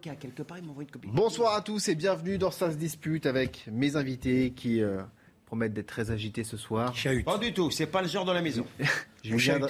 avocat 0.00 0.16
quelque 0.16 0.42
part, 0.42 0.58
il 0.58 0.64
m'envoie 0.64 0.82
une 0.82 0.90
copie. 0.90 1.08
Bonsoir 1.12 1.54
à 1.54 1.60
tous 1.60 1.88
et 1.88 1.94
bienvenue 1.94 2.38
dans 2.38 2.50
Ça 2.50 2.70
se 2.70 2.76
dispute 2.76 3.26
avec 3.26 3.66
mes 3.70 3.96
invités 3.96 4.52
qui 4.52 4.82
euh, 4.82 5.02
promettent 5.44 5.74
d'être 5.74 5.88
très 5.88 6.10
agités 6.10 6.42
ce 6.44 6.56
soir. 6.56 6.94
Pas 7.24 7.38
du 7.38 7.52
tout, 7.52 7.70
c'est 7.70 7.86
pas 7.86 8.00
le 8.00 8.08
genre 8.08 8.24
de 8.24 8.32
la 8.32 8.40
maison. 8.40 8.64
Julien, 9.22 9.60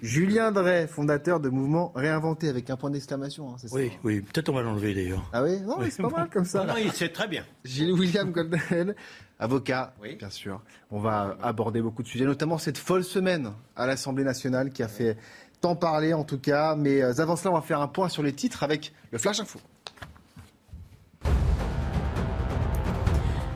Julien 0.00 0.52
Drey, 0.52 0.86
fondateur 0.86 1.40
de 1.40 1.48
Mouvement 1.48 1.90
Réinventé 1.96 2.48
avec 2.48 2.70
un 2.70 2.76
point 2.76 2.90
d'exclamation. 2.90 3.50
Hein, 3.50 3.56
oui, 3.72 3.90
oui, 4.04 4.20
peut-être 4.20 4.48
on 4.50 4.52
va 4.52 4.62
l'enlever 4.62 4.94
d'ailleurs. 4.94 5.28
Ah 5.32 5.42
oui, 5.42 5.60
non, 5.62 5.78
c'est 5.90 6.02
pas 6.02 6.10
mal 6.10 6.30
comme 6.30 6.44
ça. 6.44 6.64
Non, 6.64 6.74
c'est 6.94 7.12
très 7.12 7.26
bien. 7.26 7.44
Gilles 7.64 7.92
William 7.92 8.30
Golden, 8.30 8.94
avocat, 9.40 9.94
bien 10.18 10.30
sûr. 10.30 10.62
On 10.92 11.00
va 11.00 11.36
aborder 11.42 11.82
beaucoup 11.82 12.04
de 12.04 12.08
sujets, 12.08 12.24
notamment 12.24 12.58
cette 12.58 12.78
folle 12.78 13.02
semaine 13.02 13.52
à 13.74 13.86
l'Assemblée 13.88 14.22
nationale 14.22 14.70
qui 14.70 14.84
a 14.84 14.88
fait 14.88 15.16
tant 15.60 15.76
parler 15.76 16.14
en 16.14 16.24
tout 16.24 16.38
cas. 16.38 16.74
Mais 16.76 17.02
euh, 17.02 17.20
avant 17.20 17.36
cela, 17.36 17.52
on 17.52 17.54
va 17.54 17.62
faire 17.62 17.80
un 17.80 17.88
point 17.88 18.08
sur 18.08 18.22
les 18.22 18.32
titres 18.32 18.62
avec 18.62 18.92
le 19.10 19.18
Flash 19.18 19.40
Info. 19.40 19.58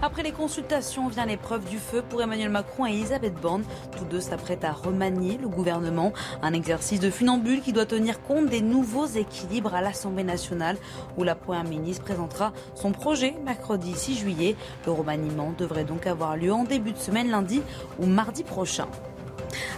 Après 0.05 0.25
les 0.25 0.33
consultations, 0.33 1.07
vient 1.07 1.27
l'épreuve 1.27 1.65
du 1.65 1.79
feu 1.79 2.03
pour 2.03 2.21
Emmanuel 2.21 2.49
Macron 2.49 2.87
et 2.87 2.91
Elisabeth 2.91 3.35
Borne. 3.41 3.62
Tous 3.97 4.05
deux 4.05 4.21
s'apprêtent 4.21 4.65
à 4.65 4.73
remanier 4.73 5.39
le 5.41 5.49
gouvernement. 5.49 6.12
Un 6.43 6.55
exercice 6.55 6.99
de 6.99 7.09
funambule 7.09 7.61
qui 7.61 7.73
doit 7.73 7.87
tenir 7.87 8.21
compte 8.21 8.47
des 8.47 8.62
nouveaux 8.62 9.07
équilibres 9.07 9.77
à 9.77 9.81
l'Assemblée 9.81 10.25
nationale 10.25 10.77
où 11.17 11.23
la 11.23 11.37
Première 11.37 11.62
ministre 11.62 12.03
présentera 12.03 12.53
son 12.75 12.91
projet 12.91 13.37
mercredi 13.45 13.95
6 13.95 14.19
juillet. 14.19 14.57
Le 14.87 14.93
remaniement 14.93 15.55
devrait 15.57 15.84
donc 15.84 16.09
avoir 16.09 16.37
lieu 16.37 16.53
en 16.53 16.65
début 16.65 16.93
de 16.93 16.98
semaine, 16.98 17.31
lundi 17.31 17.62
ou 18.01 18.07
mardi 18.07 18.43
prochain. 18.43 18.89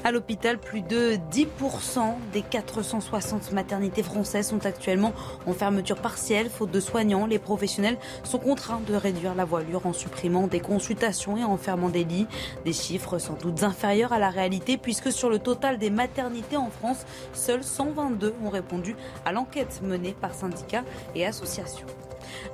À 0.05 0.13
l'hôpital, 0.13 0.59
plus 0.59 0.83
de 0.83 1.17
10% 1.33 2.15
des 2.33 2.43
460 2.43 3.53
maternités 3.53 4.03
françaises 4.03 4.49
sont 4.49 4.67
actuellement 4.67 5.13
en 5.47 5.53
fermeture 5.53 5.97
partielle. 5.97 6.51
Faute 6.51 6.71
de 6.71 6.81
soignants, 6.81 7.27
les 7.27 7.39
professionnels 7.39 7.97
sont 8.23 8.39
contraints 8.39 8.83
de 8.87 8.95
réduire 8.95 9.35
la 9.35 9.45
voilure 9.45 9.87
en 9.87 9.93
supprimant 9.93 10.47
des 10.47 10.61
consultations 10.61 11.37
et 11.37 11.45
en 11.45 11.57
fermant 11.57 11.89
des 11.89 12.05
lits. 12.05 12.27
Des 12.65 12.73
chiffres 12.73 13.19
sans 13.19 13.35
doute 13.35 13.63
inférieurs 13.63 14.13
à 14.13 14.19
la 14.19 14.31
réalité 14.31 14.77
puisque 14.77 15.11
sur 15.11 15.31
le 15.31 15.39
total 15.39 15.79
des 15.79 15.91
maternités 15.91 16.57
en 16.57 16.71
France, 16.71 17.07
seuls 17.33 17.65
122 17.65 18.35
ont 18.45 18.51
répondu 18.51 18.97
à 19.25 19.33
l'enquête 19.33 19.81
menée 19.83 20.15
par 20.21 20.35
syndicats 20.35 20.85
et 21.15 21.27
associations. 21.27 21.87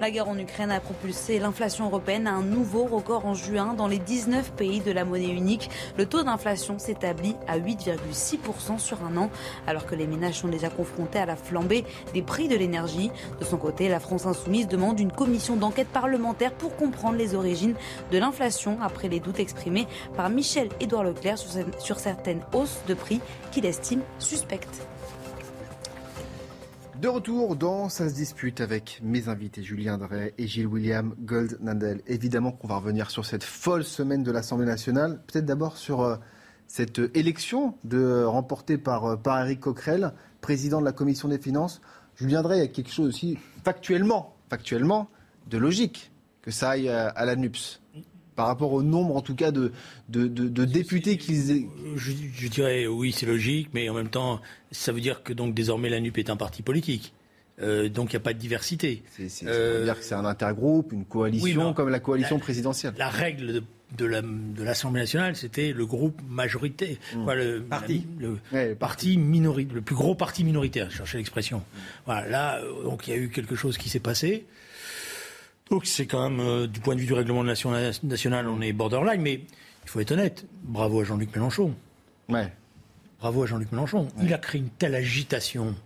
La 0.00 0.10
guerre 0.10 0.28
en 0.28 0.38
Ukraine 0.38 0.70
a 0.70 0.80
propulsé 0.80 1.38
l'inflation 1.38 1.86
européenne 1.86 2.26
à 2.26 2.32
un 2.32 2.42
nouveau 2.42 2.84
record 2.84 3.26
en 3.26 3.34
juin. 3.34 3.74
Dans 3.74 3.88
les 3.88 3.98
19 3.98 4.52
pays 4.52 4.80
de 4.80 4.92
la 4.92 5.04
monnaie 5.04 5.28
unique, 5.28 5.70
le 5.96 6.06
taux 6.06 6.22
d'inflation 6.22 6.78
s'établit 6.78 7.36
à 7.48 7.58
8,6% 7.58 8.78
sur 8.78 9.02
un 9.04 9.16
an, 9.16 9.30
alors 9.66 9.86
que 9.86 9.94
les 9.94 10.06
ménages 10.06 10.40
sont 10.40 10.48
déjà 10.48 10.70
confrontés 10.70 11.18
à 11.18 11.26
la 11.26 11.36
flambée 11.36 11.84
des 12.14 12.22
prix 12.22 12.48
de 12.48 12.56
l'énergie. 12.56 13.10
De 13.38 13.44
son 13.44 13.56
côté, 13.56 13.88
la 13.88 14.00
France 14.00 14.26
insoumise 14.26 14.68
demande 14.68 15.00
une 15.00 15.12
commission 15.12 15.56
d'enquête 15.56 15.88
parlementaire 15.88 16.52
pour 16.52 16.76
comprendre 16.76 17.16
les 17.16 17.34
origines 17.34 17.74
de 18.10 18.18
l'inflation 18.18 18.78
après 18.82 19.08
les 19.08 19.20
doutes 19.20 19.40
exprimés 19.40 19.86
par 20.16 20.30
Michel-Édouard 20.30 21.04
Leclerc 21.04 21.38
sur 21.78 21.98
certaines 21.98 22.40
hausses 22.52 22.80
de 22.86 22.94
prix 22.94 23.20
qu'il 23.52 23.66
estime 23.66 24.02
suspectes. 24.18 24.86
De 27.00 27.08
retour 27.08 27.56
dans 27.56 27.88
Ça 27.88 28.10
se 28.10 28.14
dispute 28.14 28.60
avec 28.60 29.00
mes 29.02 29.30
invités 29.30 29.62
Julien 29.62 29.96
Drey 29.96 30.34
et 30.36 30.46
Gilles 30.46 30.66
William 30.66 31.14
Gold-Nandel. 31.20 32.02
Évidemment 32.06 32.52
qu'on 32.52 32.68
va 32.68 32.76
revenir 32.76 33.10
sur 33.10 33.24
cette 33.24 33.42
folle 33.42 33.84
semaine 33.84 34.22
de 34.22 34.30
l'Assemblée 34.30 34.66
nationale. 34.66 35.22
Peut-être 35.26 35.46
d'abord 35.46 35.78
sur 35.78 36.02
euh, 36.02 36.16
cette 36.66 37.00
élection 37.14 37.74
de, 37.84 38.22
remportée 38.22 38.76
par, 38.76 39.06
euh, 39.06 39.16
par 39.16 39.40
Eric 39.40 39.60
Coquerel, 39.60 40.12
président 40.42 40.78
de 40.78 40.84
la 40.84 40.92
Commission 40.92 41.28
des 41.28 41.38
finances. 41.38 41.80
Julien 42.16 42.42
Drey, 42.42 42.58
il 42.58 42.60
y 42.60 42.64
a 42.64 42.68
quelque 42.68 42.92
chose 42.92 43.08
aussi 43.08 43.38
factuellement, 43.64 44.36
factuellement 44.50 45.08
de 45.48 45.56
logique 45.56 46.12
que 46.42 46.50
ça 46.50 46.68
aille 46.68 46.90
à 46.90 47.24
la 47.24 47.34
NUPS 47.34 47.79
par 48.40 48.46
rapport 48.46 48.72
au 48.72 48.82
nombre, 48.82 49.16
en 49.16 49.20
tout 49.20 49.34
cas, 49.34 49.50
de, 49.50 49.70
de, 50.08 50.64
députés 50.64 51.18
qu'ils. 51.18 51.68
Je, 51.94 52.12
je, 52.32 52.48
dirais 52.48 52.86
oui, 52.86 53.12
c'est 53.12 53.26
logique, 53.26 53.68
mais 53.74 53.86
en 53.90 53.92
même 53.92 54.08
temps, 54.08 54.40
ça 54.70 54.92
veut 54.92 55.02
dire 55.02 55.22
que 55.22 55.34
donc 55.34 55.52
désormais 55.52 55.90
la 55.90 56.00
NUP 56.00 56.16
est 56.16 56.30
un 56.30 56.36
parti 56.36 56.62
politique. 56.62 57.12
Euh, 57.60 57.90
donc 57.90 58.14
il 58.14 58.16
n'y 58.16 58.16
a 58.16 58.20
pas 58.20 58.32
de 58.32 58.38
diversité. 58.38 59.02
C'est, 59.14 59.28
ça 59.28 59.44
veut 59.44 59.52
euh, 59.52 59.84
dire 59.84 59.98
que 59.98 60.02
c'est 60.02 60.14
un 60.14 60.24
intergroupe, 60.24 60.94
une 60.94 61.04
coalition, 61.04 61.74
comme 61.74 61.90
la 61.90 62.00
coalition 62.00 62.38
présidentielle. 62.38 62.94
La 62.96 63.10
règle 63.10 63.62
de, 63.98 64.06
de 64.08 64.64
l'Assemblée 64.64 65.02
nationale, 65.02 65.36
c'était 65.36 65.74
le 65.74 65.84
groupe 65.84 66.18
majorité, 66.26 66.98
mmh. 67.14 67.32
le 67.32 67.60
parti, 67.60 68.06
le, 68.18 68.74
parti 68.74 69.18
minoritaire, 69.18 69.74
le 69.74 69.82
plus 69.82 69.96
gros 69.96 70.14
parti 70.14 70.44
minoritaire. 70.44 70.90
Je 70.90 70.96
cherchais 70.96 71.18
l'expression. 71.18 71.58
Mmh. 71.58 71.78
Voilà, 72.06 72.26
là, 72.26 72.60
euh, 72.60 72.84
donc 72.84 73.06
il 73.06 73.10
y 73.10 73.12
a 73.12 73.18
eu 73.18 73.28
quelque 73.28 73.54
chose 73.54 73.76
qui 73.76 73.90
s'est 73.90 74.00
passé. 74.00 74.46
Donc 75.70 75.86
c'est 75.86 76.06
quand 76.06 76.28
même, 76.28 76.40
euh, 76.40 76.66
du 76.66 76.80
point 76.80 76.94
de 76.94 77.00
vue 77.00 77.06
du 77.06 77.12
règlement 77.12 77.44
national, 77.44 78.48
on 78.48 78.60
est 78.60 78.72
borderline, 78.72 79.20
mais 79.20 79.34
il 79.34 79.88
faut 79.88 80.00
être 80.00 80.12
honnête. 80.12 80.44
Bravo 80.64 81.00
à 81.00 81.04
Jean-Luc 81.04 81.34
Mélenchon. 81.34 81.74
Ouais. 82.28 82.52
Bravo 83.20 83.44
à 83.44 83.46
Jean-Luc 83.46 83.70
Mélenchon. 83.70 84.08
Il 84.22 84.34
a 84.34 84.38
créé 84.38 84.60
une 84.60 84.70
telle 84.70 84.94
agitation 84.96 85.76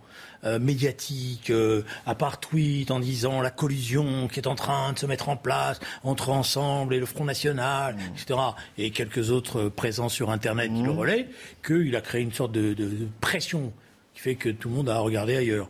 euh, 0.43 0.57
médiatique, 0.57 1.49
euh, 1.51 1.83
à 2.07 2.15
part 2.15 2.39
tweet 2.39 2.89
en 2.89 2.99
disant 2.99 3.41
la 3.41 3.51
collusion 3.51 4.27
qui 4.27 4.39
est 4.39 4.47
en 4.47 4.55
train 4.55 4.93
de 4.93 4.97
se 4.97 5.05
mettre 5.05 5.29
en 5.29 5.37
place 5.37 5.79
entre 6.03 6.29
Ensemble 6.29 6.95
et 6.95 6.99
le 6.99 7.05
Front 7.05 7.25
National, 7.25 7.95
mmh. 7.95 7.99
etc. 8.15 8.39
Et 8.77 8.89
quelques 8.89 9.29
autres 9.29 9.69
présents 9.69 10.09
sur 10.09 10.31
Internet 10.31 10.71
qui 10.73 10.81
le 10.81 10.93
mmh. 10.93 10.97
relaient, 10.97 11.29
qu'il 11.65 11.95
a 11.95 12.01
créé 12.01 12.21
une 12.21 12.33
sorte 12.33 12.51
de, 12.51 12.73
de 12.73 13.07
pression 13.21 13.71
qui 14.15 14.21
fait 14.21 14.35
que 14.35 14.49
tout 14.49 14.69
le 14.69 14.75
monde 14.75 14.89
a 14.89 14.97
regardé 14.99 15.35
ailleurs. 15.35 15.69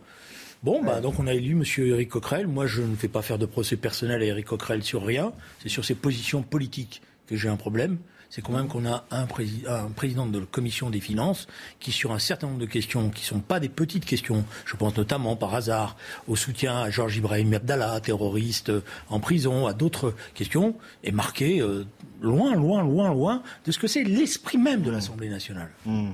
Bon, 0.65 0.81
bah, 0.81 0.99
donc 0.99 1.19
on 1.19 1.27
a 1.27 1.33
élu 1.35 1.51
M. 1.51 1.63
Éric 1.77 2.09
Coquerel. 2.09 2.47
Moi, 2.47 2.65
je 2.65 2.81
ne 2.81 2.95
fais 2.95 3.07
pas 3.07 3.21
faire 3.21 3.37
de 3.37 3.45
procès 3.45 3.77
personnel 3.77 4.23
à 4.23 4.25
Éric 4.25 4.47
Coquerel 4.47 4.81
sur 4.81 5.05
rien. 5.05 5.31
C'est 5.61 5.69
sur 5.69 5.85
ses 5.85 5.93
positions 5.93 6.41
politiques 6.41 7.03
que 7.27 7.35
j'ai 7.35 7.49
un 7.49 7.55
problème. 7.55 7.99
C'est 8.31 8.41
quand 8.41 8.53
même 8.53 8.67
qu'on 8.67 8.83
a 8.87 9.05
un, 9.11 9.27
président 9.27 10.25
de 10.25 10.39
la 10.39 10.45
commission 10.47 10.89
des 10.89 10.99
finances 11.01 11.45
qui, 11.79 11.91
sur 11.91 12.13
un 12.13 12.17
certain 12.17 12.47
nombre 12.47 12.59
de 12.59 12.65
questions 12.65 13.11
qui 13.11 13.21
ne 13.21 13.27
sont 13.27 13.41
pas 13.41 13.59
des 13.59 13.69
petites 13.69 14.05
questions, 14.05 14.43
je 14.65 14.75
pense 14.75 14.97
notamment 14.97 15.35
par 15.35 15.53
hasard 15.53 15.97
au 16.27 16.35
soutien 16.35 16.75
à 16.81 16.89
Georges 16.89 17.17
Ibrahim 17.17 17.53
Abdallah, 17.53 17.99
terroriste 17.99 18.69
euh, 18.69 18.81
en 19.09 19.19
prison, 19.19 19.67
à 19.67 19.73
d'autres 19.73 20.15
questions, 20.33 20.75
est 21.03 21.11
marqué 21.11 21.61
euh, 21.61 21.85
loin, 22.23 22.55
loin, 22.55 22.81
loin, 22.81 23.13
loin 23.13 23.43
de 23.67 23.71
ce 23.71 23.77
que 23.77 23.85
c'est 23.85 24.03
l'esprit 24.03 24.57
même 24.57 24.81
de 24.81 24.89
l'Assemblée 24.89 25.29
nationale. 25.29 25.69
Mmh. 25.85 26.09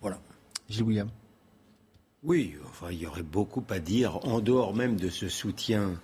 Voilà. 0.00 0.20
Gilles 0.68 0.84
William. 0.84 1.08
Oui, 2.22 2.56
enfin, 2.68 2.88
il 2.90 2.98
y 2.98 3.06
aurait 3.06 3.22
beaucoup 3.22 3.64
à 3.70 3.78
dire, 3.78 4.24
en 4.26 4.40
dehors 4.40 4.74
même 4.74 4.96
de 4.96 5.10
ce 5.10 5.28
soutien 5.28 6.00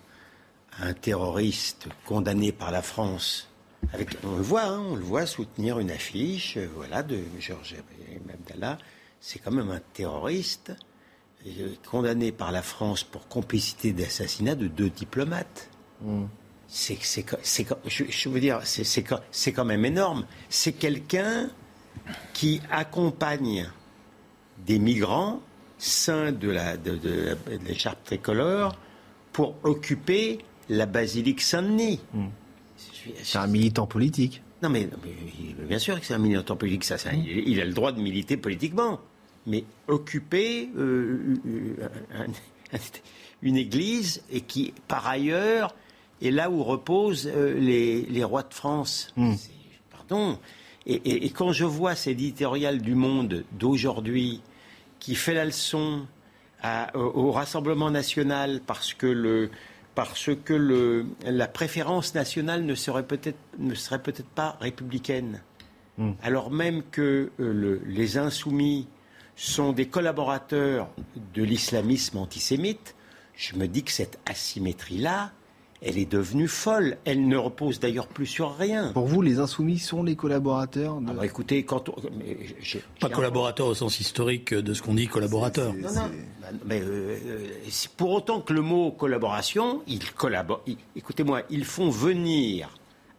à 0.78 0.87
un 0.87 0.95
terroriste 0.95 1.89
condamné 2.06 2.53
par 2.53 2.71
la 2.71 2.83
France. 2.83 3.49
Avec, 3.93 4.11
on 4.25 4.37
le 4.37 4.43
voit, 4.43 4.65
hein, 4.65 4.81
on 4.91 4.95
le 4.95 5.03
voit 5.03 5.27
soutenir 5.27 5.78
une 5.78 5.91
affiche, 5.91 6.56
euh, 6.56 6.69
voilà, 6.77 7.03
de 7.03 7.19
Georges 7.41 7.77
Abdallah. 8.33 8.78
C'est 9.21 9.39
quand 9.39 9.51
même 9.51 9.71
un 9.71 9.81
terroriste 9.93 10.72
euh, 11.47 11.75
condamné 11.91 12.31
par 12.31 12.53
la 12.53 12.62
France 12.62 13.03
pour 13.03 13.27
complicité 13.28 13.93
d'assassinat 13.93 14.55
de 14.55 14.69
deux 14.69 14.91
diplomates. 14.91 15.69
Mm. 16.01 16.25
C'est, 16.69 16.99
je, 17.87 18.05
je, 18.09 18.28
veux 18.31 18.41
dire, 18.41 18.61
c'est, 18.65 19.53
quand 19.53 19.65
même 19.65 19.84
énorme. 19.84 20.25
C'est 20.49 20.72
quelqu'un 20.72 21.51
qui 22.33 22.62
accompagne 22.71 23.71
des 24.65 24.78
migrants 24.78 25.43
sein 25.82 26.31
de 26.31 26.48
la 26.48 26.76
de, 26.76 26.98
l'écharpe 27.66 28.04
tricolore 28.04 28.76
pour 29.32 29.56
occuper 29.65 30.38
la 30.69 30.87
basilique 30.87 31.41
Saint-Denis. 31.41 32.00
Hmm. 32.15 32.28
C'est 33.22 33.38
un 33.38 33.48
militant 33.48 33.87
politique. 33.87 34.42
Non 34.62 34.69
mais, 34.69 34.88
bien 35.69 35.81
sûr 35.81 35.98
que 35.98 36.06
c'est 36.06 36.15
un 36.15 36.19
militant 36.19 36.54
politique, 36.54 36.84
ça, 36.84 36.97
il, 37.12 37.60
a 37.60 37.65
le 37.65 37.72
droit 37.72 37.91
de 37.91 38.00
militer 38.00 38.37
politiquement. 38.37 39.00
Mais 39.44 39.65
occuper 39.88 40.71
euh, 40.76 41.37
euh, 41.47 42.26
une 43.42 43.56
église 43.56 44.22
et 44.31 44.42
qui, 44.42 44.72
par 44.87 45.09
ailleurs, 45.09 45.74
est 46.22 46.30
là 46.30 46.48
où 46.48 46.62
reposent 46.62 47.28
euh, 47.34 47.59
les, 47.59 48.22
rois 48.22 48.45
de 48.45 48.54
France. 48.54 49.12
Hmm. 49.16 49.34
Pardon. 49.91 50.39
Et, 50.86 51.27
et, 51.27 51.30
quand 51.30 51.51
je 51.51 51.65
vois 51.65 51.97
ces 51.97 52.12
éditorial 52.12 52.80
du 52.80 52.95
Monde 52.95 53.45
d'aujourd'hui, 53.53 54.42
qui 55.03 55.16
fait 55.16 55.34
la 55.34 55.45
leçon 55.45 56.07
au, 56.95 57.33
Rassemblement 57.33 57.91
national 57.91 58.60
parce 58.65 58.95
que, 58.95 59.09
le, 59.09 59.51
parce 59.97 60.31
que 60.45 60.54
le, 60.54 61.07
la 61.25 61.49
préférence 61.49 62.15
nationale 62.15 62.65
ne 62.65 62.77
serait 62.77 63.03
peut-être 63.03 63.39
ne 63.59 63.75
serait 63.75 64.01
peut-être 64.01 64.28
pas 64.28 64.57
républicaine, 64.60 65.43
hmm. 65.99 66.13
alors 66.22 66.53
même 66.53 66.84
que 66.84 67.33
euh, 67.41 67.81
les 67.84 68.16
insoumis 68.16 68.87
sont 69.34 69.72
des 69.72 69.87
collaborateurs 69.87 70.89
de 71.34 71.43
l'islamisme 71.43 72.19
antisémite. 72.19 72.95
Je 73.34 73.57
me 73.57 73.66
dis 73.66 73.83
que 73.83 73.91
cette 73.91 74.21
asymétrie-là, 74.27 75.33
elle 75.84 75.99
est 75.99 76.11
devenue 76.11 76.49
folle. 76.49 76.97
Elle 77.05 77.27
ne 77.27 77.37
repose 77.37 77.81
d'ailleurs 77.81 78.07
plus 78.07 78.27
sur 78.27 78.57
rien. 78.57 78.93
Pour 78.93 79.07
vous, 79.07 79.21
les 79.23 79.39
insoumis 79.39 79.79
sont 79.79 80.03
les 80.03 80.17
collaborateurs 80.17 81.01
de... 81.01 81.05
Alors, 81.05 81.17
ah 81.17 81.21
bah, 81.21 81.27
écoutez, 81.27 81.65
quand 81.65 81.89
on... 81.89 81.95
Pas 83.01 83.09
collaborateur 83.09 83.67
au 83.67 83.75
sens 83.75 83.99
historique 84.01 84.55
de 84.55 84.75
ce 84.75 84.83
qu'on 84.83 84.95
dit 84.95 85.09
collaborateur. 85.09 85.75
Non, 85.75 85.93
non. 85.93 86.11
Bah, 86.41 86.49
mais, 86.65 86.81
euh, 86.81 87.49
pour 87.97 88.13
autant 88.13 88.41
que 88.41 88.53
le 88.53 88.63
mot 88.63 88.93
collaboration, 88.93 89.83
ils 89.87 90.13
collaborent. 90.13 90.65
Écoutez-moi, 90.95 91.43
ils 91.51 91.65
font 91.65 91.91
venir 91.91 92.71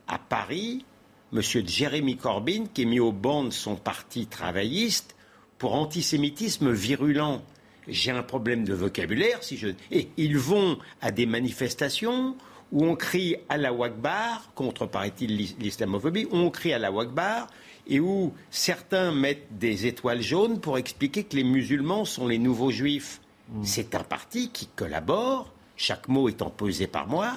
à 0.08 0.18
Paris 0.18 0.86
M. 1.34 1.42
Jérémy 1.42 2.16
Corbyn, 2.16 2.66
qui 2.74 2.84
est 2.84 2.86
mis 2.86 3.00
au 3.00 3.12
banc 3.12 3.44
de 3.44 3.50
son 3.50 3.76
parti 3.76 4.28
travailliste 4.28 5.16
pour 5.58 5.76
antisémitisme 5.76 6.72
virulent 6.72 7.42
j'ai 7.88 8.12
un 8.12 8.24
problème 8.24 8.64
de 8.64 8.74
vocabulaire 8.74 9.44
si 9.44 9.58
je 9.58 9.70
et 9.92 10.10
ils 10.18 10.38
vont 10.38 10.78
à 11.02 11.12
des 11.12 11.26
manifestations 11.26 12.36
où 12.74 12.84
on 12.84 12.96
crie 12.96 13.36
à 13.50 13.58
la 13.58 13.72
Wakbar 13.72 14.52
contre 14.56 14.88
paraît-il 14.88 15.38
l'islamophobie, 15.60 16.26
où 16.26 16.36
on 16.36 16.50
crie 16.50 16.74
à 16.74 16.80
la 16.80 16.92
Wakbar 16.92 17.48
et 17.86 18.00
où 18.00 18.34
certains 18.50 19.12
mettent 19.12 19.58
des 19.58 19.86
étoiles 19.86 20.22
jaunes 20.22 20.60
pour 20.60 20.80
expliquer 20.80 21.24
que 21.24 21.36
les 21.36 21.44
musulmans 21.44 22.04
sont 22.04 22.28
les 22.28 22.40
nouveaux 22.40 22.72
juifs. 22.72 23.22
Hmm. 23.50 23.64
C'est 23.64 23.94
un 23.94 24.04
parti 24.04 24.50
qui 24.50 24.68
collabore, 24.68 25.54
chaque 25.78 26.08
mot 26.08 26.28
étant 26.30 26.50
posé 26.50 26.88
par 26.88 27.08
moi, 27.08 27.34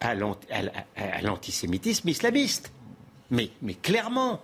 à 0.00 0.14
l'antisémitisme 1.22 2.08
islamiste. 2.08 2.72
Mais, 3.30 3.50
mais 3.62 3.74
clairement. 3.74 4.40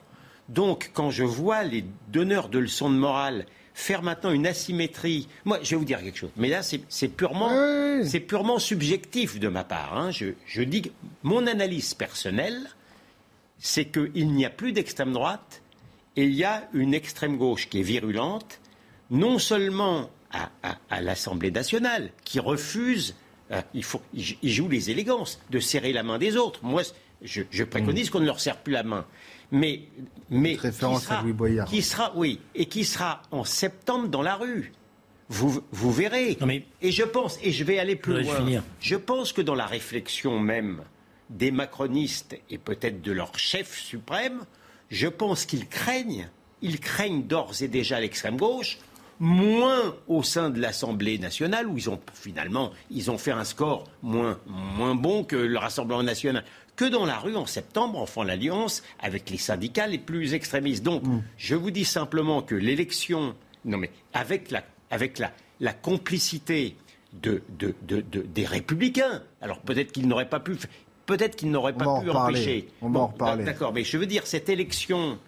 Donc, 0.48 0.92
quand 0.94 1.10
je 1.10 1.24
vois 1.24 1.64
les 1.64 1.84
donneurs 2.08 2.48
de 2.48 2.60
leçons 2.60 2.90
de 2.90 2.96
morale 2.96 3.44
faire 3.78 4.02
maintenant 4.02 4.32
une 4.32 4.46
asymétrie. 4.46 5.28
Moi, 5.44 5.60
je 5.62 5.70
vais 5.70 5.76
vous 5.76 5.84
dire 5.84 6.02
quelque 6.02 6.18
chose, 6.18 6.32
mais 6.36 6.48
là, 6.48 6.62
c'est 6.62 7.08
purement, 7.08 8.02
c'est 8.04 8.20
purement 8.20 8.58
subjectif 8.58 9.38
de 9.38 9.46
ma 9.46 9.62
part. 9.62 9.96
Hein. 9.96 10.10
Je, 10.10 10.34
je, 10.46 10.62
dis 10.62 10.82
que 10.82 10.88
mon 11.22 11.46
analyse 11.46 11.94
personnelle, 11.94 12.58
c'est 13.58 13.86
qu'il 13.86 14.32
n'y 14.32 14.44
a 14.44 14.50
plus 14.50 14.72
d'extrême 14.72 15.12
droite 15.12 15.62
et 16.16 16.24
il 16.24 16.34
y 16.34 16.42
a 16.42 16.68
une 16.74 16.92
extrême 16.92 17.36
gauche 17.36 17.68
qui 17.68 17.78
est 17.78 17.84
virulente, 17.84 18.60
non 19.10 19.38
seulement 19.38 20.10
à, 20.32 20.50
à, 20.90 21.00
l'Assemblée 21.00 21.52
nationale, 21.52 22.10
qui 22.24 22.40
refuse, 22.40 23.14
euh, 23.52 23.62
il, 23.74 23.84
faut, 23.84 24.02
il, 24.12 24.50
joue 24.50 24.68
les 24.68 24.90
élégances, 24.90 25.38
de 25.50 25.60
serrer 25.60 25.92
la 25.92 26.02
main 26.02 26.18
des 26.18 26.36
autres. 26.36 26.64
Moi, 26.64 26.82
je, 27.22 27.42
je 27.48 27.62
préconise 27.62 28.08
mm. 28.08 28.10
qu'on 28.10 28.20
ne 28.20 28.26
leur 28.26 28.40
serre 28.40 28.58
plus 28.58 28.72
la 28.72 28.82
main 28.82 29.06
mais, 29.50 29.82
mais 30.30 30.56
qui, 30.56 30.72
sera, 30.72 31.20
à 31.20 31.64
qui 31.64 31.82
sera, 31.82 32.12
oui, 32.16 32.40
et 32.54 32.66
qui 32.66 32.84
sera 32.84 33.22
en 33.30 33.44
septembre 33.44 34.08
dans 34.08 34.22
la 34.22 34.36
rue. 34.36 34.72
Vous, 35.30 35.62
vous 35.72 35.92
verrez. 35.92 36.38
Et 36.80 36.90
je 36.90 37.02
pense, 37.02 37.38
et 37.42 37.52
je 37.52 37.64
vais 37.64 37.78
aller 37.78 37.96
plus 37.96 38.22
loin, 38.22 38.62
je 38.80 38.96
pense 38.96 39.32
que 39.32 39.42
dans 39.42 39.54
la 39.54 39.66
réflexion 39.66 40.40
même 40.40 40.82
des 41.28 41.50
macronistes 41.50 42.38
et 42.48 42.56
peut-être 42.56 43.02
de 43.02 43.12
leur 43.12 43.38
chef 43.38 43.78
suprême, 43.78 44.44
je 44.90 45.06
pense 45.06 45.44
qu'ils 45.44 45.68
craignent, 45.68 46.28
ils 46.62 46.80
craignent 46.80 47.24
d'ores 47.24 47.60
et 47.60 47.68
déjà 47.68 48.00
l'extrême 48.00 48.38
gauche, 48.38 48.78
moins 49.20 49.96
au 50.06 50.22
sein 50.22 50.48
de 50.48 50.60
l'Assemblée 50.60 51.18
nationale, 51.18 51.66
où 51.66 51.76
ils 51.76 51.90
ont 51.90 52.00
finalement 52.14 52.72
ils 52.90 53.10
ont 53.10 53.18
fait 53.18 53.32
un 53.32 53.44
score 53.44 53.84
moins, 54.02 54.38
moins 54.46 54.94
bon 54.94 55.24
que 55.24 55.36
le 55.36 55.58
Rassemblement 55.58 56.02
national 56.02 56.44
que 56.78 56.84
dans 56.84 57.04
la 57.04 57.18
rue 57.18 57.34
en 57.34 57.44
septembre 57.44 57.98
en 57.98 58.06
faisant 58.06 58.22
l'alliance 58.22 58.84
avec 59.00 59.30
les 59.30 59.36
syndicats 59.36 59.88
les 59.88 59.98
plus 59.98 60.32
extrémistes. 60.32 60.84
Donc, 60.84 61.02
mm. 61.02 61.22
je 61.36 61.56
vous 61.56 61.72
dis 61.72 61.84
simplement 61.84 62.40
que 62.40 62.54
l'élection, 62.54 63.34
non 63.64 63.78
mais 63.78 63.90
avec 64.14 64.52
la, 64.52 64.62
avec 64.88 65.18
la, 65.18 65.32
la 65.58 65.72
complicité 65.72 66.76
de, 67.12 67.42
de, 67.58 67.74
de, 67.82 68.00
des 68.00 68.44
républicains, 68.44 69.22
alors 69.42 69.58
peut-être 69.58 69.90
qu'ils 69.90 70.06
n'auraient 70.06 70.28
pas 70.28 70.38
pu, 70.38 70.56
peut-être 71.04 71.34
qu'ils 71.34 71.50
n'auraient 71.50 71.72
pas 71.72 72.00
pu 72.00 72.10
empêcher. 72.10 72.68
On. 72.80 72.90
D'accord, 73.44 73.72
mais 73.72 73.82
je 73.82 73.98
veux 73.98 74.06
dire 74.06 74.24
cette 74.24 74.48
élection 74.48 75.18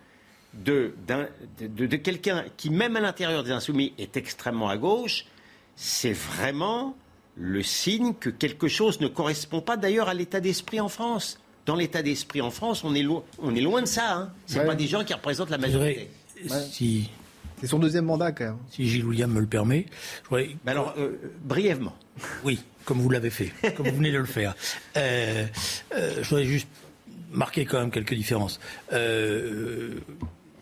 de, 0.55 0.95
de, 1.59 1.87
de 1.87 1.97
quelqu'un 1.97 2.45
qui, 2.57 2.71
même 2.71 2.95
à 2.95 3.01
l'intérieur 3.01 3.43
des 3.43 3.51
insoumis, 3.51 3.93
est 3.99 4.17
extrêmement 4.17 4.69
à 4.69 4.77
gauche, 4.77 5.27
c'est 5.75 6.13
vraiment 6.13 6.95
le 7.37 7.63
signe 7.63 8.15
que 8.15 8.31
quelque 8.31 8.69
chose 8.69 9.01
ne 9.01 9.09
correspond 9.09 9.61
pas 9.61 9.77
d'ailleurs 9.77 10.09
à 10.09 10.15
l'état 10.15 10.41
d'esprit 10.41 10.81
en 10.81 10.89
France. 10.89 11.39
Dans 11.67 11.77
l'état 11.77 12.03
d'esprit 12.03 12.41
en 12.41 12.51
France, 12.51 12.85
on 12.85 12.95
est, 12.95 13.07
on 13.39 13.55
est 13.55 13.61
loin 13.61 13.83
de 13.83 13.87
ça. 13.87 14.15
Hein. 14.15 14.33
Ce 14.47 14.59
pas 14.59 14.75
des 14.75 14.87
gens 14.87 15.05
qui 15.05 15.15
représentent 15.15 15.51
la 15.51 15.59
majorité. 15.59 16.11
Si... 16.71 17.11
C'est 17.61 17.67
son 17.67 17.79
deuxième 17.79 18.07
mandat, 18.07 18.33
quand 18.33 18.45
même. 18.45 18.57
Si 18.71 18.89
Gilles 18.89 19.05
William 19.05 19.31
me 19.31 19.41
le 19.41 19.47
permet. 19.47 19.85
alors, 20.67 20.95
euh, 20.97 21.21
brièvement. 21.45 21.95
Oui, 22.43 22.59
comme 22.87 23.01
vous 23.01 23.11
l'avez 23.11 23.29
fait, 23.29 23.53
comme 23.77 23.87
vous 23.87 23.97
venez 23.97 24.11
de 24.11 24.17
le 24.17 24.25
faire. 24.25 24.55
Euh, 24.97 25.47
euh, 25.95 26.23
je 26.23 26.29
voudrais 26.31 26.47
juste 26.47 26.69
marquer 27.31 27.67
quand 27.67 27.79
même 27.79 27.91
quelques 27.91 28.15
différences 28.15 28.59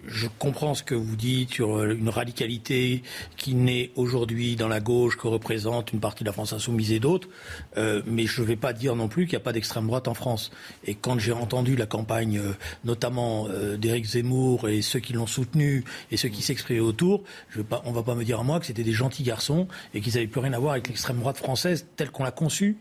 je 0.08 0.26
comprends 0.38 0.75
ce 0.75 0.82
que 0.82 0.94
vous 0.94 1.16
dites 1.16 1.52
sur 1.52 1.76
euh, 1.76 1.94
une 1.94 2.08
radicalité 2.08 3.02
qui 3.37 3.55
n'est 3.55 3.90
aujourd'hui 3.94 4.56
dans 4.56 4.69
la 4.69 4.81
gauche 4.81 5.16
que 5.16 5.28
représente 5.28 5.93
une 5.93 6.00
partie 6.00 6.25
de 6.25 6.28
la 6.28 6.32
France 6.32 6.52
insoumise 6.52 6.93
et 6.93 6.99
d'autres, 6.99 7.28
euh, 7.76 8.02
mais 8.06 8.26
je 8.26 8.43
ne 8.43 8.46
vais 8.46 8.56
pas 8.56 8.72
dire 8.72 8.96
non 8.96 9.08
plus 9.08 9.26
qu'il 9.26 9.37
n'y 9.37 9.43
a 9.43 9.44
pas 9.44 9.52
d'extrême 9.52 9.87
droite 9.87 10.08
en 10.08 10.14
France. 10.14 10.50
Et 10.84 10.94
quand 10.94 11.19
j'ai 11.19 11.32
entendu 11.32 11.76
la 11.76 11.87
campagne, 11.87 12.38
euh, 12.38 12.52
notamment 12.84 13.49
d'Éric 13.76 14.06
Zemmour 14.06 14.69
et 14.69 14.82
ceux 14.82 15.00
qui 15.00 15.12
l'ont 15.12 15.26
soutenu 15.26 15.84
et 16.11 16.16
ceux 16.16 16.28
qui 16.28 16.43
s'exprimaient 16.43 16.81
autour, 16.81 17.22
je 17.50 17.61
on 17.84 17.90
ne 17.90 17.94
va 17.94 18.02
pas 18.02 18.14
me 18.14 18.25
dire 18.25 18.40
à 18.40 18.43
moi 18.43 18.61
que 18.61 18.66
c'était 18.66 18.82
des 18.82 18.93
gentils 18.93 19.22
garçons 19.22 19.69
et 19.94 20.00
qu'ils 20.00 20.14
n'avaient 20.14 20.26
plus 20.26 20.40
rien 20.40 20.52
à 20.52 20.58
voir 20.58 20.72
avec 20.72 20.88
l'extrême 20.88 21.19
droite 21.19 21.37
française 21.37 21.87
telle 21.96 22.11
qu'on 22.11 22.25
l'a 22.25 22.31
conçue 22.31 22.78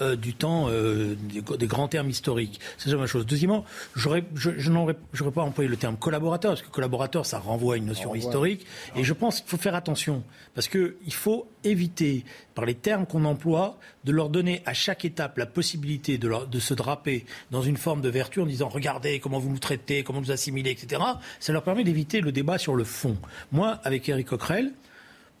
euh, 0.00 0.16
du 0.16 0.34
temps 0.34 0.68
euh, 0.68 1.14
des, 1.58 1.66
grands 1.66 1.88
termes 1.88 2.08
historiques. 2.08 2.58
C'est 2.78 2.90
la 2.90 2.96
même 2.96 3.06
chose. 3.06 3.26
Deuxièmement, 3.26 3.64
j'aurais, 3.94 4.24
je, 4.34 4.70
n'aurais 4.70 4.94
pas 5.34 5.42
employé 5.42 5.68
le 5.68 5.76
terme 5.76 5.96
collaborateur, 5.96 6.52
parce 6.52 6.62
que 6.62 6.68
collaborateur, 6.68 7.26
ça 7.26 7.38
renvoie 7.38 7.74
à 7.74 7.76
une 7.76 7.86
notion 7.86 8.14
historique. 8.14 8.66
Et 8.96 9.04
je 9.04 9.12
pense 9.12 9.40
qu'il 9.40 9.50
faut 9.50 9.56
faire 9.56 9.74
attention, 9.74 10.22
parce 10.54 10.68
qu'il 10.68 11.12
faut 11.12 11.48
éviter, 11.64 12.24
par 12.54 12.64
les 12.64 12.74
termes 12.74 13.06
qu'on 13.06 13.24
emploie, 13.24 13.78
de 14.04 14.12
leur 14.12 14.30
donner 14.30 14.62
à 14.64 14.72
chaque 14.72 15.04
étape 15.04 15.36
la 15.36 15.46
possibilité 15.46 16.16
de, 16.16 16.32
de 16.46 16.60
se 16.60 16.72
draper 16.72 17.26
dans 17.50 17.62
une 17.62 17.76
forme 17.76 18.00
de 18.00 18.08
vertu 18.08 18.40
en 18.40 18.46
disant 18.46 18.68
regardez 18.68 19.20
comment 19.20 19.38
vous 19.38 19.50
nous 19.50 19.58
traitez, 19.58 20.02
comment 20.02 20.20
vous 20.20 20.32
assimilez, 20.32 20.70
etc. 20.70 21.02
Ça 21.40 21.52
leur 21.52 21.62
permet 21.62 21.84
d'éviter 21.84 22.20
le 22.20 22.32
débat 22.32 22.58
sur 22.58 22.74
le 22.74 22.84
fond. 22.84 23.16
Moi, 23.52 23.78
avec 23.84 24.08
Eric 24.08 24.28
Coquerel, 24.28 24.72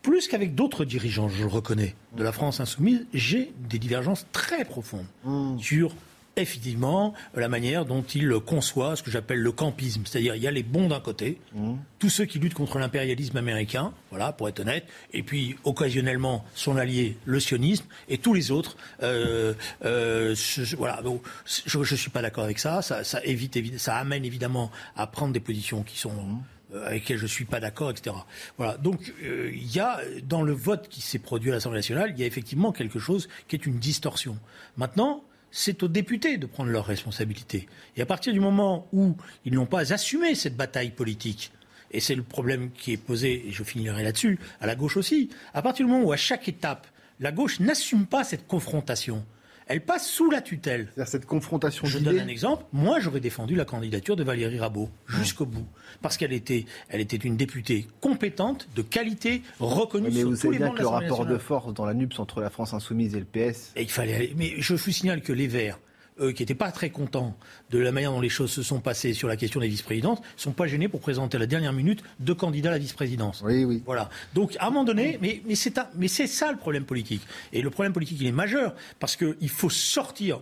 plus 0.02 0.28
qu'avec 0.28 0.54
d'autres 0.54 0.84
dirigeants, 0.84 1.28
je 1.28 1.42
le 1.42 1.48
reconnais, 1.48 1.94
de 2.16 2.22
la 2.22 2.32
France 2.32 2.60
insoumise, 2.60 3.06
j'ai 3.12 3.52
des 3.68 3.78
divergences 3.78 4.26
très 4.32 4.64
profondes 4.64 5.06
mmh. 5.24 5.58
sur 5.58 5.94
effectivement 6.36 7.12
la 7.34 7.48
manière 7.48 7.84
dont 7.84 8.02
il 8.02 8.32
conçoit 8.40 8.96
ce 8.96 9.02
que 9.02 9.10
j'appelle 9.10 9.40
le 9.40 9.52
campisme. 9.52 10.02
C'est-à-dire, 10.06 10.34
il 10.36 10.42
y 10.42 10.46
a 10.46 10.50
les 10.50 10.62
bons 10.62 10.88
d'un 10.88 11.00
côté, 11.00 11.38
mmh. 11.54 11.74
tous 11.98 12.08
ceux 12.08 12.24
qui 12.24 12.38
luttent 12.38 12.54
contre 12.54 12.78
l'impérialisme 12.78 13.36
américain, 13.36 13.92
voilà, 14.10 14.32
pour 14.32 14.48
être 14.48 14.60
honnête, 14.60 14.86
et 15.12 15.22
puis 15.22 15.56
occasionnellement 15.64 16.44
son 16.54 16.76
allié, 16.76 17.16
le 17.24 17.40
sionisme, 17.40 17.84
et 18.08 18.18
tous 18.18 18.32
les 18.32 18.50
autres. 18.50 18.76
Euh, 19.02 19.54
euh, 19.84 20.34
voilà, 20.78 21.02
donc, 21.02 21.22
je 21.66 21.78
ne 21.78 21.84
suis 21.84 22.10
pas 22.10 22.22
d'accord 22.22 22.44
avec 22.44 22.58
ça. 22.58 22.80
Ça, 22.82 23.04
ça, 23.04 23.22
évite, 23.24 23.78
ça 23.78 23.96
amène 23.96 24.24
évidemment 24.24 24.70
à 24.96 25.06
prendre 25.06 25.32
des 25.32 25.40
positions 25.40 25.82
qui 25.82 25.98
sont. 25.98 26.10
Mmh. 26.10 26.42
Euh, 26.74 26.86
avec 26.86 27.02
lesquels 27.02 27.18
je 27.18 27.24
ne 27.24 27.28
suis 27.28 27.44
pas 27.44 27.58
d'accord, 27.58 27.90
etc. 27.90 28.14
Voilà. 28.56 28.76
Donc, 28.76 29.12
euh, 29.24 29.50
il 29.52 29.74
y 29.74 29.80
a, 29.80 30.00
dans 30.22 30.42
le 30.42 30.52
vote 30.52 30.88
qui 30.88 31.00
s'est 31.00 31.18
produit 31.18 31.50
à 31.50 31.54
l'Assemblée 31.54 31.78
nationale, 31.78 32.12
il 32.14 32.20
y 32.20 32.22
a 32.22 32.26
effectivement 32.26 32.70
quelque 32.70 32.98
chose 32.98 33.28
qui 33.48 33.56
est 33.56 33.66
une 33.66 33.78
distorsion. 33.78 34.38
Maintenant, 34.76 35.24
c'est 35.50 35.82
aux 35.82 35.88
députés 35.88 36.36
de 36.38 36.46
prendre 36.46 36.70
leurs 36.70 36.86
responsabilités. 36.86 37.66
Et 37.96 38.02
à 38.02 38.06
partir 38.06 38.32
du 38.32 38.40
moment 38.40 38.86
où 38.92 39.16
ils 39.44 39.52
n'ont 39.52 39.66
pas 39.66 39.92
assumé 39.92 40.34
cette 40.36 40.56
bataille 40.56 40.90
politique, 40.90 41.50
et 41.90 41.98
c'est 41.98 42.14
le 42.14 42.22
problème 42.22 42.70
qui 42.70 42.92
est 42.92 42.96
posé, 42.96 43.48
et 43.48 43.50
je 43.50 43.64
finirai 43.64 44.04
là-dessus, 44.04 44.38
à 44.60 44.66
la 44.66 44.76
gauche 44.76 44.96
aussi, 44.96 45.28
à 45.54 45.62
partir 45.62 45.86
du 45.86 45.92
moment 45.92 46.04
où 46.04 46.12
à 46.12 46.16
chaque 46.16 46.48
étape, 46.48 46.86
la 47.18 47.32
gauche 47.32 47.58
n'assume 47.58 48.06
pas 48.06 48.22
cette 48.22 48.46
confrontation, 48.46 49.24
elle 49.70 49.80
passe 49.80 50.08
sous 50.08 50.30
la 50.30 50.42
tutelle. 50.42 50.88
C'est-à-dire 50.94 51.10
cette 51.10 51.26
confrontation 51.26 51.86
Je 51.86 52.00
donne 52.00 52.18
un 52.18 52.26
exemple. 52.26 52.64
Moi, 52.72 52.98
j'aurais 52.98 53.20
défendu 53.20 53.54
la 53.54 53.64
candidature 53.64 54.16
de 54.16 54.24
Valérie 54.24 54.58
Rabault 54.58 54.90
jusqu'au 55.06 55.46
bout. 55.46 55.66
Parce 56.02 56.16
qu'elle 56.16 56.32
était, 56.32 56.66
elle 56.88 57.00
était 57.00 57.16
une 57.16 57.36
députée 57.36 57.86
compétente, 58.00 58.68
de 58.74 58.82
qualité, 58.82 59.42
reconnue 59.60 60.10
mais 60.12 60.24
vous 60.24 60.34
savez 60.34 60.58
bien 60.58 60.70
que 60.70 60.80
le 60.80 60.88
rapport 60.88 61.24
de 61.24 61.38
force 61.38 61.72
dans 61.72 61.86
la 61.86 61.94
NUPS 61.94 62.18
entre 62.18 62.40
la 62.40 62.50
France 62.50 62.74
insoumise 62.74 63.14
et 63.14 63.20
le 63.20 63.24
PS... 63.24 63.70
Et 63.76 63.82
il 63.82 63.90
fallait 63.90 64.14
aller... 64.14 64.34
Mais 64.36 64.54
je 64.58 64.74
vous 64.74 64.90
signale 64.90 65.22
que 65.22 65.32
les 65.32 65.46
Verts, 65.46 65.78
eux, 66.20 66.32
qui 66.32 66.42
n'étaient 66.42 66.54
pas 66.54 66.70
très 66.72 66.90
contents 66.90 67.36
de 67.70 67.78
la 67.78 67.92
manière 67.92 68.12
dont 68.12 68.20
les 68.20 68.28
choses 68.28 68.50
se 68.50 68.62
sont 68.62 68.80
passées 68.80 69.14
sur 69.14 69.28
la 69.28 69.36
question 69.36 69.60
des 69.60 69.68
vice-présidences, 69.68 70.18
ne 70.20 70.24
sont 70.40 70.52
pas 70.52 70.66
gênés 70.66 70.88
pour 70.88 71.00
présenter 71.00 71.36
à 71.36 71.40
la 71.40 71.46
dernière 71.46 71.72
minute 71.72 72.02
deux 72.18 72.34
candidats 72.34 72.70
à 72.70 72.72
la 72.72 72.78
vice-présidence. 72.78 73.42
Oui, 73.44 73.64
oui. 73.64 73.82
Voilà. 73.84 74.10
Donc, 74.34 74.56
à 74.58 74.66
un 74.66 74.70
moment 74.70 74.84
donné, 74.84 75.18
mais, 75.20 75.42
mais 75.46 76.08
c'est 76.08 76.26
ça 76.26 76.52
le 76.52 76.58
problème 76.58 76.84
politique. 76.84 77.22
Et 77.52 77.62
le 77.62 77.70
problème 77.70 77.92
politique, 77.92 78.18
il 78.20 78.26
est 78.26 78.32
majeur, 78.32 78.74
parce 78.98 79.16
qu'il 79.16 79.48
faut 79.48 79.70
sortir. 79.70 80.40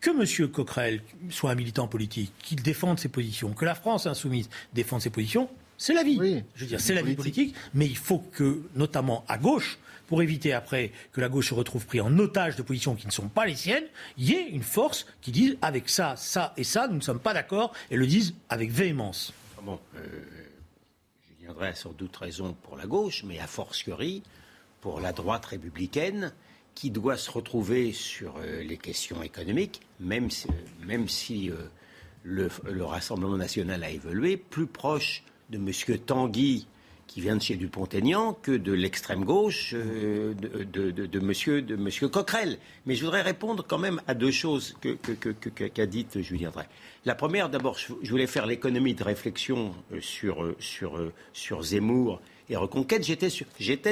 que 0.00 0.10
M. 0.10 0.48
Coquerel 0.50 1.00
soit 1.30 1.50
un 1.50 1.54
militant 1.54 1.86
politique, 1.86 2.32
qu'il 2.42 2.62
défende 2.62 2.98
ses 2.98 3.08
positions, 3.08 3.52
que 3.52 3.64
la 3.64 3.74
France 3.74 4.06
insoumise 4.06 4.48
défende 4.74 5.00
ses 5.00 5.10
positions, 5.10 5.48
C'est 5.76 5.94
la 5.94 6.02
vie. 6.02 6.18
je 6.54 6.64
veux 6.64 6.66
dire, 6.68 6.80
c'est 6.80 6.94
la 6.94 7.02
vie 7.02 7.14
politique, 7.14 7.54
mais 7.74 7.86
il 7.86 7.96
faut 7.96 8.18
que, 8.18 8.62
notamment 8.74 9.24
à 9.28 9.38
gauche, 9.38 9.78
pour 10.06 10.22
éviter 10.22 10.52
après 10.52 10.92
que 11.12 11.20
la 11.20 11.28
gauche 11.28 11.50
se 11.50 11.54
retrouve 11.54 11.86
pris 11.86 12.00
en 12.00 12.18
otage 12.18 12.56
de 12.56 12.62
positions 12.62 12.94
qui 12.94 13.06
ne 13.06 13.12
sont 13.12 13.28
pas 13.28 13.46
les 13.46 13.56
siennes, 13.56 13.86
il 14.18 14.30
y 14.30 14.34
ait 14.34 14.48
une 14.48 14.62
force 14.62 15.06
qui 15.20 15.32
dise 15.32 15.56
avec 15.62 15.88
ça, 15.88 16.14
ça 16.16 16.52
et 16.56 16.64
ça, 16.64 16.88
nous 16.88 16.96
ne 16.96 17.00
sommes 17.00 17.20
pas 17.20 17.34
d'accord, 17.34 17.72
et 17.90 17.96
le 17.96 18.06
disent 18.06 18.34
avec 18.48 18.70
véhémence. 18.70 19.32
Bon, 19.62 19.78
euh, 19.96 20.00
Julien 21.38 21.52
Drey 21.54 21.68
a 21.68 21.74
sans 21.74 21.92
doute 21.92 22.16
raison 22.16 22.56
pour 22.62 22.76
la 22.76 22.86
gauche, 22.86 23.22
mais 23.24 23.38
a 23.38 23.46
fortiori 23.46 24.22
pour 24.80 25.00
la 25.00 25.12
droite 25.12 25.46
républicaine 25.46 26.32
qui 26.74 26.90
doit 26.90 27.16
se 27.16 27.30
retrouver 27.30 27.92
sur 27.92 28.34
euh, 28.38 28.62
les 28.62 28.76
questions 28.76 29.22
économiques, 29.22 29.80
même 30.00 30.30
si, 30.30 30.48
même 30.84 31.08
si 31.08 31.50
euh, 31.50 31.56
le, 32.24 32.48
Rassemblement 32.84 33.36
national 33.36 33.84
a 33.84 33.90
évolué, 33.90 34.36
plus 34.36 34.66
proche 34.66 35.22
de 35.50 35.58
M. 35.58 35.98
Tanguy, 35.98 36.66
qui 37.12 37.20
vient 37.20 37.36
de 37.36 37.42
chez 37.42 37.56
Dupont-Aignan, 37.56 38.32
que 38.40 38.52
de 38.52 38.72
l'extrême 38.72 39.24
gauche 39.24 39.74
euh, 39.74 40.32
de, 40.32 40.90
de, 40.90 41.20
monsieur, 41.20 41.60
de 41.60 41.76
monsieur 41.76 42.08
Coquerel. 42.08 42.56
Mais 42.86 42.94
je 42.94 43.04
voudrais 43.04 43.20
répondre 43.20 43.66
quand 43.68 43.76
même 43.76 44.00
à 44.06 44.14
deux 44.14 44.30
choses 44.30 44.74
qu'a 44.80 44.94
que, 44.94 45.84
dites 45.84 46.22
Julien 46.22 46.50
Drey. 46.50 46.66
La 47.04 47.14
première, 47.14 47.50
d'abord, 47.50 47.76
je 47.78 48.10
voulais 48.10 48.26
faire 48.26 48.46
l'économie 48.46 48.94
de 48.94 49.04
réflexion 49.04 49.74
sur, 50.00 50.54
sur, 50.58 51.12
sur 51.34 51.62
Zemmour 51.62 52.22
et 52.48 52.56
Reconquête. 52.56 53.04
J'étais 53.04 53.28
sur, 53.28 53.46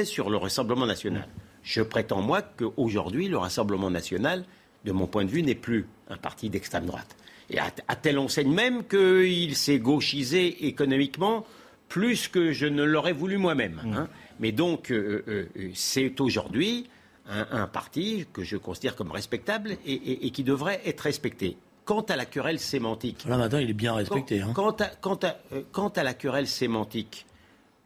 sur 0.05 0.29
le 0.31 0.37
Rassemblement 0.37 0.87
national. 0.87 1.27
Je 1.61 1.83
prétends, 1.83 2.23
moi, 2.23 2.41
qu'aujourd'hui, 2.41 3.27
le 3.27 3.37
Rassemblement 3.37 3.91
national, 3.91 4.45
de 4.83 4.91
mon 4.91 5.05
point 5.05 5.25
de 5.25 5.29
vue, 5.29 5.43
n'est 5.43 5.53
plus 5.53 5.85
un 6.09 6.17
parti 6.17 6.49
d'extrême 6.49 6.87
droite. 6.87 7.15
Et 7.51 7.59
à, 7.59 7.95
telle 7.95 8.17
enseigne 8.17 8.51
même 8.51 8.83
qu'il 8.85 9.55
s'est 9.55 9.77
gauchisé 9.77 10.65
économiquement 10.67 11.45
plus 11.91 12.29
que 12.29 12.53
je 12.53 12.65
ne 12.65 12.83
l'aurais 12.83 13.11
voulu 13.11 13.37
moi-même. 13.37 13.81
Hein. 13.93 14.07
Mais 14.39 14.53
donc, 14.53 14.91
euh, 14.91 15.25
euh, 15.27 15.49
euh, 15.57 15.71
c'est 15.75 16.21
aujourd'hui 16.21 16.87
un, 17.27 17.67
parti 17.67 18.25
que 18.31 18.43
je 18.43 18.55
considère 18.55 18.95
comme 18.95 19.11
respectable 19.11 19.77
et, 19.85 20.31
qui 20.31 20.43
devrait 20.43 20.81
être 20.85 21.01
respecté. 21.01 21.57
Quant 21.83 22.01
à 22.01 22.15
la 22.15 22.25
querelle 22.25 22.59
sémantique. 22.59 23.25
Là, 23.27 23.37
maintenant, 23.37 23.59
il 23.59 23.69
est 23.69 23.73
bien 23.73 23.93
respecté. 23.93 24.41
Quant, 24.53 24.75
hein. 24.79 25.33
quant 25.71 25.89
à 25.89 26.03
la 26.03 26.13
querelle 26.13 26.47
sémantique, 26.47 27.25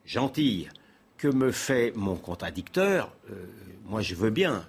gentille, 0.05 0.69
que 1.17 1.27
me 1.27 1.51
fait 1.51 1.91
mon 1.95 2.15
contradicteur, 2.15 3.11
moi 3.85 4.01
je 4.01 4.15
veux 4.15 4.29
bien, 4.29 4.65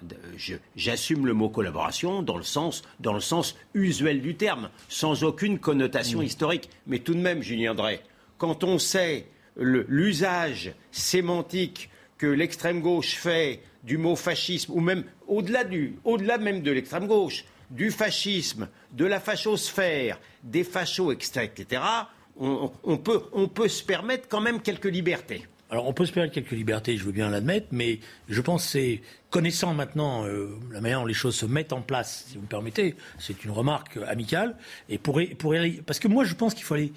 j'assume 0.75 1.25
le 1.25 1.33
mot 1.33 1.49
collaboration 1.49 2.21
dans 2.21 2.37
le, 2.37 2.43
sens, 2.43 2.83
dans 2.99 3.13
le 3.13 3.19
sens 3.19 3.55
usuel 3.73 4.21
du 4.21 4.35
terme, 4.35 4.69
sans 4.89 5.23
aucune 5.23 5.59
connotation 5.59 6.21
historique. 6.21 6.69
Mais 6.87 6.99
tout 6.99 7.13
de 7.13 7.19
même, 7.19 7.41
Julien 7.41 7.73
Drey, 7.73 8.01
quand 8.37 8.63
on 8.63 8.79
sait 8.79 9.27
l'usage 9.55 10.73
sémantique 10.91 11.89
que 12.17 12.27
l'extrême 12.27 12.81
gauche 12.81 13.15
fait 13.15 13.61
du 13.83 13.97
mot 13.97 14.15
fascisme, 14.15 14.73
ou 14.73 14.81
même 14.81 15.03
au-delà 15.27 15.63
au-delà 16.03 16.37
même 16.37 16.61
de 16.61 16.71
l'extrême 16.71 17.07
gauche, 17.07 17.45
du 17.69 17.91
fascisme, 17.91 18.69
de 18.91 19.05
la 19.05 19.19
fachosphère, 19.19 20.19
des 20.43 20.63
fachos, 20.63 21.11
etc., 21.11 21.81
on, 22.39 22.97
peut, 22.97 23.23
on 23.33 23.47
peut 23.47 23.67
se 23.67 23.83
permettre 23.83 24.27
quand 24.27 24.41
même 24.41 24.61
quelques 24.61 24.85
libertés. 24.85 25.47
Alors 25.69 25.87
on 25.87 25.93
peut 25.93 26.05
se 26.05 26.13
permettre 26.13 26.33
quelques 26.33 26.51
libertés, 26.51 26.97
je 26.97 27.03
veux 27.03 27.11
bien 27.11 27.29
l'admettre, 27.29 27.67
mais 27.71 27.99
je 28.29 28.39
pense 28.41 28.63
que 28.65 28.71
c'est, 28.71 29.01
connaissant 29.29 29.73
maintenant 29.73 30.25
euh, 30.25 30.57
la 30.71 30.79
manière 30.79 31.01
dont 31.01 31.05
les 31.05 31.13
choses 31.13 31.35
se 31.35 31.45
mettent 31.45 31.73
en 31.73 31.81
place, 31.81 32.25
si 32.29 32.35
vous 32.35 32.43
me 32.43 32.47
permettez, 32.47 32.95
c'est 33.19 33.43
une 33.43 33.51
remarque 33.51 33.99
amicale, 34.07 34.55
et 34.87 34.97
pour, 34.97 35.19
pour, 35.37 35.55
parce 35.85 35.99
que 35.99 36.07
moi 36.07 36.23
je 36.23 36.35
pense 36.35 36.53
qu'il 36.53 36.63
faut 36.63 36.75
aller 36.75 36.93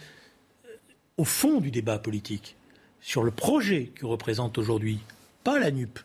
au 1.20 1.24
fond 1.24 1.60
du 1.60 1.70
débat 1.70 1.98
politique, 1.98 2.56
sur 3.02 3.22
le 3.22 3.30
projet 3.30 3.92
que 3.94 4.06
représente 4.06 4.56
aujourd'hui, 4.56 5.00
pas 5.44 5.58
la 5.58 5.70
NUP, 5.70 5.98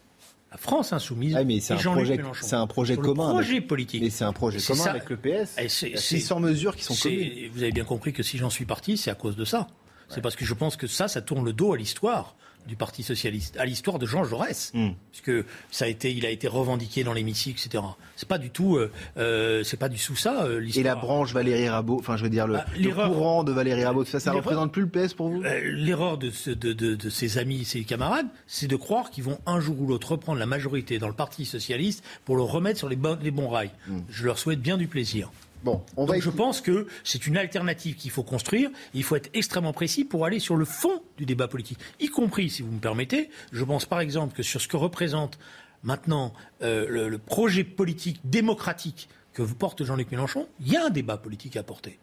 la 0.52 0.58
France 0.58 0.92
insoumise. 0.92 1.38
Ah, 1.38 1.46
mais 1.46 1.62
c'est 1.62 1.74
un, 1.74 1.78
projet, 1.78 2.20
c'est 2.42 2.56
un 2.56 2.68
projet 2.68 2.98
commun. 2.98 3.30
projet 3.30 3.62
politique. 3.62 4.02
Mais 4.02 4.10
c'est 4.10 4.26
un 4.26 4.34
projet 4.34 4.60
commun 4.60 4.84
avec 4.88 5.10
le 5.10 5.16
PS. 5.16 5.56
C'est 5.70 5.96
600 5.96 6.42
mesures 6.42 6.76
qui 6.76 6.84
sont 6.84 6.96
communes. 6.96 7.50
Vous 7.54 7.64
avez 7.64 7.72
bien 7.72 7.86
compris 7.86 8.12
que 8.12 8.24
si 8.24 8.38
j'en 8.38 8.50
suis 8.50 8.66
parti, 8.66 8.98
c'est 8.98 9.10
à 9.10 9.16
cause 9.16 9.38
de 9.38 9.46
ça. 9.46 9.68
C'est 10.10 10.20
parce 10.20 10.36
que 10.36 10.44
je 10.44 10.54
pense 10.54 10.76
que 10.76 10.86
ça, 10.86 11.08
ça 11.08 11.22
tourne 11.22 11.46
le 11.46 11.54
dos 11.54 11.72
à 11.72 11.78
l'histoire 11.78 12.36
du 12.68 12.76
Parti 12.76 13.04
socialiste, 13.04 13.58
à 13.58 13.66
l'histoire 13.66 14.00
de 14.00 14.06
Jean 14.06 14.24
Jaurès, 14.24 14.72
mm. 14.74 14.90
puisque 15.12 15.46
ça 15.72 15.86
a 15.86 15.88
été, 15.88 16.12
il 16.12 16.26
a 16.26 16.30
été 16.30 16.48
revendiqué 16.48 17.04
dans 17.04 17.14
l'hémicycle, 17.14 17.62
etc. 17.66 17.84
C'est 18.16 18.28
pas 18.28 18.38
du 18.38 18.50
tout, 18.50 18.78
euh, 18.78 18.92
euh 19.18 19.64
c'est 19.64 19.78
pas 19.78 19.90
du 19.90 20.00
tout 20.00 20.16
ça 20.16 20.46
euh, 20.46 20.60
l'histoire. 20.60 20.86
Et 20.86 20.88
la 20.88 20.96
branche 20.96 21.34
Valérie 21.34 21.70
Rabault, 21.70 21.98
enfin 22.00 22.18
je 22.18 22.24
veux 22.24 22.30
dire 22.30 22.48
le, 22.48 22.56
bah, 22.56 22.66
courant 23.08 23.44
de 23.44 23.52
Valérie 23.52 23.86
Rabault, 23.86 24.06
ça, 24.06 24.20
ça 24.20 24.32
représente 24.32 24.72
plus 24.72 24.84
le 24.84 24.90
PS 24.90 25.14
pour 25.14 25.30
vous? 25.30 25.44
Euh, 25.44 25.62
L'erreur 25.64 26.18
de, 26.18 26.32
de, 26.48 26.74
de, 26.74 26.96
de, 26.96 27.10
ses 27.10 27.38
amis, 27.38 27.66
ses 27.66 27.84
camarades, 27.84 28.28
c'est 28.48 28.68
de 28.68 28.76
croire 28.76 29.10
qu'ils 29.12 29.24
vont 29.24 29.40
un 29.46 29.60
jour 29.60 29.80
ou 29.80 29.88
l'autre 29.88 30.12
reprendre 30.12 30.40
la 30.40 30.46
majorité 30.46 31.00
dans 31.00 31.08
le 31.08 31.14
Parti 31.14 31.46
socialiste 31.46 32.04
pour 32.26 32.36
le 32.36 32.44
remettre 32.44 32.80
sur 32.80 32.90
les, 32.90 32.98
les 33.22 33.32
bons 33.32 33.50
rails. 33.50 33.72
Mm. 33.88 34.00
Je 34.10 34.26
leur 34.26 34.40
souhaite 34.40 34.62
bien 34.62 34.78
du 34.78 34.88
plaisir. 34.88 35.30
Bon, 35.66 35.82
on 35.98 36.06
va 36.06 36.20
je 36.20 36.30
pense 36.30 36.62
que 36.62 36.86
c'est 37.04 37.26
une 37.26 37.38
alternative 37.38 37.96
qu'il 37.96 38.12
faut 38.12 38.22
construire. 38.22 38.70
il 38.94 39.04
faut 39.04 39.16
être 39.16 39.32
extrêmement 39.34 39.74
précis 39.74 40.06
pour 40.06 40.24
aller 40.24 40.38
sur 40.38 40.58
le 40.58 40.64
fond 40.64 41.02
du 41.18 41.26
débat 41.26 41.48
politique, 41.48 41.80
y 42.00 42.08
compris, 42.08 42.52
si 42.52 42.62
vous 42.62 42.72
me 42.72 42.80
permettez. 42.80 43.32
Je 43.52 43.64
pense 43.64 43.86
par 43.86 44.00
exemple 44.00 44.36
que 44.36 44.44
sur 44.44 44.62
ce 44.62 44.68
que 44.68 44.78
représente 44.78 45.40
maintenant 45.82 46.34
euh, 46.62 47.10
le, 47.10 47.18
projet 47.18 47.64
politique 47.64 48.20
démocratique 48.24 49.10
que 49.34 49.42
porte 49.42 49.84
Jean-Luc 49.84 50.12
Mélenchon, 50.12 50.48
il 50.60 50.72
y 50.72 50.78
a 50.78 50.86
un 50.86 50.92
débat 50.92 51.18
politique 51.18 51.58
à 51.58 51.64
porter 51.64 51.98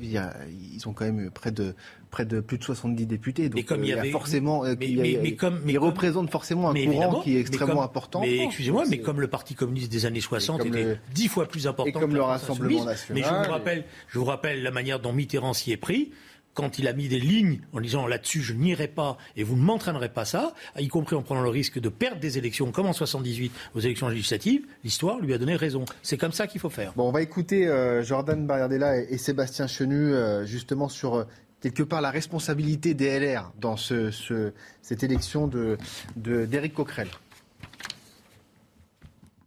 ils 0.00 0.88
ont 0.88 0.92
quand 0.92 1.04
même 1.04 1.30
près 1.30 1.50
de, 1.50 1.74
près 2.10 2.24
de 2.24 2.40
plus 2.40 2.58
de 2.58 2.64
70 2.64 3.06
députés. 3.06 3.48
Donc 3.48 3.64
comme 3.64 3.84
il 3.84 3.90
y, 3.90 3.92
avait, 3.92 4.10
forcément, 4.10 4.64
mais, 4.78 5.34
comme, 5.34 5.60
ils 5.66 5.78
représentent 5.78 6.30
forcément 6.30 6.70
un 6.70 6.74
courant 6.74 7.20
qui 7.20 7.36
est 7.36 7.40
extrêmement 7.40 7.82
important. 7.82 8.20
Mais 8.20 8.44
excusez-moi, 8.44 8.84
mais 8.88 8.98
comme 8.98 9.20
le 9.20 9.28
Parti 9.28 9.54
communiste 9.54 9.90
des 9.90 10.06
années 10.06 10.20
60 10.20 10.66
était 10.66 10.98
dix 11.14 11.28
fois 11.28 11.46
plus 11.46 11.66
important 11.66 11.88
et 11.88 11.92
comme 11.92 12.10
que 12.10 12.16
le 12.16 12.22
Rassemblement 12.22 12.84
national. 12.84 13.22
Mais 13.22 13.28
je 13.28 13.46
vous 13.46 13.52
rappelle, 13.52 13.84
je 14.08 14.18
vous 14.18 14.24
rappelle 14.24 14.62
la 14.62 14.70
manière 14.70 15.00
dont 15.00 15.12
Mitterrand 15.12 15.52
s'y 15.52 15.72
est 15.72 15.76
pris 15.76 16.12
quand 16.60 16.78
il 16.78 16.88
a 16.88 16.92
mis 16.92 17.08
des 17.08 17.18
lignes 17.18 17.60
en 17.72 17.80
disant 17.80 18.06
là-dessus 18.06 18.42
je 18.42 18.52
n'irai 18.52 18.86
pas 18.86 19.16
et 19.34 19.44
vous 19.44 19.56
ne 19.56 19.62
m'entraînerez 19.62 20.10
pas 20.10 20.26
ça, 20.26 20.52
y 20.78 20.88
compris 20.88 21.16
en 21.16 21.22
prenant 21.22 21.40
le 21.40 21.48
risque 21.48 21.80
de 21.80 21.88
perdre 21.88 22.20
des 22.20 22.36
élections 22.36 22.70
comme 22.70 22.86
en 22.86 22.92
78 22.92 23.50
aux 23.74 23.80
élections 23.80 24.08
législatives, 24.08 24.66
l'histoire 24.84 25.20
lui 25.20 25.32
a 25.32 25.38
donné 25.38 25.56
raison. 25.56 25.86
C'est 26.02 26.18
comme 26.18 26.32
ça 26.32 26.46
qu'il 26.46 26.60
faut 26.60 26.68
faire. 26.68 26.92
Bon, 26.96 27.08
on 27.08 27.12
va 27.12 27.22
écouter 27.22 27.66
euh, 27.66 28.02
Jordan 28.02 28.46
Bardella 28.46 28.98
et, 28.98 29.16
Sébastien 29.16 29.66
Chenu 29.66 30.12
euh, 30.12 30.44
justement 30.44 30.90
sur 30.90 31.14
euh, 31.14 31.24
quelque 31.62 31.82
part 31.82 32.02
la 32.02 32.10
responsabilité 32.10 32.92
des 32.92 33.18
LR 33.18 33.52
dans 33.58 33.78
ce, 33.78 34.10
cette 34.82 35.02
élection 35.02 35.48
d'Éric 36.16 36.72
de, 36.72 36.76
Coquerel. 36.76 37.08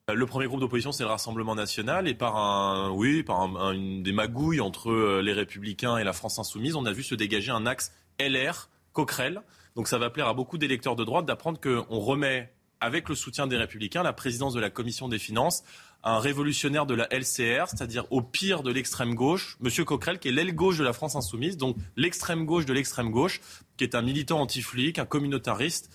Euh, 0.10 0.15
le 0.15 0.25
premier 0.25 0.48
groupe 0.48 0.60
d'opposition, 0.60 0.91
c'est 0.91 1.03
le 1.03 1.10
Rassemblement 1.10 1.55
national, 1.55 2.10
et 2.10 2.13
par 2.13 2.36
un, 2.36 2.91
oui, 2.91 3.24
par 3.24 3.41
une 3.72 4.03
des 4.03 4.12
magouilles 4.12 4.60
entre 4.60 4.91
euh, 4.91 5.22
les 5.22 5.31
Républicains 5.31 5.95
et 5.95 6.03
la 6.03 6.12
France 6.12 6.39
insoumise, 6.39 6.75
on 6.75 6.86
a 6.86 6.91
vu 6.91 7.03
se 7.03 7.15
dégager 7.15 7.51
un 7.51 7.65
axe 7.65 7.93
LR, 8.19 8.69
Coquerel. 8.91 9.41
Donc 9.77 9.88
ça 9.88 9.98
va 9.98 10.10
plaire 10.10 10.27
à 10.27 10.33
beaucoup 10.33 10.57
d'électeurs 10.57 10.98
de 10.98 11.05
droite 11.05 11.25
d'apprendre 11.25 11.57
qu'on 11.57 12.00
remet, 12.00 12.51
avec 12.81 13.07
le 13.07 13.15
soutien 13.15 13.48
des 13.48 13.55
Républicains, 13.55 14.03
la 14.03 14.12
présidence 14.12 14.53
de 14.53 14.60
la 14.60 14.69
Commission 14.69 15.07
des 15.07 15.19
finances 15.19 15.63
à 16.03 16.17
un 16.17 16.19
révolutionnaire 16.19 16.86
de 16.86 16.95
la 16.95 17.07
LCR, 17.10 17.69
c'est-à-dire 17.69 18.05
au 18.12 18.22
pire 18.22 18.62
de 18.62 18.74
l'extrême 18.74 19.15
gauche, 19.15 19.57
M. 19.63 19.86
Coquerel, 19.86 20.19
qui 20.19 20.27
est 20.27 20.33
l'aile 20.33 20.53
gauche 20.53 20.77
de 20.77 20.83
la 20.83 20.91
France 20.91 21.15
insoumise, 21.15 21.55
donc 21.55 21.77
l'extrême 21.95 22.45
gauche 22.45 22.65
de 22.65 22.74
l'extrême 22.74 23.10
gauche, 23.10 23.39
qui 23.77 23.86
est 23.86 23.95
un 23.95 24.01
militant 24.01 24.41
anti-flic, 24.41 25.00
un 25.00 25.05
communautariste 25.05 25.89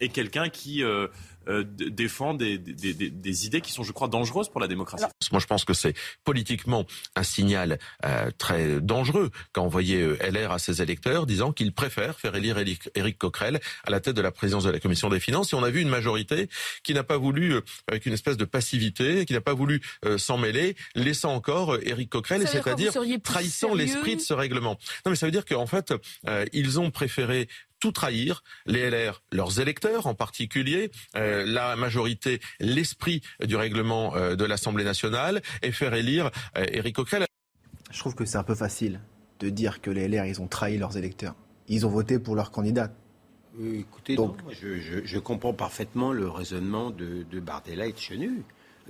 et 0.00 0.08
quelqu'un 0.08 0.48
qui 0.48 0.82
euh, 0.82 1.06
euh, 1.48 1.64
défend 1.66 2.34
des, 2.34 2.58
des, 2.58 2.94
des, 2.94 3.46
idées 3.46 3.60
qui 3.60 3.72
sont, 3.72 3.82
je 3.82 3.92
crois, 3.92 4.08
dangereuses 4.08 4.48
pour 4.48 4.60
la 4.60 4.68
démocratie. 4.68 5.04
Moi, 5.30 5.40
je 5.40 5.46
pense 5.46 5.64
que 5.64 5.74
c'est 5.74 5.94
politiquement 6.24 6.86
un 7.16 7.22
signal 7.22 7.78
euh, 8.04 8.30
très 8.38 8.80
dangereux 8.80 9.30
quand 9.52 9.62
envoyer 9.62 10.00
euh, 10.02 10.16
LR 10.30 10.52
à 10.52 10.58
ses 10.58 10.82
électeurs 10.82 11.26
disant 11.26 11.52
qu'ils 11.52 11.72
préfèrent 11.72 12.18
faire 12.18 12.34
élire 12.34 12.58
Éric 12.94 13.18
Coquerel 13.18 13.60
à 13.84 13.90
la 13.90 14.00
tête 14.00 14.16
de 14.16 14.20
la 14.20 14.30
présidence 14.30 14.64
de 14.64 14.70
la 14.70 14.80
Commission 14.80 15.08
des 15.08 15.20
Finances. 15.20 15.52
Et 15.52 15.56
on 15.56 15.64
a 15.64 15.70
vu 15.70 15.80
une 15.80 15.88
majorité 15.88 16.48
qui 16.82 16.94
n'a 16.94 17.04
pas 17.04 17.16
voulu, 17.16 17.54
avec 17.88 18.06
une 18.06 18.12
espèce 18.12 18.36
de 18.36 18.44
passivité, 18.44 19.24
qui 19.24 19.32
n'a 19.32 19.40
pas 19.40 19.54
voulu 19.54 19.80
s'en 20.16 20.38
mêler, 20.38 20.76
laissant 20.94 21.34
encore 21.34 21.76
Éric 21.82 22.10
Coquerel, 22.10 22.46
c'est-à-dire 22.46 22.92
trahissant 23.22 23.74
l'esprit 23.74 24.16
de 24.16 24.20
ce 24.20 24.34
règlement. 24.34 24.78
Non, 25.04 25.10
mais 25.10 25.16
ça 25.16 25.26
veut 25.26 25.32
dire 25.32 25.44
qu'en 25.44 25.66
fait, 25.66 25.94
ils 26.52 26.80
ont 26.80 26.90
préféré 26.90 27.48
tout 27.82 27.90
trahir, 27.90 28.44
les 28.64 28.88
LR, 28.90 29.24
leurs 29.32 29.58
électeurs 29.58 30.06
en 30.06 30.14
particulier, 30.14 30.92
euh, 31.16 31.44
la 31.44 31.74
majorité, 31.74 32.40
l'esprit 32.60 33.22
du 33.44 33.56
règlement 33.56 34.14
euh, 34.14 34.36
de 34.36 34.44
l'Assemblée 34.44 34.84
nationale, 34.84 35.42
et 35.62 35.72
faire 35.72 35.92
élire 35.92 36.30
euh, 36.56 36.64
Éric 36.70 36.94
Coquerel. 36.94 37.26
Je 37.90 37.98
trouve 37.98 38.14
que 38.14 38.24
c'est 38.24 38.38
un 38.38 38.44
peu 38.44 38.54
facile 38.54 39.00
de 39.40 39.50
dire 39.50 39.80
que 39.80 39.90
les 39.90 40.06
LR, 40.06 40.26
ils 40.26 40.40
ont 40.40 40.46
trahi 40.46 40.78
leurs 40.78 40.96
électeurs. 40.96 41.34
Ils 41.66 41.84
ont 41.84 41.90
voté 41.90 42.20
pour 42.20 42.36
leur 42.36 42.52
candidat. 42.52 42.92
écoutez, 43.60 44.14
Donc, 44.14 44.36
je, 44.52 45.18
comprends 45.18 45.52
parfaitement 45.52 46.12
le 46.12 46.28
raisonnement 46.28 46.90
de, 46.90 47.26
de 47.28 47.40
Bardella 47.40 47.86
et 47.86 47.92
de 47.92 47.98
Chenu. 47.98 48.44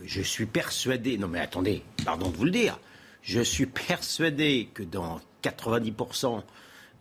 Je 0.04 0.20
suis 0.20 0.46
persuadé, 0.46 1.16
non 1.16 1.28
mais 1.28 1.40
attendez, 1.40 1.82
pardon 2.04 2.28
de 2.28 2.36
vous 2.36 2.44
le 2.44 2.50
dire, 2.50 2.78
je 3.22 3.40
suis 3.40 3.66
persuadé 3.66 4.68
que 4.74 4.82
dans 4.82 5.18
90% 5.42 6.42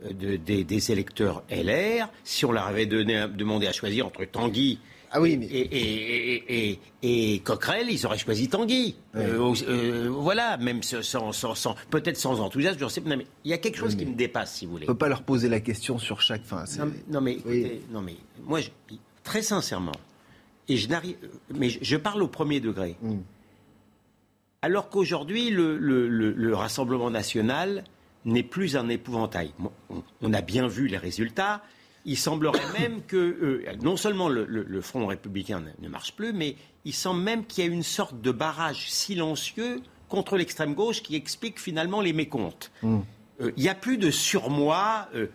des, 0.10 0.91
électeurs 0.91 1.43
LR, 1.50 2.10
si 2.24 2.46
on 2.46 2.51
leur 2.51 2.65
avait 2.65 2.86
donné, 2.86 3.25
demandé 3.27 3.67
à 3.67 3.72
choisir 3.72 4.08
entre 4.08 4.25
Tanguy 4.25 4.79
ah 5.13 5.20
oui, 5.20 5.38
et, 5.51 6.79
et, 7.03 7.39
Coquerel, 7.39 7.88
ils 7.91 8.05
auraient 8.05 8.17
choisi 8.17 8.48
Tanguy. 8.48 8.96
Euh, 9.15 9.53
euh, 9.67 10.08
voilà, 10.10 10.55
même 10.55 10.81
sans, 10.84 11.34
sans, 11.34 11.75
peut-être 11.89 12.15
sans 12.15 12.39
enthousiasme, 12.39 12.79
je 12.79 12.88
sais, 12.88 13.01
mais 13.05 13.27
il 13.43 13.51
y 13.51 13.53
a 13.53 13.58
quelque 13.58 13.75
chose 13.75 13.96
qui 13.96 14.05
me 14.05 14.15
dépasse, 14.15 14.55
si 14.55 14.65
vous 14.65 14.72
voulez. 14.72 14.86
On 14.88 14.91
ne 14.91 14.93
peut 14.93 14.98
pas 15.00 15.10
leur 15.10 15.24
poser 15.24 15.50
la 15.50 15.60
question 15.60 15.98
sur 15.98 16.22
chaque 16.22 16.46
fin. 16.46 16.63
Non, 17.10 17.20
mais, 17.20 17.39
non, 17.91 18.01
mais 18.01 18.15
moi, 18.46 18.62
très 19.25 19.41
sincèrement, 19.41 19.91
et 20.70 20.77
je 20.77 20.88
n'arrive, 20.88 21.17
mais 21.53 21.67
je, 21.70 21.98
parle 21.98 22.24
au 22.24 22.29
premier 22.29 22.62
degré. 22.62 22.96
Hmm. 23.01 23.17
Alors 24.62 24.89
qu'aujourd'hui, 24.89 25.50
le, 25.50 25.77
le, 25.77 26.55
Rassemblement 26.55 27.10
national 27.10 27.84
n'est 28.25 28.43
plus 28.43 28.75
un 28.75 28.89
épouvantail. 28.89 29.53
On 30.21 30.33
a 30.33 30.41
bien 30.41 30.67
vu 30.67 30.87
les 30.87 30.97
résultats. 30.97 31.61
Il 32.05 32.17
semblerait 32.17 32.59
même 32.79 33.01
que 33.03 33.17
euh, 33.17 33.65
non 33.81 33.97
seulement 33.97 34.29
le, 34.29 34.81
Front 34.81 35.07
républicain 35.07 35.63
ne, 35.81 35.89
marche 35.89 36.13
plus, 36.13 36.33
mais 36.33 36.55
il 36.85 36.93
semble 36.93 37.21
même 37.21 37.45
qu'il 37.45 37.63
y 37.63 37.67
a 37.67 37.71
une 37.71 37.83
sorte 37.83 38.19
de 38.21 38.31
barrage 38.31 38.89
silencieux 38.89 39.81
contre 40.09 40.37
l'extrême 40.37 40.73
gauche 40.73 41.01
qui 41.03 41.15
explique 41.15 41.59
finalement 41.59 42.01
les 42.01 42.13
mécomptes. 42.13 42.71
Hmm. 42.81 42.99
Euh, 43.39 43.51
il 43.55 43.63
n'y 43.63 43.69
a 43.69 43.75
plus 43.75 43.97
de 43.97 44.11
surmoi 44.11 45.07
euh, 45.15 45.27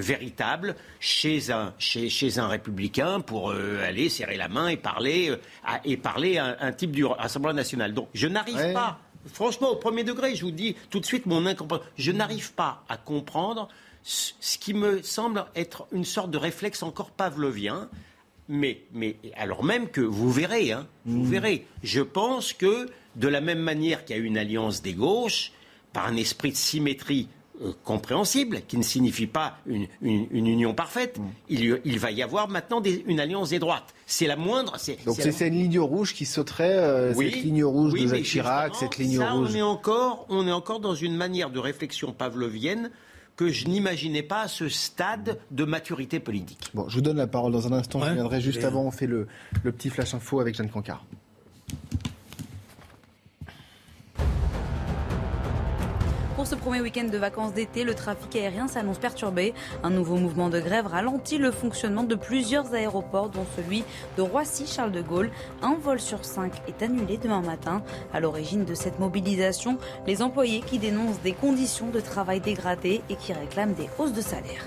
véritable 0.00 0.76
chez 0.98 1.50
un, 1.50 1.74
chez, 1.78 2.38
un 2.38 2.48
républicain 2.48 3.20
pour 3.20 3.50
aller 3.50 4.08
serrer 4.08 4.36
la 4.36 4.48
main 4.48 4.68
et 4.68 4.76
parler, 4.76 5.34
à, 5.64 5.80
et 5.84 5.96
parler 5.96 6.38
à 6.38 6.56
un, 6.60 6.72
type 6.72 6.92
du 6.92 7.04
Rassemblement 7.04 7.54
national. 7.54 7.92
Donc 7.92 8.08
je 8.14 8.28
n'arrive 8.28 8.72
pas, 8.72 9.00
franchement, 9.26 9.70
au 9.70 9.76
premier 9.76 10.04
degré, 10.04 10.34
je 10.34 10.44
vous 10.44 10.50
dis 10.50 10.76
tout 10.90 11.00
de 11.00 11.06
suite 11.06 11.26
mon 11.26 11.46
incompréhension, 11.46 11.88
je 11.96 12.12
n'arrive 12.12 12.52
pas 12.52 12.84
à 12.88 12.96
comprendre 12.96 13.68
ce 14.02 14.58
qui 14.58 14.74
me 14.74 15.02
semble 15.02 15.44
être 15.54 15.86
une 15.92 16.04
sorte 16.04 16.30
de 16.30 16.38
réflexe 16.38 16.82
encore 16.82 17.10
pavlovien. 17.10 17.88
Mais, 18.48 18.82
mais 18.92 19.16
alors 19.36 19.62
même 19.62 19.88
que 19.88 20.00
vous 20.00 20.30
verrez, 20.30 20.72
hein, 20.72 20.88
vous 21.04 21.22
mmh. 21.22 21.30
verrez, 21.30 21.66
je 21.84 22.00
pense 22.00 22.52
que 22.52 22.88
de 23.14 23.28
la 23.28 23.40
même 23.40 23.60
manière 23.60 24.04
qu'il 24.04 24.16
y 24.16 24.18
a 24.18 24.22
une 24.22 24.38
alliance 24.38 24.82
des 24.82 24.94
gauches, 24.94 25.52
par 25.92 26.06
un 26.06 26.16
esprit 26.16 26.50
de 26.50 26.56
symétrie 26.56 27.28
euh, 27.62 27.72
compréhensible, 27.84 28.62
qui 28.66 28.78
ne 28.78 28.82
signifie 28.82 29.26
pas 29.26 29.58
une, 29.66 29.86
union 30.02 30.72
parfaite, 30.74 31.18
mmh. 31.18 31.22
il, 31.84 31.98
va 31.98 32.10
y 32.10 32.22
avoir 32.22 32.48
maintenant 32.48 32.82
une 32.82 33.20
alliance 33.20 33.50
des 33.50 33.58
droites. 33.58 33.94
C'est 34.06 34.26
la 34.26 34.36
moindre. 34.36 34.76
Donc 35.04 35.16
c'est 35.20 35.48
une 35.48 35.54
ligne 35.54 35.78
rouge 35.78 36.14
qui 36.14 36.24
sauterait, 36.24 36.76
euh, 36.76 37.14
cette 37.14 37.42
ligne 37.42 37.64
rouge 37.64 37.92
de 37.92 38.06
Jacques 38.06 38.22
Chirac, 38.22 38.74
cette 38.74 38.96
ligne 38.96 39.20
rouge. 39.20 39.50
On 39.52 39.54
est, 39.54 39.62
encore, 39.62 40.26
on 40.30 40.48
est 40.48 40.52
encore 40.52 40.80
dans 40.80 40.94
une 40.94 41.14
manière 41.14 41.50
de 41.50 41.58
réflexion 41.58 42.12
pavlovienne 42.12 42.90
que 43.36 43.50
je 43.50 43.66
n'imaginais 43.66 44.22
pas 44.22 44.42
à 44.42 44.48
ce 44.48 44.68
stade 44.68 45.38
de 45.50 45.64
maturité 45.64 46.20
politique. 46.20 46.70
Bon, 46.74 46.88
je 46.88 46.96
vous 46.96 47.00
donne 47.02 47.16
la 47.16 47.26
parole 47.26 47.52
dans 47.52 47.66
un 47.66 47.72
instant. 47.72 48.00
je 48.02 48.12
viendrai 48.12 48.40
juste 48.40 48.64
avant. 48.64 48.84
On 48.84 48.90
fait 48.90 49.06
le, 49.06 49.26
le 49.62 49.72
petit 49.72 49.90
flash 49.90 50.14
info 50.14 50.40
avec 50.40 50.54
Jeanne 50.54 50.70
Cancard. 50.70 51.04
Pour 56.40 56.46
ce 56.46 56.54
premier 56.54 56.80
week-end 56.80 57.04
de 57.04 57.18
vacances 57.18 57.52
d'été, 57.52 57.84
le 57.84 57.94
trafic 57.94 58.34
aérien 58.34 58.66
s'annonce 58.66 58.96
perturbé. 58.96 59.52
Un 59.82 59.90
nouveau 59.90 60.16
mouvement 60.16 60.48
de 60.48 60.58
grève 60.58 60.86
ralentit 60.86 61.36
le 61.36 61.50
fonctionnement 61.50 62.02
de 62.02 62.14
plusieurs 62.14 62.72
aéroports, 62.72 63.28
dont 63.28 63.44
celui 63.56 63.84
de 64.16 64.22
Roissy-Charles 64.22 64.90
de 64.90 65.02
Gaulle. 65.02 65.30
Un 65.60 65.74
vol 65.74 66.00
sur 66.00 66.24
cinq 66.24 66.54
est 66.66 66.82
annulé 66.82 67.18
demain 67.18 67.42
matin. 67.42 67.82
À 68.14 68.20
l'origine 68.20 68.64
de 68.64 68.72
cette 68.72 68.98
mobilisation, 68.98 69.76
les 70.06 70.22
employés 70.22 70.62
qui 70.62 70.78
dénoncent 70.78 71.20
des 71.20 71.34
conditions 71.34 71.90
de 71.90 72.00
travail 72.00 72.40
dégradées 72.40 73.02
et 73.10 73.16
qui 73.16 73.34
réclament 73.34 73.74
des 73.74 73.90
hausses 73.98 74.14
de 74.14 74.22
salaire. 74.22 74.64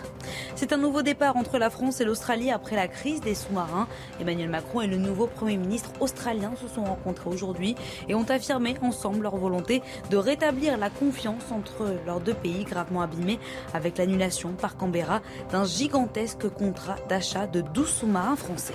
C'est 0.56 0.74
un 0.74 0.78
nouveau 0.78 1.02
départ 1.02 1.38
entre 1.38 1.58
la 1.58 1.70
France 1.70 2.02
et 2.02 2.06
l'Australie 2.06 2.52
après 2.52 2.76
la 2.76 2.88
crise 2.88 3.22
des 3.22 3.36
sous-marins. 3.36 3.88
Emmanuel 4.20 4.50
Macron 4.50 4.82
et 4.82 4.88
le 4.88 4.98
nouveau 4.98 5.28
Premier 5.28 5.58
ministre 5.58 5.92
australien 6.00 6.54
se 6.62 6.68
sont 6.68 6.84
rencontrés 6.84 7.30
aujourd'hui 7.30 7.76
et 8.08 8.16
ont 8.16 8.30
affirmé 8.30 8.76
ensemble 8.82 9.24
leur 9.24 9.36
volonté 9.36 9.82
de 10.10 10.18
rétablir 10.18 10.78
la 10.78 10.90
confiance 10.90 11.52
entre 11.52 11.96
leurs 12.06 12.20
deux 12.20 12.34
pays 12.34 12.64
gravement 12.64 13.02
abîmés 13.02 13.40
avec 13.74 13.98
l'annulation 13.98 14.54
par 14.54 14.78
Canberra 14.78 15.22
d'un 15.52 15.66
gigantesque 15.66 16.50
contrat 16.50 16.96
d'achat 17.10 17.48
de 17.48 17.62
12 17.62 17.90
sous-marins 17.90 18.36
français. 18.36 18.74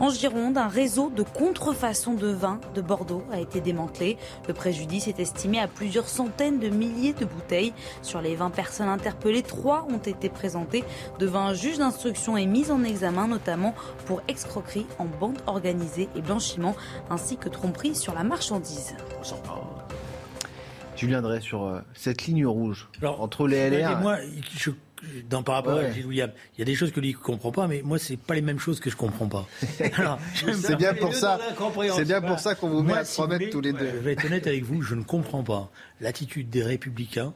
En 0.00 0.10
Gironde, 0.10 0.58
un 0.58 0.68
réseau 0.68 1.10
de 1.10 1.22
contrefaçon 1.22 2.14
de 2.14 2.28
vin 2.28 2.60
de 2.74 2.80
Bordeaux 2.80 3.22
a 3.32 3.40
été 3.40 3.60
démantelé. 3.60 4.18
Le 4.48 4.54
préjudice 4.54 5.08
est 5.08 5.20
estimé 5.20 5.58
à 5.58 5.68
plusieurs 5.68 6.08
centaines 6.08 6.58
de 6.58 6.68
milliers 6.68 7.12
de 7.12 7.24
bouteilles. 7.24 7.72
Sur 8.02 8.20
les 8.20 8.34
20 8.34 8.50
personnes 8.50 8.88
interpellées, 8.88 9.42
3 9.42 9.86
ont 9.90 9.98
été 9.98 10.28
devant 11.18 11.40
un 11.40 11.54
juge 11.54 11.78
d'instruction 11.78 12.36
et 12.36 12.46
mises 12.46 12.70
en 12.70 12.84
examen, 12.84 13.28
notamment 13.28 13.74
pour 14.06 14.22
escroquerie 14.28 14.86
en 14.98 15.06
bande 15.06 15.38
organisée 15.46 16.08
et 16.16 16.20
blanchiment, 16.20 16.76
ainsi 17.10 17.36
que 17.36 17.48
tromperie 17.48 17.94
sur 17.94 18.14
la 18.14 18.24
marchandise. 18.24 18.94
Julien 20.96 21.22
Drey 21.22 21.40
sur 21.40 21.64
euh, 21.64 21.80
cette 21.94 22.26
ligne 22.26 22.46
rouge 22.46 22.88
entre 23.02 23.48
les 23.48 23.68
LR. 23.68 24.00
Moi, 24.00 24.18
je 24.56 24.70
dans, 25.28 25.42
par 25.42 25.56
rapport 25.56 25.78
à 25.78 25.90
Gilles 25.90 26.06
William, 26.06 26.30
il 26.56 26.60
y 26.60 26.62
a 26.62 26.64
des 26.64 26.74
choses 26.74 26.92
que 26.92 27.00
lui 27.00 27.12
ne 27.12 27.18
comprend 27.18 27.52
pas, 27.52 27.66
mais 27.66 27.82
moi, 27.84 27.98
c'est 27.98 28.16
pas 28.16 28.34
les 28.34 28.42
mêmes 28.42 28.58
choses 28.58 28.80
que 28.80 28.90
je 28.90 28.96
comprends 28.96 29.28
pas. 29.28 29.46
c'est 29.70 30.76
bien 30.76 30.94
pour 30.94 31.14
ça. 31.14 31.38
C'est 31.94 32.04
bien 32.04 32.20
pour 32.20 32.38
ça 32.38 32.54
qu'on 32.54 32.70
vous 32.70 32.82
met 32.82 32.94
à 32.94 33.04
promettre 33.04 33.50
tous 33.50 33.60
les 33.60 33.72
deux. 33.72 33.90
Je 33.94 33.98
vais 33.98 34.12
être 34.12 34.24
honnête 34.24 34.46
avec 34.46 34.64
vous, 34.64 34.82
je 34.82 34.94
ne 34.94 35.02
comprends 35.02 35.42
pas 35.42 35.70
l'attitude 36.00 36.50
des 36.50 36.62
Républicains 36.62 37.34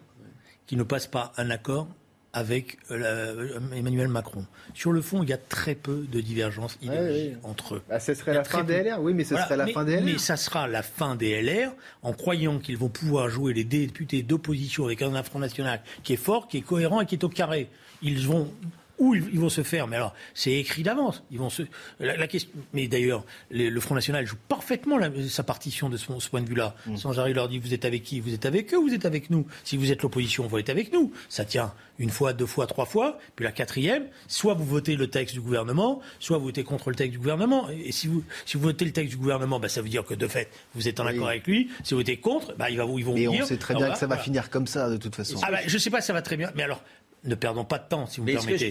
qui 0.66 0.76
ne 0.76 0.82
passent 0.82 1.06
pas 1.06 1.32
un 1.36 1.50
accord 1.50 1.88
avec 2.32 2.78
euh, 2.90 3.58
Emmanuel 3.74 4.08
Macron. 4.08 4.44
Sur 4.74 4.92
le 4.92 5.00
fond, 5.00 5.22
il 5.22 5.30
y 5.30 5.32
a 5.32 5.38
très 5.38 5.74
peu 5.74 6.06
de 6.10 6.20
divergences 6.20 6.78
idéologiques 6.82 7.36
entre 7.42 7.76
eux. 7.76 7.82
Bah, 7.88 8.00
ce 8.00 8.14
serait 8.14 8.34
la 8.34 8.44
fin 8.44 8.64
des 8.64 8.82
LR, 8.82 9.00
oui, 9.00 9.14
mais 9.14 9.24
ce 9.24 9.36
serait 9.36 9.56
la 9.56 9.66
fin 9.66 9.84
des 9.84 9.96
LR. 9.96 10.04
Mais 10.04 10.18
ça 10.18 10.36
sera 10.36 10.68
la 10.68 10.82
fin 10.82 11.16
des 11.16 11.40
LR 11.40 11.72
en 12.02 12.12
croyant 12.12 12.58
qu'ils 12.58 12.76
vont 12.76 12.88
pouvoir 12.88 13.28
jouer 13.28 13.54
les 13.54 13.64
députés 13.64 14.22
d'opposition 14.22 14.84
avec 14.84 15.02
un 15.02 15.22
Front 15.22 15.38
National 15.38 15.80
qui 16.02 16.12
est 16.12 16.16
fort, 16.16 16.48
qui 16.48 16.58
est 16.58 16.62
cohérent 16.62 17.00
et 17.00 17.06
qui 17.06 17.14
est 17.14 17.24
au 17.24 17.28
carré. 17.28 17.68
Ils 18.02 18.26
vont 18.26 18.52
où 18.98 19.14
ils 19.14 19.38
vont 19.38 19.48
se 19.48 19.62
faire. 19.62 19.86
Mais 19.86 19.96
alors, 19.96 20.14
c'est 20.34 20.52
écrit 20.52 20.82
d'avance. 20.82 21.22
Ils 21.30 21.38
vont 21.38 21.50
se. 21.50 21.62
La, 22.00 22.26
question. 22.26 22.50
Mais 22.72 22.88
d'ailleurs, 22.88 23.24
le 23.50 23.80
Front 23.80 23.94
National 23.94 24.26
joue 24.26 24.36
parfaitement 24.48 24.98
sa 25.28 25.42
partition 25.42 25.88
de 25.88 25.96
ce, 25.96 26.06
point 26.28 26.42
de 26.42 26.48
vue-là. 26.48 26.74
Mm. 26.86 26.96
Sans 26.96 27.12
j'arrive 27.12 27.36
leur 27.36 27.48
dire 27.48 27.60
vous 27.62 27.74
êtes 27.74 27.84
avec 27.84 28.02
qui? 28.02 28.20
Vous 28.20 28.34
êtes 28.34 28.46
avec 28.46 28.72
eux 28.74 28.78
Vous 28.78 28.94
êtes 28.94 29.04
avec 29.04 29.30
nous? 29.30 29.46
Si 29.64 29.76
vous 29.76 29.92
êtes 29.92 30.02
l'opposition, 30.02 30.46
vous 30.46 30.58
êtes 30.58 30.70
avec 30.70 30.92
nous. 30.92 31.12
Ça 31.28 31.44
tient 31.44 31.72
une 31.98 32.10
fois, 32.10 32.32
deux 32.32 32.46
fois, 32.46 32.66
trois 32.66 32.86
fois. 32.86 33.18
Puis 33.36 33.44
la 33.44 33.52
quatrième, 33.52 34.06
soit 34.26 34.54
vous 34.54 34.64
votez 34.64 34.96
le 34.96 35.08
texte 35.08 35.34
du 35.34 35.40
gouvernement, 35.40 36.00
soit 36.20 36.38
vous 36.38 36.44
votez 36.44 36.64
contre 36.64 36.90
le 36.90 36.96
texte 36.96 37.12
du 37.12 37.18
gouvernement. 37.18 37.68
Et 37.70 37.92
si 37.92 38.06
vous, 38.06 38.22
si 38.46 38.56
vous 38.56 38.64
votez 38.64 38.84
le 38.84 38.92
texte 38.92 39.10
du 39.10 39.16
gouvernement, 39.16 39.60
bah, 39.60 39.68
ça 39.68 39.82
veut 39.82 39.88
dire 39.88 40.04
que 40.04 40.14
de 40.14 40.26
fait, 40.26 40.48
vous 40.74 40.88
êtes 40.88 41.00
en 41.00 41.06
accord 41.06 41.28
avec 41.28 41.46
lui. 41.46 41.68
Si 41.84 41.94
vous 41.94 42.00
votez 42.00 42.18
contre, 42.18 42.54
bah, 42.56 42.70
ils, 42.70 42.78
vont, 42.78 42.98
ils 42.98 43.04
vont 43.04 43.16
Et 43.16 43.28
on 43.28 43.44
sait 43.44 43.56
très 43.56 43.74
bien 43.74 43.90
que 43.90 43.98
ça 43.98 44.06
va 44.06 44.16
finir 44.16 44.50
comme 44.50 44.66
ça, 44.66 44.90
de 44.90 44.96
toute 44.96 45.14
façon. 45.14 45.38
Ah 45.42 45.50
bah, 45.50 45.58
je 45.66 45.78
sais 45.78 45.90
pas, 45.90 46.00
ça 46.00 46.12
va 46.12 46.22
très 46.22 46.36
bien. 46.36 46.50
Mais 46.54 46.62
alors, 46.62 46.82
ne 47.24 47.34
perdons 47.34 47.64
pas 47.64 47.78
de 47.78 47.88
temps, 47.88 48.06
si 48.06 48.20
vous 48.20 48.26
me 48.26 48.32
permettez. 48.32 48.70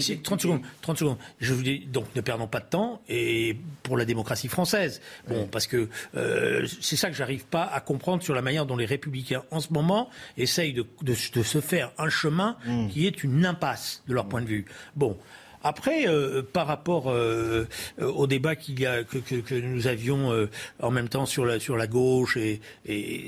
si, 0.00 0.18
30 0.18 0.40
secondes, 0.40 0.60
30 0.82 0.98
secondes. 0.98 1.16
Je 1.40 1.54
vous 1.54 1.62
dis, 1.62 1.80
donc 1.80 2.06
ne 2.14 2.20
perdons 2.20 2.46
pas 2.46 2.60
de 2.60 2.66
temps 2.66 3.00
et 3.08 3.56
pour 3.82 3.96
la 3.96 4.04
démocratie 4.04 4.48
française. 4.48 5.00
Bon, 5.28 5.46
parce 5.46 5.66
que 5.66 5.88
euh, 6.16 6.66
c'est 6.80 6.96
ça 6.96 7.08
que 7.08 7.16
j'arrive 7.16 7.46
pas 7.46 7.64
à 7.64 7.80
comprendre 7.80 8.22
sur 8.22 8.34
la 8.34 8.42
manière 8.42 8.66
dont 8.66 8.76
les 8.76 8.86
républicains 8.86 9.42
en 9.50 9.60
ce 9.60 9.72
moment 9.72 10.10
essayent 10.36 10.74
de, 10.74 11.14
se 11.14 11.60
faire 11.60 11.92
un 11.98 12.08
chemin 12.08 12.56
mmh. 12.66 12.88
qui 12.88 13.06
est 13.06 13.24
une 13.24 13.46
impasse 13.46 14.02
de 14.08 14.14
leur 14.14 14.26
point 14.26 14.42
de 14.42 14.46
vue. 14.46 14.64
Bon, 14.94 15.16
après, 15.66 16.06
euh, 16.06 16.42
par 16.42 16.66
rapport 16.66 17.10
euh, 17.10 17.66
euh, 18.00 18.06
au 18.06 18.26
débat 18.26 18.54
qu'il 18.54 18.78
y 18.78 18.86
a, 18.86 19.02
que, 19.02 19.54
nous 19.54 19.86
avions 19.86 20.46
en 20.80 20.90
même 20.90 21.08
temps 21.08 21.26
sur 21.26 21.44
la, 21.44 21.58
sur 21.58 21.76
la 21.76 21.86
gauche, 21.86 22.36
et, 22.36 22.60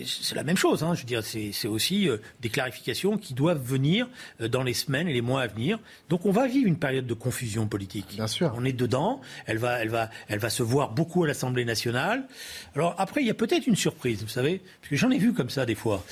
c'est 0.06 0.34
la 0.34 0.44
même 0.44 0.56
chose. 0.56 0.82
Hein, 0.82 0.94
je 0.94 1.00
veux 1.00 1.06
dire, 1.06 1.22
c'est 1.24 1.68
aussi 1.68 2.08
des 2.40 2.48
clarifications 2.48 3.18
qui 3.18 3.34
doivent 3.34 3.62
venir 3.62 4.08
dans 4.40 4.62
les 4.62 4.74
semaines 4.74 5.08
et 5.08 5.12
les 5.12 5.20
mois 5.20 5.42
à 5.42 5.46
venir. 5.46 5.78
Donc, 6.08 6.26
on 6.26 6.30
va 6.30 6.46
vivre 6.46 6.68
une 6.68 6.78
période 6.78 7.06
de 7.06 7.14
confusion 7.14 7.66
politique. 7.66 8.06
Bien 8.14 8.26
sûr. 8.26 8.52
On 8.56 8.64
est 8.64 8.72
dedans. 8.72 9.20
Elle 9.46 9.58
va, 9.58 9.80
elle 9.80 9.88
va, 9.88 10.10
elle 10.28 10.38
va 10.38 10.50
se 10.50 10.62
voir 10.62 10.92
beaucoup 10.92 11.24
à 11.24 11.26
l'Assemblée 11.26 11.64
nationale. 11.64 12.26
Alors 12.74 12.94
après, 12.98 13.22
il 13.22 13.26
y 13.26 13.30
a 13.30 13.34
peut-être 13.34 13.66
une 13.66 13.76
surprise, 13.76 14.22
vous 14.22 14.28
savez, 14.28 14.60
parce 14.80 14.90
que 14.90 14.96
j'en 14.96 15.10
ai 15.10 15.18
vu 15.18 15.32
comme 15.32 15.50
ça 15.50 15.66
des 15.66 15.74
fois. 15.74 16.04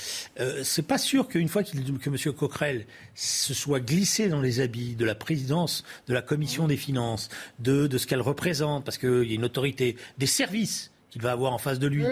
c'est 0.62 0.87
pas 0.87 0.99
sûr 0.99 1.29
qu'une 1.29 1.49
fois 1.49 1.62
que 1.62 1.77
M. 1.77 2.33
Coquerel 2.35 2.87
se 3.15 3.55
soit 3.55 3.81
glissé 3.81 4.29
dans 4.29 4.41
les 4.41 4.61
habits 4.61 4.95
de 4.95 5.05
la 5.05 5.15
présidence 5.15 5.85
de 6.09 6.15
la 6.15 6.16
commission 6.23 6.67
des 6.67 6.77
finances, 6.77 7.29
de, 7.59 7.87
de 7.87 7.99
ce 7.99 8.07
qu'elle 8.07 8.21
représente, 8.21 8.85
parce 8.85 8.99
qu'il 8.99 9.25
y 9.25 9.33
a 9.33 9.35
une 9.35 9.45
autorité, 9.45 9.97
des 10.19 10.27
services 10.27 10.91
qu'il 11.11 11.23
va 11.23 11.33
avoir 11.33 11.53
en 11.53 11.59
face 11.59 11.79
de 11.79 11.87
lui. 11.87 12.05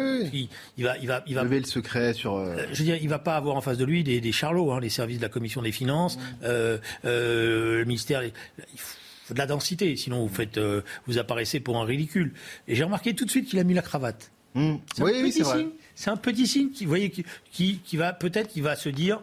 Il, 0.77 0.85
va, 0.85 0.97
il 0.99 1.09
va, 1.09 1.23
il 1.27 1.35
va 1.35 1.43
lever 1.45 1.61
le 1.61 1.67
secret 1.67 2.12
sur. 2.14 2.37
Euh, 2.37 2.57
euh, 2.57 2.67
je 2.73 2.79
veux 2.79 2.85
dire, 2.85 2.97
il 3.01 3.09
va 3.09 3.19
pas 3.19 3.37
avoir 3.37 3.57
en 3.57 3.61
face 3.61 3.77
de 3.77 3.85
lui 3.85 4.05
des, 4.05 4.21
des 4.21 4.33
charlots, 4.33 4.73
hein, 4.73 4.81
les 4.81 4.88
services 4.88 5.19
de 5.19 5.23
la 5.23 5.29
commission 5.29 5.62
des 5.62 5.73
finances, 5.73 6.19
euh, 6.43 6.79
le 7.03 7.85
ministère. 7.85 8.23
Il 8.25 8.33
faut 8.77 9.35
de 9.35 9.38
la 9.38 9.47
densité, 9.47 9.97
sinon 9.97 10.27
vous 10.27 10.35
faites, 10.35 10.61
vous 11.07 11.19
apparaissez 11.19 11.59
pour 11.59 11.79
un 11.79 11.85
ridicule. 11.85 12.35
Et 12.69 12.75
j'ai 12.75 12.85
remarqué 12.85 13.14
tout 13.14 13.25
de 13.25 13.31
suite 13.31 13.49
qu'il 13.49 13.59
a 13.59 13.64
mis 13.64 13.73
la 13.75 13.81
cravate. 13.83 14.31
Mmh. 14.55 14.75
Oui, 15.01 15.12
oui, 15.23 15.33
c'est 15.33 15.43
vrai. 15.43 15.67
C'est 15.95 16.11
un 16.11 16.17
petit 16.17 16.47
signe 16.47 16.71
qui, 16.71 16.85
voyez, 16.85 17.11
qui, 17.11 17.25
qui, 17.51 17.79
qui 17.79 17.97
va 17.97 18.12
peut-être, 18.12 18.49
qui 18.49 18.61
va 18.61 18.77
se 18.77 18.88
dire 18.88 19.21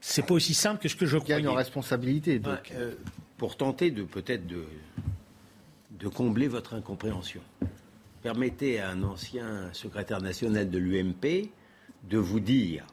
c'est 0.00 0.24
pas 0.24 0.34
aussi 0.34 0.54
simple 0.54 0.80
que 0.80 0.88
ce 0.88 0.94
que 0.96 1.04
je 1.06 1.16
Il 1.16 1.20
y 1.20 1.22
a 1.32 1.36
croyais. 1.36 1.42
une 1.42 1.48
responsabilité. 1.48 2.38
Donc. 2.38 2.54
Ouais, 2.54 2.76
euh, 2.76 2.94
pour 3.38 3.56
tenter 3.56 3.90
de 3.90 4.02
peut-être 4.02 4.46
de, 4.46 4.64
de 5.98 6.08
combler 6.08 6.48
votre 6.48 6.74
incompréhension, 6.74 7.40
permettez 8.22 8.80
à 8.80 8.90
un 8.90 9.02
ancien 9.02 9.68
secrétaire 9.72 10.20
national 10.20 10.70
de 10.70 10.78
l'UMP 10.78 11.50
de 12.08 12.18
vous 12.18 12.40
dire 12.40 12.84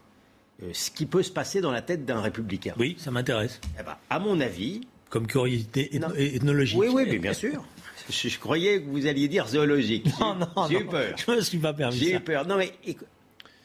euh, 0.62 0.70
ce 0.74 0.92
qui 0.92 1.06
peut 1.06 1.24
se 1.24 1.32
passer 1.32 1.62
dans 1.62 1.72
la 1.72 1.82
tête 1.82 2.06
d'un 2.06 2.22
républicain. 2.22 2.74
Oui, 2.78 2.96
ça 3.00 3.12
m'intéresse. 3.12 3.60
Eh 3.80 3.84
ben, 3.84 3.96
à 4.10 4.20
mon 4.20 4.40
avis, 4.42 4.82
Comme 5.10 5.28
curiosité 5.28 5.90
ethno- 5.94 6.16
ethnologique. 6.16 6.80
oui, 6.80 6.88
oui, 6.92 7.04
mais 7.08 7.20
bien 7.20 7.34
sûr. 7.34 7.64
Je, 8.10 8.28
je 8.28 8.40
croyais 8.40 8.82
que 8.82 8.88
vous 8.90 9.08
alliez 9.08 9.28
dire 9.30 9.48
zoologique. 9.48 10.08
Non, 10.20 10.36
non, 10.36 10.68
J'ai 10.70 10.80
eu 10.82 10.86
peur. 10.86 11.16
Je 11.18 11.32
me 11.32 11.42
suis 11.42 11.58
pas 11.58 11.74
permis 11.74 11.96
J'ai 11.98 12.16
eu 12.16 12.20
peur. 12.20 12.46
Non, 12.46 12.58
mais 12.58 12.74
écou- 12.86 13.06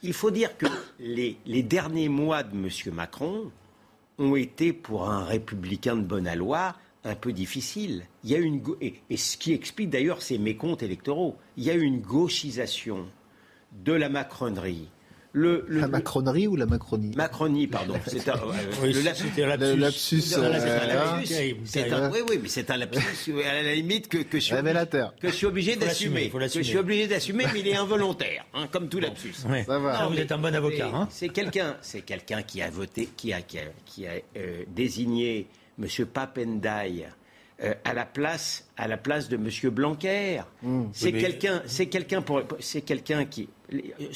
il 0.03 0.13
faut 0.13 0.31
dire 0.31 0.57
que 0.57 0.67
les, 1.01 1.37
les 1.45 1.63
derniers 1.65 2.09
mois 2.09 2.45
de 2.45 2.55
M. 2.55 2.69
Macron 2.95 3.51
ont 4.19 4.37
été 4.37 4.73
pour 4.73 5.09
un 5.09 5.25
républicain 5.25 5.97
de 5.97 6.03
bonne 6.03 6.27
aloi 6.27 6.75
un 7.05 7.15
peu 7.15 7.33
difficiles. 7.33 8.05
Il 8.25 8.31
y 8.31 8.35
a 8.35 8.39
une 8.39 8.63
et, 8.81 9.17
ce 9.17 9.37
qui 9.37 9.53
explique 9.53 9.91
d'ailleurs 9.91 10.23
ces 10.23 10.39
mécomptes 10.39 10.83
électoraux. 10.83 11.37
Il 11.57 11.65
y 11.65 11.71
a 11.71 11.75
une 11.75 12.01
gauchisation 12.01 13.07
de 13.73 13.93
la 13.93 14.09
macronerie. 14.09 14.89
Le, 15.35 15.65
le- 15.69 15.81
La 15.81 15.87
le- 15.87 15.93
macronerie 15.93 16.47
ou 16.47 16.57
la 16.57 16.65
macronie 16.67 17.15
Macronie, 17.15 17.67
pardon. 17.67 17.95
C'est 18.07 18.29
un, 18.29 18.35
euh, 18.35 18.39
Oui, 18.83 18.93
le 18.95 19.01
un 19.01 19.03
Le 19.03 19.05
lapsus. 19.05 19.77
lapsus, 19.77 20.37
non, 20.37 20.43
euh, 20.45 20.53
c'est 20.59 20.71
un 20.71 21.01
hein, 21.01 21.17
lapsus. 21.17 21.35
terrible. 21.35 21.95
un- 21.95 22.11
oui, 22.11 22.19
oui, 22.29 22.39
mais 22.43 22.49
c'est 22.49 22.71
un 22.71 22.77
lapsus 22.79 23.33
à 23.45 23.63
la 23.63 23.75
limite 23.75 24.09
que, 24.09 24.19
que 24.19 24.39
je 24.41 24.45
suis 24.45 24.55
que 25.21 25.29
je 25.29 25.33
suis 25.35 25.47
obligé 25.47 25.75
Faut 25.75 25.85
l'assumer, 25.85 25.87
d'assumer. 25.87 26.25
faut 26.25 26.31
Que 26.33 26.39
je 26.39 26.45
l'assumer. 26.45 26.65
suis 26.65 26.79
obligé 26.79 27.07
d'assumer, 27.09 27.45
mais 27.53 27.61
il 27.61 27.69
est 27.69 27.77
involontaire, 27.87 28.47
hein, 28.55 28.69
comme 28.73 28.89
tout 28.89 29.01
lapsus. 29.01 29.35
Ouais. 29.49 29.65
Ça 29.65 29.79
va. 29.79 29.99
Ah, 29.99 30.07
vous 30.07 30.15
mais 30.15 30.21
êtes 30.23 30.33
un 30.33 30.39
bon 30.39 30.55
avocat. 30.55 30.89
c'est- 30.91 30.97
Hein 30.97 31.09
C'est 31.11 31.29
quelqu'un, 31.29 31.77
c'est 31.83 32.01
quelqu'un 32.01 32.43
qui 32.43 32.63
a 32.63 32.71
voté, 32.71 33.09
qui 33.17 33.33
a, 33.35 33.43
qui 33.43 33.59
a, 33.59 33.63
qui 33.85 34.07
a, 34.07 34.13
euh, 34.37 34.65
désigné 34.75 35.47
M. 35.79 35.87
Papendaï 36.07 37.07
euh, 37.63 37.75
à 37.85 37.93
la 37.93 38.05
place, 38.07 38.67
à 38.77 38.87
la 38.89 38.97
place 38.97 39.29
de 39.29 39.37
M. 39.37 39.49
Blanquer. 39.71 40.41
C'est 40.93 41.07
Oui, 41.07 41.13
mais- 41.13 41.21
quelqu'un, 41.21 41.63
c'est 41.67 41.87
quelqu'un 41.87 42.23
pour, 42.23 42.43
c'est 42.61 42.83
quelqu'un 42.83 43.25
qui. 43.25 43.49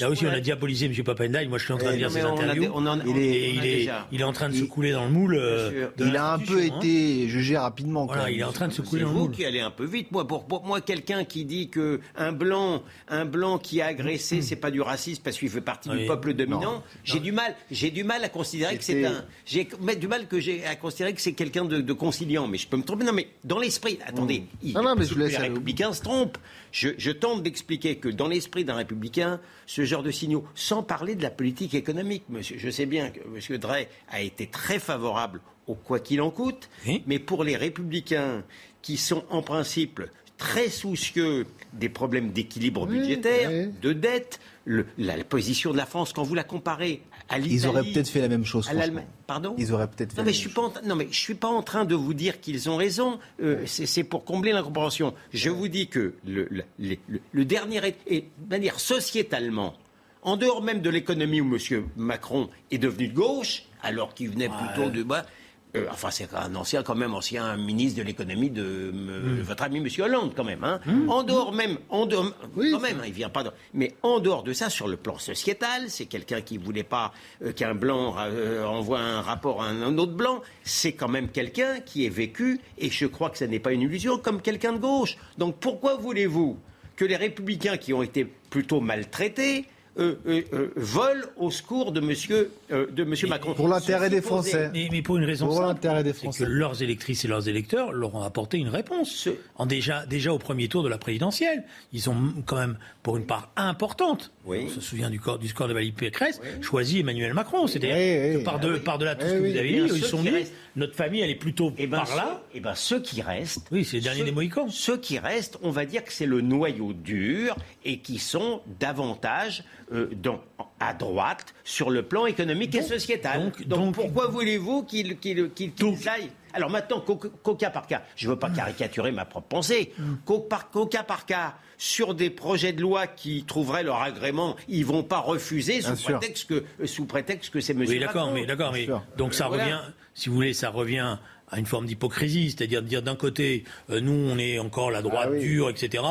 Là 0.01 0.09
aussi, 0.09 0.25
on 0.27 0.31
a 0.31 0.41
diabolisé 0.41 0.87
M. 0.87 0.95
Papendaï. 1.05 1.47
Moi, 1.47 1.59
je 1.59 1.65
suis 1.65 1.73
en 1.75 1.77
train 1.79 1.91
de 1.91 1.95
Eh, 1.97 1.99
lire 1.99 2.11
ses 2.11 2.21
interviews. 2.23 2.63
il, 2.63 2.67
est, 2.67 2.71
on 2.71 2.83
il, 2.85 2.89
a 2.89 2.97
est, 2.97 3.61
déjà. 3.61 4.09
il 4.11 4.21
est 4.21 4.25
en 4.25 4.33
train 4.33 4.49
de 4.49 4.55
se 4.55 4.65
couler 4.65 4.93
dans 4.93 5.05
le 5.05 5.11
moule. 5.11 5.35
euh, 5.35 5.89
Il 5.99 6.17
a 6.17 6.33
un 6.35 6.39
peu 6.39 6.59
hein. 6.59 6.79
été 6.81 7.29
jugé 7.29 7.59
rapidement. 7.59 8.07
Voilà, 8.07 8.31
il 8.31 8.41
est 8.41 8.45
en 8.45 8.53
train 8.53 8.69
de 8.69 8.73
se 8.73 8.81
couler 8.81 9.01
C'est 9.03 9.05
dans 9.07 9.13
le 9.13 9.19
vous 9.19 9.25
moule. 9.27 9.33
qui 9.33 9.45
allez 9.45 9.61
un 9.61 9.71
peu 9.71 9.85
vite. 9.85 10.11
Moi, 10.11 10.27
pour, 10.27 10.47
moi, 10.65 10.81
quelqu'un 10.81 11.25
qui 11.25 11.45
dit 11.45 11.69
que 11.69 12.01
un 12.17 12.33
blanc, 12.33 12.83
un 13.09 13.27
blanc 13.27 13.59
qui 13.59 13.83
a 13.83 13.87
agressé, 13.87 14.41
c'est 14.41 14.57
pas 14.57 14.71
du 14.71 14.81
racisme 14.81 15.21
parce 15.23 15.37
qu'il 15.39 15.51
fait 15.51 15.61
partie 15.61 15.91
du 15.91 16.07
peuple 16.07 16.33
dominant. 16.33 16.83
J'ai 17.05 17.21
du 17.21 17.33
mal, 17.33 17.55
j'ai 17.71 17.91
du 17.91 18.05
mal 18.05 18.25
à 18.25 18.29
considérer 18.31 18.79
que 18.79 18.85
c'est 18.85 19.05
un, 19.05 19.25
j'ai 19.45 19.69
du 19.99 20.09
mal 20.09 20.29
que 20.29 20.41
j'ai 20.41 20.65
à 20.65 20.77
considérer 20.77 21.13
que 21.13 21.21
c'est 21.21 21.35
quelqu'un 21.35 21.65
de, 21.67 21.93
conciliant. 21.93 22.49
Mais 22.49 22.57
je 22.59 22.67
peux 22.69 22.79
me 22.79 22.83
tromper. 22.85 23.05
Non, 23.05 23.13
mais 23.13 23.29
dans 23.45 23.59
l'esprit, 23.59 23.99
attendez, 24.07 24.45
il- 24.63 24.73
Non, 24.73 24.83
non, 24.83 24.95
mais 24.97 25.05
je 25.05 25.11
que 25.11 25.15
vous 25.15 25.21
laisse 25.21 25.33
les 25.33 25.37
républicains 25.39 25.93
se 25.93 26.01
trompent. 26.01 26.39
Je, 26.73 26.89
je 26.97 27.11
tente 27.11 27.43
d'expliquer 27.43 27.97
que 27.97 28.09
dans 28.09 28.29
l'esprit 28.29 28.65
d'un 28.65 28.77
républicain, 28.77 29.41
ce 29.67 29.85
genre 29.85 30.03
de 30.03 30.11
signaux, 30.11 30.45
sans 30.55 30.83
parler 30.83 31.15
de 31.15 31.23
la 31.23 31.31
politique 31.31 31.75
économique, 31.75 32.25
monsieur, 32.29 32.57
je 32.59 32.71
sais 32.71 32.87
bien 32.87 33.11
que 33.11 33.21
M. 33.21 33.59
Drey 33.59 33.89
a 34.11 34.21
été 34.21 34.47
très 34.47 34.79
favorable 34.79 35.41
au 35.67 35.75
quoi 35.75 36.01
qu'il 36.01 36.21
en 36.21 36.31
coûte, 36.31 36.69
Oui. 36.87 37.03
mais 37.07 37.19
pour 37.19 37.45
les 37.45 37.57
républicains 37.57 38.43
qui 38.83 38.97
sont 38.97 39.25
en 39.31 39.43
principe 39.43 40.01
très 40.39 40.69
soucieux 40.69 41.47
des 41.73 41.89
problèmes 41.89 42.33
d'équilibre 42.33 42.87
Oui, 42.89 42.99
budgétaire, 42.99 43.51
oui. 43.51 43.73
de 43.81 43.93
dette, 43.93 44.41
le- 44.65 44.87
la, 44.99 45.17
la 45.17 45.25
position 45.25 45.71
de 45.73 45.77
la 45.77 45.87
France, 45.87 46.13
quand 46.13 46.25
vous 46.25 46.35
la 46.35 46.43
comparez 46.45 47.01
à 47.33 47.39
l'Italie... 47.39 47.55
Ils 47.55 47.67
auraient 47.67 47.83
peut-être 47.83 48.09
fait 48.09 48.21
la 48.21 48.29
même 48.29 48.45
chose. 48.45 48.69
à 48.69 48.75
l'Allemagne. 48.75 49.07
Pardon 49.27 49.55
Ils 49.59 49.73
auraient 49.73 49.89
peut-être 49.89 50.13
fait. 50.13 50.19
non 50.19 50.23
la 50.23 50.27
mais, 50.27 50.33
je 50.33 50.39
suis 50.39 50.45
chose. 50.49 50.55
pas 50.55 50.63
en, 50.63 50.71
train- 50.71 50.83
non, 50.87 50.95
mais 50.97 51.09
je 51.11 51.19
suis 51.19 51.35
pas 51.35 51.49
en 51.49 51.63
train 51.63 51.85
de 51.85 51.95
vous 51.95 52.15
dire 52.15 52.41
qu'ils 52.41 52.69
ont 52.71 52.77
raison. 52.77 53.19
Euh, 53.43 53.63
c'est 53.67 53.87
c'est 53.87 54.05
pour 54.05 54.25
combler 54.25 54.53
l'incompréhension. 54.53 55.15
Je 55.33 55.51
vous 55.51 55.69
dis 55.69 55.89
que 55.89 56.15
le, 56.27 56.47
le- 56.51 56.65
le- 56.79 56.97
le- 57.09 57.21
le 57.31 57.45
dernier 57.45 57.79
est, 57.87 57.97
et 58.07 58.21
de 58.39 58.49
manière 58.51 58.79
sociétalement, 58.81 59.75
en 60.23 60.37
dehors 60.37 60.63
même 60.63 60.81
de 60.83 60.91
l'économie 60.91 61.41
où 61.41 61.55
M. 61.55 61.85
Macron 61.97 62.49
est 62.71 62.79
devenu 62.79 63.09
de 63.09 63.15
gauche, 63.15 63.65
alors 63.83 64.15
qu'il 64.15 64.31
venait 64.31 64.49
plutôt 64.49 64.91
de 64.91 65.03
bas. 65.03 65.27
Euh, 65.75 65.87
enfin, 65.91 66.11
c'est 66.11 66.29
un 66.35 66.55
ancien, 66.55 66.83
quand 66.83 66.95
même, 66.95 67.15
ancien 67.15 67.57
ministre 67.57 67.99
de 67.99 68.05
l'économie 68.05 68.51
de, 68.51 68.63
euh, 68.63 69.41
votre 69.43 69.63
ami 69.63 69.79
M. 69.79 69.89
Hollande, 70.05 70.33
quand 70.37 70.45
même. 70.45 70.63
hein. 70.65 70.81
En 71.09 71.23
dehors 71.23 71.53
même, 71.53 71.79
en 71.89 72.05
dehors, 72.07 72.31
Oui, 72.57 72.71
quand 72.73 72.81
même, 72.81 72.99
hein, 73.01 73.05
il 73.07 73.13
vient 73.13 73.31
pas. 73.31 73.43
de- 73.45 73.51
mais 73.73 73.95
en 74.03 74.21
dehors 74.21 74.43
de 74.43 74.53
ça, 74.53 74.69
sur 74.69 74.87
le 74.87 74.97
plan 74.97 75.19
sociétal, 75.19 75.89
c'est 75.89 76.07
quelqu'un 76.07 76.43
qui 76.43 76.59
voulait 76.59 76.83
pas 76.83 77.13
euh, 77.43 77.53
qu'un 77.53 77.75
blanc 77.75 78.15
euh, 78.19 78.65
envoie 78.67 79.01
un 79.01 79.23
rapport 79.23 79.63
à 79.63 79.69
un, 79.69 79.83
un 79.83 79.99
autre 79.99 80.13
blanc. 80.13 80.43
C'est 80.63 80.93
quand 80.93 81.09
même 81.09 81.29
quelqu'un 81.29 81.81
qui 81.81 82.05
est 82.05 82.11
vécu, 82.11 82.61
et 82.79 82.91
je 82.91 83.07
crois 83.07 83.31
que 83.31 83.39
ce 83.39 83.45
n'est 83.45 83.59
pas 83.61 83.73
une 83.73 83.81
illusion, 83.83 84.19
comme 84.19 84.43
quelqu'un 84.43 84.73
de 84.75 84.79
gauche. 84.79 85.17
Donc 85.39 85.57
pourquoi 85.59 85.97
voulez-vous 85.97 86.59
que 86.97 87.07
les 87.07 87.17
républicains 87.17 87.79
qui 87.79 87.95
ont 87.95 88.03
été 88.03 88.27
plutôt 88.51 88.81
maltraités 88.83 89.65
euh, 89.99 90.15
euh, 90.27 90.43
euh, 90.55 90.69
volent 90.77 91.27
au 91.37 91.51
secours 91.51 91.93
de 91.93 92.01
Monsieur, 92.01 92.51
euh, 92.71 92.87
de 92.91 93.05
monsieur 93.05 93.29
Macron 93.29 93.53
Pour 93.55 93.69
l'intérêt 93.69 94.09
des 94.09 94.23
Français. 94.23 94.71
Mais, 94.73 94.89
mais 94.91 95.03
pour 95.03 95.19
une 95.19 95.25
raison 95.25 95.47
Pour 95.47 95.57
simple, 95.59 96.03
des 96.03 96.13
Français. 96.13 96.45
que 96.45 96.49
leurs 96.51 96.83
électrices 96.83 97.25
et 97.25 97.29
leurs 97.29 97.47
électeurs 97.49 97.93
leur 97.93 98.15
ont 98.15 98.23
apporté 98.23 98.57
une 98.59 98.69
réponse. 98.69 99.11
Ce- 99.11 99.31
En 99.57 99.67
déjà, 99.67 100.07
déjà 100.07 100.33
au 100.33 100.39
premier 100.39 100.69
tour 100.69 100.83
de 100.83 100.89
la 100.89 100.99
présidentielle, 100.99 101.65
ils 101.93 102.09
ont 102.09 102.17
quand 102.47 102.57
même, 102.57 102.79
pour 103.03 103.17
une 103.19 103.27
part 103.27 103.51
importante, 103.57 104.33
Oui. 104.47 104.65
on 104.67 104.69
se 104.71 104.81
souvient 104.81 105.11
du, 105.11 105.21
corps, 105.21 105.39
du 105.39 105.49
score 105.49 105.69
de 105.69 105.75
Valérie 105.75 105.93
Pécresse, 105.93 106.41
choisi 106.63 107.01
Emmanuel 107.01 107.35
Macron. 107.35 107.67
C'est-à-dire 107.67 107.95
Oui, 107.95 108.35
oui. 108.37 108.41
que 108.41 108.45
par, 108.45 108.55
Ah 108.57 108.65
de, 108.67 108.73
oui. 108.73 108.81
par 108.81 108.99
delà 108.99 109.15
tout 109.15 109.25
Oui, 109.27 109.31
ce 109.31 109.35
que 109.37 109.43
oui. 109.43 109.53
vous 109.53 109.59
avez 109.59 109.69
dit, 109.69 109.95
ils 109.97 110.05
sont 110.05 110.23
restent. 110.23 110.53
Notre 110.77 110.95
famille, 110.95 111.21
elle 111.21 111.31
est 111.31 111.35
plutôt 111.35 111.73
Eh 111.79 111.87
ben, 111.87 111.99
par 111.99 112.17
là. 112.17 112.23
ceux, 112.53 112.57
eh 112.57 112.61
ben, 112.61 112.75
ceux 112.75 113.01
qui 113.01 113.23
restent. 113.23 113.67
Oui, 113.71 113.85
c'est 113.85 113.97
les 113.99 114.03
derniers 114.03 114.21
ceux- 114.21 114.25
des 114.27 114.33
Mohicans. 114.33 114.69
Ceux 114.71 114.97
qui 114.99 115.19
restent, 115.19 115.59
on 115.63 115.71
va 115.71 115.85
dire 115.85 116.05
que 116.05 116.13
c'est 116.13 116.27
le 116.27 116.41
noyau 116.41 116.93
dur 116.93 117.57
et 117.85 117.99
qui 117.99 118.19
sont 118.19 118.63
davantage 118.81 119.65
euh, 119.93 120.09
dans- 120.23 120.41
à 120.81 120.95
droite 120.95 121.53
sur 121.65 121.91
le 121.91 122.03
plan 122.03 122.25
économique 122.25 122.75
et 122.75 122.81
sociétal. 122.83 123.43
donc- 123.43 123.67
Donc, 123.67 123.79
donc- 123.79 123.95
pourquoi 123.95 124.27
voulez-vous 124.29 124.85
qu'ils 124.85 125.19
qu'ils- 125.19 125.51
qu'ils- 125.51 125.73
qu'ils 125.73 125.87
Donc- 125.87 126.07
aillent 126.07 126.31
alors 126.55 126.69
maintenant, 126.71 127.01
qu'au 127.01 127.55
cas 127.55 127.71
par 127.71 127.87
cas, 127.87 128.03
je 128.17 128.27
ne 128.27 128.33
veux 128.35 128.39
pas 128.39 128.51
caricaturer 128.51 129.11
ma 129.13 129.25
propre 129.25 129.49
pensée, 129.49 129.93
qu'au 130.27 130.39
par- 130.41 130.71
qu'au 130.71 130.85
cas 130.87 131.03
par 131.03 131.25
cas, 131.27 131.55
sur 131.79 132.15
des 132.15 132.29
projets 132.31 132.73
de 132.73 132.81
loi 132.83 133.07
qui 133.07 133.45
trouveraient 133.45 133.83
leur 133.83 134.01
agrément, 134.03 134.57
ils 134.69 134.85
vont 134.87 135.03
pas 135.03 135.19
refuser 135.19 135.81
sous 135.83 135.95
prétexte, 135.97 136.49
que, 136.49 136.65
euh, 136.81 136.87
sous 136.87 137.07
prétexte 137.07 137.51
que 137.53 137.61
c'est 137.61 137.75
monsieur 137.75 137.95
Oui, 137.95 138.01
d'accord, 138.01 138.31
mais 138.33 138.45
d'accord, 138.47 138.73
mais 138.73 138.87
donc 139.17 139.33
ça 139.35 139.49
Voilà. 139.49 139.65
revient, 139.65 139.81
si 140.15 140.29
vous 140.29 140.35
voulez, 140.35 140.53
ça 140.53 140.71
revient 140.71 141.19
à 141.53 141.59
une 141.59 141.67
forme 141.67 141.87
d'hypocrisie, 141.87 142.51
c'est-à-dire 142.51 142.83
de 142.83 142.89
dire 142.89 143.03
d'un 143.03 143.15
côté, 143.15 143.65
euh, 143.91 144.01
nous 144.01 144.13
on 144.13 144.39
est 144.39 144.59
encore 144.59 144.91
la 144.91 145.03
droite 145.03 145.29
Ah 145.29 145.33
oui. 145.33 145.41
dure, 145.41 145.69
etc., 145.71 146.03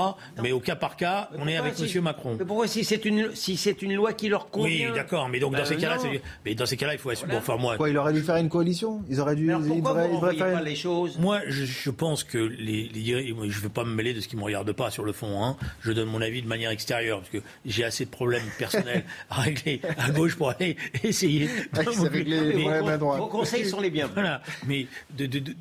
mais 0.42 0.52
au 0.52 0.60
cas 0.60 0.76
par 0.76 0.96
cas, 0.96 1.30
on 1.38 1.48
est 1.48 1.58
avec 1.58 1.74
si- 1.76 1.82
Monsieur 1.84 2.02
Macron. 2.02 2.36
Mais 2.40 2.46
pourquoi 2.46 2.68
si 2.68 2.84
c'est 2.84 3.04
une 3.06 3.32
si 3.36 3.58
c'est 3.58 3.82
une 3.82 3.96
loi 3.96 4.14
qui 4.14 4.30
leur 4.30 4.46
Oui, 4.54 4.62
convient 4.80 4.94
d'accord, 4.94 5.28
mais 5.30 5.40
donc 5.40 5.54
dans 5.54 5.58
Ben 5.60 5.66
ces 5.66 5.76
cas-là, 5.78 5.98
mais 6.46 6.56
dans 6.56 6.66
ces 6.66 6.78
cas-là, 6.78 6.94
il 6.94 7.00
faut 7.00 7.10
assumer. 7.10 7.32
Voilà. 7.34 7.46
Bon, 7.46 7.54
enfin 7.54 7.62
moi, 7.62 7.78
Quoi, 7.78 7.90
il 7.90 7.98
aurait 7.98 8.14
dû 8.14 8.22
faire 8.22 8.36
une 8.38 8.50
coalition? 8.50 9.02
Ils 9.10 9.20
auraient 9.20 9.36
dû. 9.36 9.50
Alors 9.50 9.62
ils 9.66 9.82
pourquoi 9.82 10.04
ils 10.06 10.12
devraient 10.14 10.34
ne 10.34 10.38
faire 10.38 10.54
pas 10.54 10.62
les 10.62 10.76
choses? 10.76 11.18
Moi, 11.18 11.40
je, 11.48 11.66
je 11.66 11.90
pense 11.90 12.24
que 12.24 12.38
les, 12.38 12.90
les 12.94 13.04
je 13.28 13.34
ne 13.34 13.52
veux 13.64 13.70
pas 13.70 13.84
me 13.84 13.94
mêler 13.94 14.14
de 14.14 14.22
ce 14.22 14.28
qui 14.28 14.38
me 14.38 14.44
regarde 14.44 14.72
pas 14.74 14.92
sur 14.92 15.04
le 15.04 15.12
fond. 15.12 15.44
Hein. 15.44 15.58
Je 15.82 15.92
donne 15.92 16.08
mon 16.10 16.22
avis 16.22 16.42
de 16.44 16.48
manière 16.48 16.70
extérieure 16.72 17.20
parce 17.20 17.32
que 17.32 17.40
j'ai 17.66 17.84
assez 17.84 18.06
de 18.06 18.10
problèmes 18.12 18.44
personnels 18.60 19.04
à 19.32 19.42
régler 19.42 19.82
à 19.98 20.12
gauche 20.12 20.36
pour 20.36 20.52
aller 20.52 20.78
essayer. 21.04 21.50
Ah, 21.74 21.80
il 21.86 21.94
s'est 21.94 22.08
réglé 22.08 22.40
les 22.42 22.52
Vos- 22.54 22.60
problèmes 22.70 22.88
à 22.88 22.98
droite. 22.98 23.20
Vos 23.20 23.28
conseils 23.28 23.66
sont 23.66 23.80
les 23.82 23.90
bienvenus. 23.90 24.14
Voilà, 24.16 24.42
mais 24.68 24.86
de, 25.18 25.26
de- 25.32 25.40
de- 25.40 25.52
de- 25.52 25.56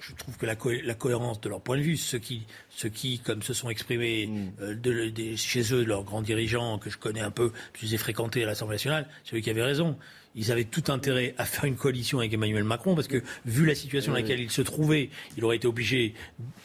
je 0.00 0.12
trouve 0.16 0.36
que 0.36 0.44
la, 0.44 0.54
co- 0.54 0.70
la 0.70 0.94
cohérence 0.94 1.40
de 1.40 1.48
leur 1.48 1.62
point 1.62 1.78
de 1.78 1.82
vue, 1.82 1.96
ceux 1.96 2.18
qui, 2.18 2.42
ceux 2.68 2.90
qui 2.90 3.20
comme 3.20 3.42
se 3.42 3.54
sont 3.54 3.70
exprimés 3.70 4.26
Mm. 4.26 4.50
euh, 4.60 4.74
de- 4.74 5.36
chez 5.36 5.72
eux, 5.72 5.82
leurs 5.82 6.04
grands 6.04 6.20
dirigeants 6.22 6.78
que 6.78 6.90
je 6.90 6.98
connais 6.98 7.20
un 7.22 7.30
peu, 7.30 7.48
que 7.50 7.78
je 7.80 7.86
les 7.86 7.94
ai 7.94 7.98
fréquentés 7.98 8.42
à 8.42 8.46
l'Assemblée 8.46 8.74
nationale, 8.74 9.08
c'est 9.24 9.36
eux 9.36 9.40
qui 9.40 9.48
avaient 9.50 9.62
raison. 9.62 9.96
Ils 10.36 10.50
avaient 10.50 10.64
tout 10.64 10.82
intérêt 10.92 11.32
à 11.38 11.44
faire 11.44 11.64
une 11.64 11.76
coalition 11.76 12.18
avec 12.18 12.32
Emmanuel 12.34 12.64
Macron 12.64 12.96
parce 12.96 13.06
que, 13.06 13.22
vu 13.46 13.64
la 13.66 13.74
situation 13.76 14.10
dans 14.12 14.18
laquelle 14.18 14.40
il 14.40 14.50
se 14.50 14.62
trouvait, 14.62 15.08
il 15.36 15.44
aurait 15.44 15.56
été 15.56 15.68
obligé, 15.68 16.12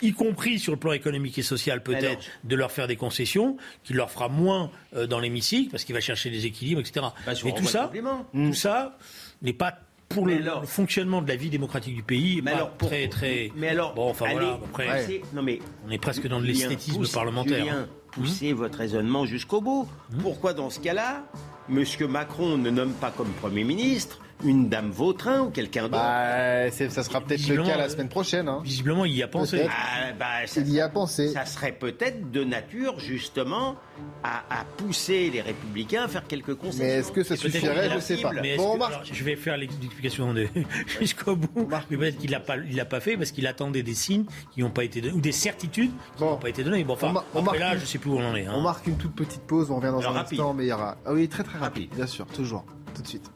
y 0.02 0.12
compris 0.12 0.58
sur 0.58 0.74
le 0.74 0.80
plan 0.80 0.92
économique 0.92 1.38
et 1.38 1.44
social 1.44 1.82
peut-être, 1.84 2.26
de 2.44 2.56
leur 2.56 2.72
faire 2.72 2.88
des 2.88 2.96
concessions, 2.96 3.58
qu'il 3.84 3.96
leur 3.96 4.10
fera 4.12 4.28
moins 4.28 4.72
euh, 4.96 5.06
dans 5.06 5.20
l'hémicycle 5.20 5.70
parce 5.70 5.84
qu'il 5.86 5.94
va 5.94 6.02
chercher 6.02 6.30
des 6.32 6.46
équilibres, 6.48 6.82
etc. 6.82 7.06
Bah, 7.26 7.34
Mais 7.46 7.54
tout 7.54 7.66
ça, 7.68 7.92
tout 8.34 8.54
ça 8.56 8.98
n'est 9.44 9.54
pas 9.54 9.80
pour 10.10 10.26
le, 10.26 10.36
Mais 10.36 10.42
alors- 10.42 10.62
le 10.62 10.68
fonctionnement 10.68 11.22
de 11.22 11.28
la 11.28 11.36
vie 11.36 11.50
démocratique 11.50 11.96
du 11.96 12.04
pays. 12.04 12.42
Mais 12.44 12.52
alors, 12.52 12.72
pour- 12.72 12.90
très, 12.90 13.08
très. 13.08 13.52
Mais 13.56 13.70
alors, 13.70 13.94
bon, 13.94 14.10
enfin 14.10 14.26
allez, 14.26 14.34
voilà. 14.36 14.54
Après, 14.66 14.88
poussez- 14.88 15.22
non 15.34 15.44
mais 15.44 15.60
on 15.88 15.92
est 15.92 15.98
presque 16.00 16.28
dans 16.28 16.40
l'esthétisme 16.40 17.06
parlementaire. 17.08 17.60
Julien, 17.64 17.88
poussez 18.12 18.54
votre 18.54 18.80
raisonnement 18.80 19.26
jusqu'au 19.26 19.62
bout? 19.62 19.88
Mmh. 20.12 20.18
Pourquoi 20.22 20.54
dans 20.54 20.70
ce 20.72 20.80
cas-là, 20.80 21.24
M. 21.70 21.84
Macron 22.10 22.58
ne 22.58 22.70
nomme 22.72 22.94
pas 22.94 23.12
comme 23.12 23.30
Premier 23.40 23.64
ministre 23.64 24.20
une 24.44 24.70
dame 24.70 24.92
Vautrin 24.92 25.42
ou 25.42 25.50
quelqu'un 25.50 25.84
d'autre? 25.84 25.94
Bah, 25.94 26.72
ça 26.72 27.04
sera 27.04 27.22
peut-être 27.22 27.48
le 27.48 27.64
cas 27.64 27.78
la 27.78 27.90
semaine 27.90 28.10
prochaine. 28.10 28.48
Hein. 28.48 28.62
Visiblement, 28.64 29.06
il 29.06 29.16
y 29.16 29.24
a 29.24 29.28
pensé. 29.28 29.68
Ah, 29.70 30.14
bah, 30.18 30.46
ça, 30.46 30.62
il 30.62 30.72
y 30.72 30.80
a 30.80 30.90
pensé. 30.90 31.30
Ça 31.30 31.46
serait 31.46 31.72
peut-être 31.72 32.32
de 32.32 32.44
nature, 32.44 33.00
justement, 33.00 33.76
à, 34.24 34.44
à, 34.50 34.64
pousser 34.78 35.30
les 35.30 35.42
Républicains 35.42 36.04
à 36.04 36.08
faire 36.08 36.26
quelques 36.28 36.56
concessions. 36.56 36.86
Mais 36.86 36.92
est-ce 36.92 37.12
que 37.12 37.24
ça 37.24 37.36
suffirait? 37.36 37.90
Je 37.90 37.96
ne 37.96 38.00
sais 38.00 38.18
pas. 38.18 38.32
Bon, 38.58 38.78
que, 38.78 38.84
alors, 38.84 39.04
je 39.04 39.24
vais 39.24 39.36
faire 39.36 39.58
l'explication 39.58 40.34
jusqu'au 41.00 41.36
bout. 41.36 41.68
Peut-être 41.90 42.18
qu'il 42.18 42.32
l'a 42.32 42.40
pas, 42.40 42.58
il 42.58 42.76
l'a 42.76 42.86
pas 42.86 43.00
fait 43.00 43.18
parce 43.18 43.32
qu'il 43.32 43.48
attendait 43.48 43.84
des 43.84 43.94
signes 43.94 44.26
qui 44.52 44.62
n'ont 44.62 44.70
pas 44.70 44.84
été 44.84 45.02
donnés 45.02 45.14
ou 45.14 45.22
des 45.22 45.32
certitudes 45.32 45.92
qui 46.16 46.24
n'ont 46.24 46.38
pas 46.38 46.50
été 46.50 46.64
données. 46.64 46.84
Bon, 46.84 46.94
enfin, 46.94 47.14
on, 47.34 47.40
après 47.40 47.60
là, 47.60 47.74
une, 47.74 47.80
je 47.80 47.86
sais 47.86 47.98
plus 47.98 48.10
où 48.10 48.18
on 48.18 48.26
en 48.26 48.36
est. 48.36 48.46
Hein. 48.46 48.54
On 48.56 48.62
marque 48.62 48.88
une 48.88 48.98
toute 48.98 49.16
petite 49.16 49.42
pause. 49.42 49.70
On 49.72 49.78
revient 49.78 49.88
dans 49.88 50.00
alors, 50.00 50.12
un 50.12 50.20
rapide. 50.20 50.40
instant, 50.40 50.54
mais 50.54 50.66
il 50.66 50.70
y 50.70 50.74
aura. 50.74 50.98
Ah 51.06 51.14
oui, 51.14 51.28
très 51.28 51.44
très 51.44 51.58
rapide, 51.58 51.90
bien 51.96 52.08
sûr, 52.08 52.26
toujours, 52.28 52.66
tout 52.96 53.02
de 53.02 53.08
suite. 53.08 53.30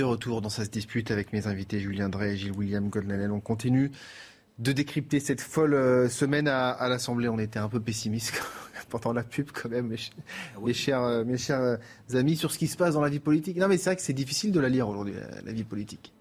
De 0.00 0.04
retour 0.04 0.40
dans 0.40 0.48
sa 0.48 0.64
dispute 0.64 1.10
avec 1.10 1.34
mes 1.34 1.46
invités 1.46 1.78
Julien 1.78 2.08
Drey 2.08 2.32
et 2.32 2.36
Gilles 2.38 2.52
William 2.52 2.88
Goldnadel. 2.88 3.30
On 3.32 3.40
continue 3.40 3.90
de 4.58 4.72
décrypter 4.72 5.20
cette 5.20 5.42
folle 5.42 5.74
euh, 5.74 6.08
semaine 6.08 6.48
à, 6.48 6.70
à 6.70 6.88
l'Assemblée. 6.88 7.28
On 7.28 7.38
était 7.38 7.58
un 7.58 7.68
peu 7.68 7.80
pessimiste 7.80 8.42
pendant 8.88 9.12
la 9.12 9.22
pub 9.22 9.50
quand 9.52 9.68
même, 9.68 9.88
mes, 9.88 9.96
ah 9.96 10.56
oui. 10.56 10.68
mes 10.68 10.72
chers, 10.72 11.02
euh, 11.02 11.22
mes 11.24 11.36
chers 11.36 11.60
euh, 11.60 11.76
amis, 12.14 12.36
sur 12.36 12.50
ce 12.50 12.56
qui 12.56 12.66
se 12.66 12.78
passe 12.78 12.94
dans 12.94 13.02
la 13.02 13.10
vie 13.10 13.18
politique. 13.18 13.58
Non 13.58 13.68
mais 13.68 13.76
c'est 13.76 13.90
vrai 13.90 13.96
que 13.96 14.00
c'est 14.00 14.14
difficile 14.14 14.52
de 14.52 14.60
la 14.60 14.70
lire 14.70 14.88
aujourd'hui, 14.88 15.12
la 15.44 15.52
vie 15.52 15.64
politique. 15.64 16.14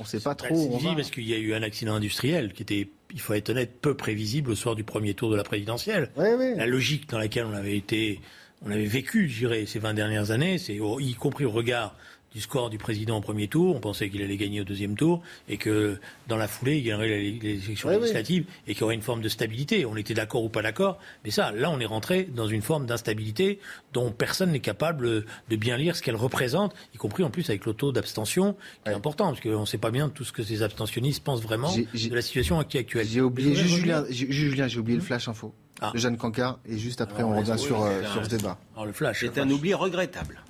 On 0.00 0.04
ne 0.04 0.08
sait 0.08 0.20
pas 0.20 0.34
trop. 0.34 0.54
Difficile 0.54 0.96
parce 0.96 1.10
qu'il 1.10 1.28
y 1.28 1.34
a 1.34 1.38
eu 1.38 1.52
un 1.52 1.62
accident 1.62 1.94
industriel 1.94 2.54
qui 2.54 2.62
était, 2.62 2.88
il 3.12 3.20
faut 3.20 3.34
être 3.34 3.50
honnête, 3.50 3.78
peu 3.82 3.94
prévisible 3.94 4.52
au 4.52 4.54
soir 4.54 4.74
du 4.74 4.84
premier 4.84 5.12
tour 5.12 5.30
de 5.30 5.36
la 5.36 5.44
présidentielle. 5.44 6.10
La 6.16 6.66
logique 6.66 7.10
dans 7.10 7.18
laquelle 7.18 7.44
on 7.44 7.52
avait 7.52 7.76
été, 7.76 8.22
on 8.62 8.70
avait 8.70 8.86
vécu, 8.86 9.28
je 9.28 9.40
dirais, 9.40 9.66
ces 9.66 9.80
20 9.80 9.92
dernières 9.92 10.30
années, 10.30 10.56
c'est 10.56 10.76
y 10.76 11.14
compris 11.14 11.44
au 11.44 11.50
regard 11.50 11.94
du 12.34 12.40
score 12.40 12.70
du 12.70 12.78
président 12.78 13.18
au 13.18 13.20
premier 13.20 13.48
tour. 13.48 13.74
On 13.76 13.80
pensait 13.80 14.08
qu'il 14.08 14.22
allait 14.22 14.36
gagner 14.36 14.60
au 14.60 14.64
deuxième 14.64 14.96
tour 14.96 15.22
et 15.48 15.56
que 15.56 15.98
dans 16.28 16.36
la 16.36 16.48
foulée, 16.48 16.78
il 16.78 16.84
gagnerait 16.84 17.08
les, 17.08 17.64
élections 17.64 17.88
oui, 17.88 17.96
législatives 17.96 18.44
oui. 18.46 18.54
et 18.66 18.72
qu'il 18.74 18.82
y 18.82 18.84
aurait 18.84 18.94
une 18.94 19.02
forme 19.02 19.20
de 19.20 19.28
stabilité. 19.28 19.84
On 19.86 19.96
était 19.96 20.14
d'accord 20.14 20.44
ou 20.44 20.48
pas 20.48 20.62
d'accord, 20.62 20.98
mais 21.24 21.30
ça, 21.30 21.52
là, 21.52 21.70
on 21.70 21.80
est 21.80 21.86
rentré 21.86 22.24
dans 22.24 22.46
une 22.46 22.62
forme 22.62 22.86
d'instabilité 22.86 23.58
dont 23.92 24.10
personne 24.10 24.52
n'est 24.52 24.60
capable 24.60 25.24
de 25.50 25.56
bien 25.56 25.76
lire 25.76 25.96
ce 25.96 26.02
qu'elle 26.02 26.16
représente, 26.16 26.74
y 26.94 26.98
compris 26.98 27.24
en 27.24 27.30
plus 27.30 27.48
avec 27.50 27.66
le 27.66 27.74
taux 27.74 27.92
d'abstention, 27.92 28.52
qui 28.52 28.58
ouais. 28.86 28.92
est 28.92 28.96
important, 28.96 29.28
parce 29.28 29.40
qu'on 29.40 29.60
ne 29.60 29.66
sait 29.66 29.78
pas 29.78 29.90
bien 29.90 30.08
tout 30.08 30.24
ce 30.24 30.32
que 30.32 30.42
ces 30.42 30.62
abstentionnistes 30.62 31.22
pensent 31.22 31.42
vraiment 31.42 31.72
de 31.74 32.14
la 32.14 32.22
situation 32.22 32.58
actuelle. 32.58 32.86
J'ai 33.04 33.20
oublié, 33.20 33.54
juste 33.54 33.76
Julien, 33.76 34.04
Julien 34.10 34.68
j'ai 34.68 34.78
oublié 34.78 34.98
le 34.98 35.04
flash 35.04 35.28
info. 35.28 35.54
Ah. 35.80 35.90
Le 35.94 35.98
Jeanne 35.98 36.16
Cancard, 36.16 36.60
et 36.64 36.78
juste 36.78 37.00
après, 37.00 37.18
Alors, 37.18 37.32
on 37.32 37.38
revient 37.38 37.58
sur, 37.58 37.82
euh, 37.82 38.02
sur 38.12 38.24
ce 38.24 38.30
débat. 38.30 38.58
Alors, 38.74 38.86
le 38.86 38.92
flash. 38.92 39.20
C'est 39.20 39.38
un 39.38 39.50
oubli 39.50 39.74
regrettable. 39.74 40.40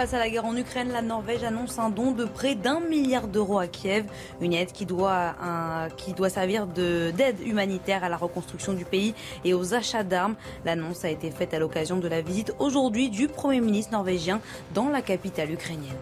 Face 0.00 0.14
à 0.14 0.18
la 0.18 0.30
guerre 0.30 0.46
en 0.46 0.56
Ukraine, 0.56 0.88
la 0.88 1.02
Norvège 1.02 1.44
annonce 1.44 1.78
un 1.78 1.90
don 1.90 2.12
de 2.12 2.24
près 2.24 2.54
d'un 2.54 2.80
milliard 2.80 3.28
d'euros 3.28 3.58
à 3.58 3.66
Kiev, 3.66 4.06
une 4.40 4.54
aide 4.54 4.72
qui 4.72 4.86
doit, 4.86 5.34
servir 6.30 6.66
d'aide 6.66 7.36
humanitaire 7.44 8.02
à 8.02 8.08
la 8.08 8.16
reconstruction 8.16 8.72
du 8.72 8.86
pays 8.86 9.14
et 9.44 9.52
aux 9.52 9.74
achats 9.74 10.02
d'armes. 10.02 10.36
L'annonce 10.64 11.04
a 11.04 11.10
été 11.10 11.30
faite 11.30 11.52
à 11.52 11.58
l'occasion 11.58 11.98
de 11.98 12.08
la 12.08 12.22
visite 12.22 12.54
aujourd'hui 12.58 13.10
du 13.10 13.28
Premier 13.28 13.60
ministre 13.60 13.92
norvégien 13.92 14.40
dans 14.72 14.88
la 14.88 15.02
capitale 15.02 15.52
ukrainienne. 15.52 15.98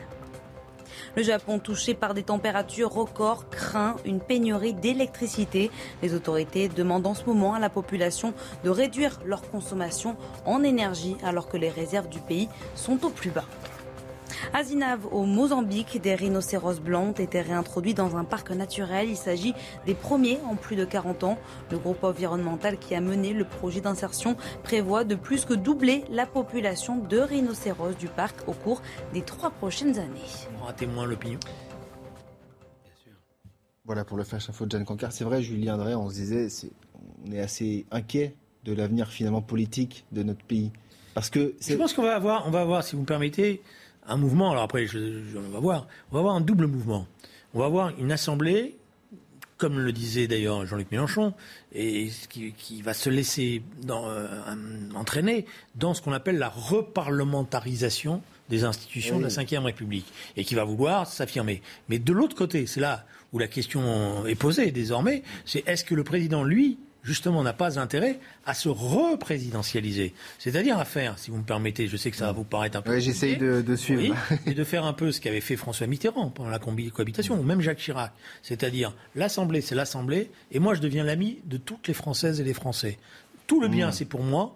Le 1.17 1.25
Japon, 1.25 1.59
touché 1.59 1.95
par 1.95 2.15
des 2.15 2.23
températures 2.23 2.93
records, 2.93 3.51
craint 3.51 3.97
une 4.05 4.21
pénurie 4.21 4.75
d'électricité. 4.75 5.73
Les 6.03 6.15
autorités 6.15 6.69
demandent 6.69 7.09
en 7.09 7.15
ce 7.15 7.25
moment 7.25 7.55
à 7.55 7.59
la 7.59 7.69
population 7.69 8.33
de 8.63 8.71
réduire 8.71 9.19
leur 9.25 9.43
consommation 9.51 10.17
en 10.47 10.63
énergie 10.63 11.17
alors 11.25 11.49
que 11.49 11.57
les 11.57 11.71
réserves 11.71 12.09
du 12.09 12.21
pays 12.21 12.49
sont 12.77 13.05
au 13.05 13.11
plus 13.11 13.31
bas. 13.31 13.47
À 14.53 14.63
Zinav, 14.65 15.07
au 15.13 15.25
Mozambique, 15.25 16.01
des 16.01 16.15
rhinocéros 16.15 16.81
blancs 16.81 17.09
ont 17.09 17.23
été 17.23 17.41
réintroduits 17.41 17.95
dans 17.95 18.17
un 18.17 18.25
parc 18.25 18.51
naturel. 18.51 19.09
Il 19.09 19.17
s'agit 19.17 19.55
des 19.87 19.95
premiers 19.95 20.39
en 20.49 20.57
plus 20.57 20.77
de 20.77 20.85
40 20.85 21.25
ans. 21.25 21.39
Le 21.71 21.79
groupe 21.79 22.05
environnemental 22.05 22.79
qui 22.79 22.95
a 22.95 23.01
mené 23.01 23.33
le 23.33 23.45
projet 23.45 23.81
d'insertion 23.81 24.37
prévoit 24.63 25.05
de 25.05 25.15
plus 25.15 25.45
que 25.45 25.55
doubler 25.55 26.05
la 26.11 26.27
population 26.27 26.97
de 26.97 27.19
rhinocéros 27.19 27.97
du 27.99 28.09
parc 28.09 28.49
au 28.49 28.53
cours 28.53 28.83
des 29.13 29.23
trois 29.23 29.51
prochaines 29.51 29.99
années. 29.99 30.21
On 30.59 30.63
aura 30.63 30.73
témoin 30.73 31.07
l'opinion. 31.07 31.41
Voilà 33.85 34.05
pour 34.05 34.19
le 34.19 34.25
Flash 34.25 34.51
Info 34.51 34.67
de 34.67 34.71
Jeanne 34.71 34.85
Cancard. 34.85 35.13
C'est 35.13 35.25
vrai, 35.25 35.43
Julien 35.43 35.79
Drey, 35.79 35.95
on 35.95 36.11
se 36.11 36.15
disait, 36.15 36.51
c'est, 36.51 36.71
on 37.27 37.33
est 37.33 37.41
assez 37.41 37.87
inquiet 37.91 38.35
de 38.65 38.75
l'avenir 38.75 39.09
finalement 39.09 39.41
politique 39.41 40.05
de 40.13 40.23
notre 40.23 40.45
pays. 40.45 40.73
Parce 41.15 41.31
que 41.31 41.55
je 41.61 41.75
pense 41.75 41.95
qu'on 41.95 42.03
va 42.03 42.15
avoir, 42.15 42.47
on 42.47 42.51
va 42.51 42.61
avoir, 42.61 42.85
si 42.85 42.95
vous 42.95 43.03
me 43.03 43.07
permettez, 43.07 43.63
un 44.09 44.17
mouvement, 44.17 44.51
alors 44.51 44.63
après, 44.63 44.87
je, 44.87 45.23
je, 45.25 45.39
on 45.39 45.51
va 45.51 45.61
voir, 45.61 45.87
on 46.11 46.15
va 46.15 46.21
avoir 46.21 46.35
un 46.35 46.41
double 46.41 46.67
mouvement. 46.67 47.07
On 47.55 47.61
va 47.61 47.67
avoir 47.67 47.93
une 47.99 48.13
assemblée, 48.13 48.77
comme 49.57 49.79
le 49.79 49.93
disait 49.93 50.27
d'ailleurs 50.27 50.67
Jean-Luc 50.67 50.91
Mélenchon, 50.91 51.35
et 51.73 52.11
qui, 52.29 52.53
qui, 52.53 52.83
va 52.83 52.95
se 52.95 53.11
laisser 53.11 53.63
dans, 53.83 54.09
euh, 54.09 54.27
entraîner 54.95 55.47
dans 55.75 55.95
ce 55.95 56.03
qu'on 56.03 56.13
appelle 56.13 56.39
la 56.39 56.49
reparlementarisation 56.49 58.23
des 58.49 58.65
institutions 58.65 59.17
oui. 59.17 59.25
de 59.25 59.29
la 59.29 59.61
Ve 59.61 59.65
République, 59.65 60.07
et 60.37 60.45
qui 60.45 60.55
va 60.55 60.65
vouloir 60.65 61.07
s'affirmer. 61.07 61.63
Mais 61.89 61.99
de 61.99 62.13
l'autre 62.13 62.37
côté, 62.37 62.67
c'est 62.67 62.81
là 62.81 63.05
où 63.33 63.39
la 63.39 63.49
question 63.49 64.27
est 64.27 64.35
posée 64.35 64.71
désormais, 64.71 65.23
c'est 65.45 65.67
est-ce 65.69 65.85
que 65.85 65.95
le 65.95 66.05
président, 66.05 66.45
lui, 66.45 66.79
justement, 67.09 67.43
n'a 67.43 67.55
pas 67.55 67.79
intérêt 67.79 68.21
à 68.45 68.53
se 68.53 68.69
représidentialiser. 68.69 70.13
C'est-à-dire 70.39 70.79
à 70.79 70.85
faire, 70.85 71.19
si 71.19 71.31
vous 71.31 71.39
me 71.39 71.43
permettez, 71.43 71.89
je 71.89 71.97
sais 71.97 72.11
que 72.11 72.17
ça 72.19 72.27
va 72.27 72.33
vous 72.33 72.45
paraître 72.45 72.77
un 72.77 72.83
peu. 72.83 72.93
Oui, 72.93 73.01
j'essaye 73.01 73.39
de, 73.39 73.63
de, 73.63 73.77
suivre. 73.77 74.15
Oui, 74.31 74.37
et 74.47 74.55
de 74.55 74.63
faire 74.63 74.85
un 74.85 74.93
peu 74.93 75.11
ce 75.11 75.21
qu'avait 75.21 75.41
fait 75.41 75.57
François 75.57 75.87
Mitterrand 75.87 76.29
pendant 76.29 76.51
la 76.51 76.59
cohabitation, 76.59 77.41
ou 77.41 77.43
même 77.43 77.63
Jacques 77.63 77.79
Chirac. 77.79 78.13
C'est-à-dire, 78.43 78.95
l'Assemblée, 79.17 79.63
c'est 79.63 79.75
l'Assemblée, 79.75 80.31
et 80.53 80.59
moi, 80.59 80.75
je 80.75 80.81
deviens 80.81 81.03
l'ami 81.03 81.39
de 81.47 81.57
toutes 81.57 81.89
les 81.89 81.95
Françaises 81.95 82.41
et 82.41 82.45
les 82.45 82.55
Français. 82.55 82.99
Tout 83.47 83.61
le 83.61 83.69
bien, 83.69 83.89
mmh. 83.89 83.93
c'est 83.93 84.05
pour 84.05 84.23
moi, 84.23 84.55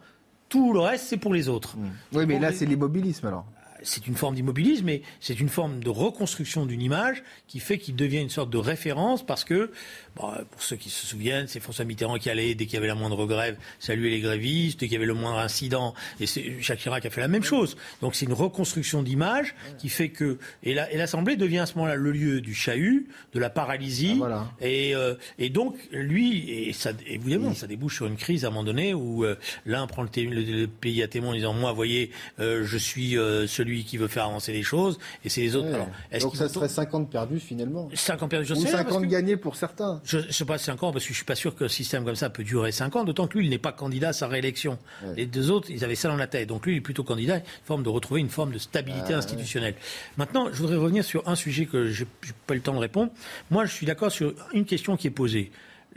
tout 0.50 0.74
le 0.74 0.80
reste, 0.80 1.06
c'est 1.06 1.16
pour 1.16 1.32
les 1.32 1.48
autres. 1.48 1.78
Mmh. 1.78 1.90
Oui, 2.12 2.26
mais 2.26 2.38
là, 2.38 2.50
les... 2.50 2.56
c'est 2.56 2.66
l'immobilisme 2.66 3.26
alors 3.26 3.46
c'est 3.84 4.06
une 4.06 4.16
forme 4.16 4.34
d'immobilisme, 4.34 4.86
mais 4.86 5.02
c'est 5.20 5.38
une 5.38 5.48
forme 5.48 5.82
de 5.82 5.90
reconstruction 5.90 6.66
d'une 6.66 6.82
image 6.82 7.22
qui 7.48 7.60
fait 7.60 7.78
qu'il 7.78 7.96
devient 7.96 8.20
une 8.20 8.30
sorte 8.30 8.50
de 8.50 8.58
référence 8.58 9.24
parce 9.24 9.44
que, 9.44 9.70
bon, 10.16 10.32
pour 10.50 10.62
ceux 10.62 10.76
qui 10.76 10.90
se 10.90 11.06
souviennent, 11.06 11.46
c'est 11.48 11.60
François 11.60 11.84
Mitterrand 11.84 12.18
qui 12.18 12.30
allait, 12.30 12.54
dès 12.54 12.66
qu'il 12.66 12.74
y 12.74 12.78
avait 12.78 12.86
la 12.86 12.94
moindre 12.94 13.26
grève, 13.26 13.56
saluer 13.78 14.10
les 14.10 14.20
grévistes, 14.20 14.80
dès 14.80 14.86
qu'il 14.86 14.94
y 14.94 14.96
avait 14.96 15.06
le 15.06 15.14
moindre 15.14 15.38
incident, 15.38 15.94
et 16.20 16.26
Jacques 16.60 16.80
Chirac 16.80 17.04
a 17.04 17.10
fait 17.10 17.20
la 17.20 17.28
même 17.28 17.44
chose. 17.44 17.76
Donc 18.00 18.14
c'est 18.14 18.26
une 18.26 18.32
reconstruction 18.32 19.02
d'image 19.02 19.54
qui 19.78 19.88
fait 19.88 20.10
que, 20.10 20.38
et 20.62 20.74
l'Assemblée 20.74 21.36
devient 21.36 21.60
à 21.60 21.66
ce 21.66 21.74
moment-là 21.76 21.96
le 21.96 22.12
lieu 22.12 22.40
du 22.40 22.54
chahut, 22.54 23.08
de 23.32 23.40
la 23.40 23.50
paralysie, 23.50 24.12
ah, 24.14 24.18
voilà. 24.18 24.52
et, 24.60 24.94
euh, 24.94 25.14
et 25.38 25.50
donc 25.50 25.76
lui, 25.90 26.50
et 26.50 26.72
ça, 26.72 26.92
évidemment, 27.06 27.48
oui. 27.48 27.56
ça 27.56 27.66
débouche 27.66 27.96
sur 27.96 28.06
une 28.06 28.16
crise 28.16 28.44
à 28.44 28.48
un 28.48 28.50
moment 28.50 28.64
donné 28.64 28.94
où 28.94 29.24
euh, 29.24 29.36
l'un 29.66 29.86
prend 29.86 30.02
le, 30.02 30.08
le, 30.16 30.42
le, 30.42 30.66
pays 30.66 31.02
à 31.02 31.08
témoin 31.08 31.30
en 31.30 31.34
disant, 31.34 31.52
moi, 31.52 31.72
voyez, 31.72 32.10
euh, 32.40 32.64
je 32.64 32.78
suis 32.78 33.16
euh, 33.16 33.46
qui 33.80 33.96
veut 33.96 34.08
faire 34.08 34.24
avancer 34.24 34.52
les 34.52 34.62
choses, 34.62 34.98
et 35.24 35.28
c'est 35.28 35.40
les 35.40 35.56
autres. 35.56 35.68
Ouais. 35.68 35.86
Alors, 36.12 36.22
Donc 36.22 36.36
ça 36.36 36.48
serait 36.48 36.68
50 36.68 37.10
perdus 37.10 37.40
finalement 37.40 37.88
50 37.92 38.30
perdus, 38.30 38.46
je 38.46 38.54
Ou 38.54 38.62
sais 38.62 38.70
50 38.70 39.04
gagnés 39.04 39.36
pour 39.36 39.56
certains 39.56 40.00
Je 40.04 40.18
ne 40.18 40.30
sais 40.30 40.44
pas 40.44 40.58
50 40.58 40.92
parce 40.92 41.04
que 41.04 41.10
je 41.12 41.16
suis 41.16 41.24
pas 41.24 41.34
sûr 41.34 41.54
qu'un 41.54 41.68
système 41.68 42.04
comme 42.04 42.16
ça 42.16 42.30
peut 42.30 42.44
durer 42.44 42.72
5 42.72 42.96
ans, 42.96 43.04
d'autant 43.04 43.26
que 43.26 43.38
lui, 43.38 43.46
il 43.46 43.50
n'est 43.50 43.58
pas 43.58 43.72
candidat 43.72 44.10
à 44.10 44.12
sa 44.12 44.28
réélection. 44.28 44.78
Les 45.16 45.26
deux 45.26 45.50
autres, 45.50 45.70
ils 45.70 45.84
avaient 45.84 45.94
ça 45.94 46.08
dans 46.08 46.16
la 46.16 46.26
tête. 46.26 46.48
Donc 46.48 46.66
lui, 46.66 46.74
il 46.74 46.78
est 46.78 46.82
plutôt 46.82 47.04
candidat, 47.04 47.36
une 47.36 47.42
forme 47.64 47.82
de 47.82 47.88
retrouver 47.88 48.20
une 48.20 48.30
forme 48.30 48.52
de 48.52 48.58
stabilité 48.58 49.14
ah, 49.14 49.18
institutionnelle. 49.18 49.74
Maintenant, 50.16 50.48
je 50.52 50.58
voudrais 50.58 50.76
revenir 50.76 51.04
sur 51.04 51.26
un 51.28 51.34
sujet 51.34 51.66
que 51.66 51.86
je 51.86 52.04
n'ai 52.04 52.10
pas 52.46 52.54
eu 52.54 52.58
le 52.58 52.62
temps 52.62 52.74
de 52.74 52.78
répondre. 52.78 53.12
Moi, 53.50 53.64
je 53.64 53.72
suis 53.72 53.86
d'accord 53.86 54.12
sur 54.12 54.34
une 54.52 54.64
question 54.64 54.96
qui 54.96 55.06
est 55.06 55.10
posée 55.10 55.50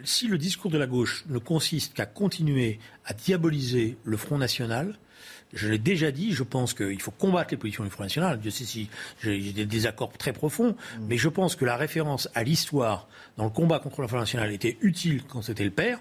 si 0.04 0.28
le 0.28 0.38
discours 0.38 0.72
de 0.72 0.78
la 0.78 0.88
gauche 0.88 1.24
ne 1.28 1.38
consiste 1.38 1.94
qu'à 1.94 2.06
continuer 2.06 2.80
à 3.06 3.14
diaboliser 3.14 3.98
le 4.04 4.18
Front 4.18 4.38
National, 4.38 4.98
je 5.53 5.69
l'ai 5.69 5.77
déjà 5.77 6.12
dit, 6.12 6.34
je 6.34 6.43
pense 6.43 6.73
qu'il 6.73 7.01
faut 7.01 7.12
combattre 7.12 7.51
les 7.51 7.58
positions 7.58 7.84
du 7.84 7.89
Front 7.89 8.03
National. 8.03 8.39
Je 8.43 8.49
sais 8.49 8.65
si 8.65 8.89
j'ai 9.21 9.53
des 9.53 9.65
désaccords 9.65 10.12
très 10.17 10.34
profonds, 10.34 10.71
mmh. 10.71 11.05
mais 11.08 11.17
je 11.17 11.29
pense 11.29 11.55
que 11.55 11.65
la 11.65 11.77
référence 11.77 12.29
à 12.36 12.43
l'histoire 12.43 13.08
dans 13.38 13.45
le 13.45 13.49
combat 13.49 13.79
contre 13.79 14.01
le 14.01 14.08
Front 14.08 14.19
National 14.19 14.51
était 14.51 14.77
utile 14.81 15.23
quand 15.27 15.41
c'était 15.41 15.63
le 15.63 15.71
père. 15.71 15.99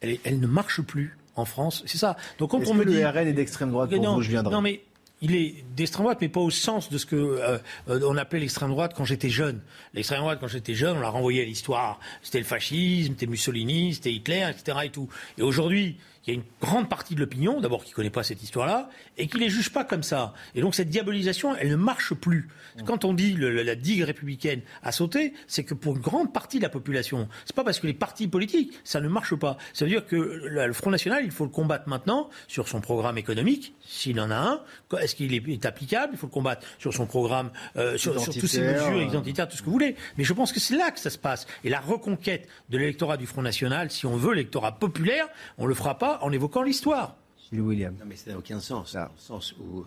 Elle, 0.00 0.18
elle, 0.24 0.40
ne 0.40 0.46
marche 0.46 0.82
plus 0.82 1.16
en 1.36 1.44
France. 1.44 1.82
C'est 1.86 1.98
ça. 1.98 2.16
Donc 2.38 2.50
quand 2.50 2.66
on 2.66 2.74
me 2.74 2.84
que 2.84 2.90
dit 2.90 2.96
le 2.96 3.08
RN 3.08 3.28
est 3.28 3.32
d'extrême 3.32 3.70
droite 3.70 3.90
pour 3.90 4.02
non, 4.02 4.14
vous, 4.14 4.22
je 4.22 4.30
viendrai. 4.30 4.54
Non 4.54 4.60
mais 4.60 4.82
il 5.22 5.34
est 5.34 5.64
d'extrême 5.74 6.04
droite, 6.04 6.18
mais 6.20 6.28
pas 6.28 6.40
au 6.40 6.50
sens 6.50 6.90
de 6.90 6.98
ce 6.98 7.06
que 7.06 7.16
euh, 7.16 7.58
on 7.86 8.16
appelait 8.16 8.40
l'extrême 8.40 8.70
droite 8.70 8.92
quand 8.94 9.04
j'étais 9.04 9.30
jeune. 9.30 9.60
L'extrême 9.94 10.20
droite, 10.20 10.38
quand 10.40 10.48
j'étais 10.48 10.74
jeune, 10.74 10.98
on 10.98 11.00
l'a 11.00 11.08
renvoyé 11.08 11.42
à 11.42 11.44
l'histoire. 11.44 11.98
C'était 12.22 12.38
le 12.38 12.44
fascisme, 12.44 13.14
c'était 13.14 13.26
Mussolini, 13.26 13.94
c'était 13.94 14.12
Hitler, 14.12 14.46
etc. 14.50 14.78
Et, 14.84 14.90
tout. 14.90 15.08
et 15.38 15.42
aujourd'hui, 15.42 15.96
il 16.26 16.34
y 16.34 16.36
a 16.36 16.40
une 16.40 16.46
grande 16.60 16.88
partie 16.88 17.14
de 17.14 17.20
l'opinion, 17.20 17.60
d'abord 17.60 17.84
qui 17.84 17.92
ne 17.92 17.94
connaît 17.94 18.10
pas 18.10 18.24
cette 18.24 18.42
histoire-là, 18.42 18.90
et 19.16 19.28
qui 19.28 19.36
ne 19.36 19.42
les 19.42 19.48
juge 19.48 19.72
pas 19.72 19.84
comme 19.84 20.02
ça. 20.02 20.34
Et 20.54 20.60
donc 20.60 20.74
cette 20.74 20.88
diabolisation, 20.88 21.54
elle 21.54 21.70
ne 21.70 21.76
marche 21.76 22.14
plus. 22.14 22.48
Quand 22.84 23.04
on 23.04 23.14
dit 23.14 23.32
le, 23.32 23.62
la 23.62 23.74
digue 23.74 24.02
républicaine 24.02 24.60
a 24.82 24.92
sauté, 24.92 25.34
c'est 25.46 25.64
que 25.64 25.72
pour 25.72 25.94
une 25.94 26.02
grande 26.02 26.32
partie 26.32 26.58
de 26.58 26.64
la 26.64 26.68
population, 26.68 27.28
c'est 27.44 27.54
pas 27.54 27.64
parce 27.64 27.78
que 27.78 27.86
les 27.86 27.94
partis 27.94 28.28
politiques, 28.28 28.74
ça 28.84 29.00
ne 29.00 29.08
marche 29.08 29.34
pas. 29.36 29.56
Ça 29.72 29.84
veut 29.84 29.90
dire 29.90 30.04
que 30.04 30.16
le 30.16 30.72
Front 30.72 30.90
National, 30.90 31.24
il 31.24 31.30
faut 31.30 31.44
le 31.44 31.50
combattre 31.50 31.88
maintenant 31.88 32.28
sur 32.48 32.68
son 32.68 32.80
programme 32.80 33.18
économique, 33.18 33.74
s'il 33.86 34.20
en 34.20 34.30
a 34.30 34.36
un. 34.36 34.60
Est-ce 34.98 35.14
qu'il 35.14 35.32
est, 35.32 35.66
applicable? 35.66 36.12
Il 36.14 36.18
faut 36.18 36.26
le 36.26 36.32
combattre 36.32 36.66
sur 36.78 36.92
son 36.92 37.06
programme, 37.06 37.50
euh, 37.76 37.96
sur, 37.96 38.20
sur 38.20 38.34
toutes 38.34 38.50
ces 38.50 38.60
mesures 38.60 39.00
identitaires, 39.00 39.48
tout 39.48 39.56
ce 39.56 39.62
que 39.62 39.66
vous 39.66 39.72
voulez. 39.72 39.96
Mais 40.18 40.24
je 40.24 40.32
pense 40.32 40.52
que 40.52 40.60
c'est 40.60 40.76
là 40.76 40.90
que 40.90 40.98
ça 40.98 41.10
se 41.10 41.18
passe. 41.18 41.46
Et 41.64 41.70
la 41.70 41.80
reconquête 41.80 42.48
de 42.68 42.78
l'électorat 42.78 43.16
du 43.16 43.26
Front 43.26 43.42
National, 43.42 43.90
si 43.90 44.06
on 44.06 44.16
veut 44.16 44.34
l'électorat 44.34 44.72
populaire, 44.72 45.28
on 45.58 45.66
le 45.66 45.74
fera 45.74 45.98
pas 45.98 46.15
en 46.22 46.32
évoquant 46.32 46.62
l'histoire. 46.62 47.16
Gilles 47.50 47.60
William. 47.60 47.94
Non, 47.98 48.04
mais 48.06 48.16
ça 48.16 48.32
n'a 48.32 48.38
aucun 48.38 48.60
sens. 48.60 48.94
Dans 48.94 49.02
le 49.04 49.08
sens 49.16 49.54
où. 49.58 49.84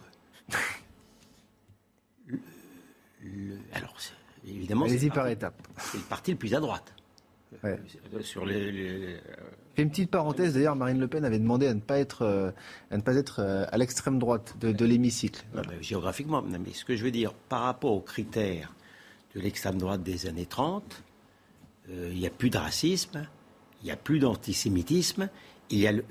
alors, 3.74 3.96
évidemment. 4.48 4.86
Allez-y 4.86 5.10
par 5.10 5.28
étapes. 5.28 5.62
C'est 5.78 5.98
le 5.98 6.04
parti 6.04 6.32
le 6.32 6.38
plus 6.38 6.54
à 6.54 6.60
droite. 6.60 6.94
Ouais. 7.64 7.80
Sur 8.22 8.46
les, 8.46 9.20
Fais 9.76 9.84
une 9.84 9.90
petite 9.90 10.12
parenthèse, 10.12 10.54
d'ailleurs, 10.54 10.76
Marine 10.76 11.00
Le 11.00 11.08
Pen 11.08 11.24
avait 11.24 11.40
demandé 11.40 11.66
à 11.68 11.74
ne 11.74 11.80
pas 11.80 12.00
être, 12.00 12.24
euh, 12.24 12.52
à, 12.92 12.98
ne 12.98 13.02
pas 13.02 13.16
être 13.16 13.40
euh, 13.40 13.66
à 13.72 13.78
l'extrême 13.78 14.20
droite 14.20 14.56
de, 14.60 14.86
l'hémicycle. 14.86 15.44
géographiquement, 15.82 16.42
mais 16.42 16.74
ce 16.74 16.86
que 16.86 16.96
je 16.96 17.04
veux 17.04 17.12
dire, 17.12 17.34
par 17.34 17.62
rapport 17.62 17.94
aux 17.94 18.02
critères 18.02 18.74
de 19.36 19.40
l'extrême 19.40 19.78
droite 19.78 20.04
des 20.04 20.28
années 20.28 20.46
30, 20.46 21.04
euh, 21.90 22.10
il 22.12 22.20
n'y 22.20 22.28
a 22.28 22.30
plus 22.30 22.50
de 22.50 22.58
racisme, 22.58 23.26
il 23.82 23.86
n'y 23.86 23.92
a 23.92 23.96
plus 23.96 24.20
d'antisémitisme, 24.20 25.30
il 25.70 25.80
y 25.80 25.88
a 25.88 25.92
le, 25.92 26.04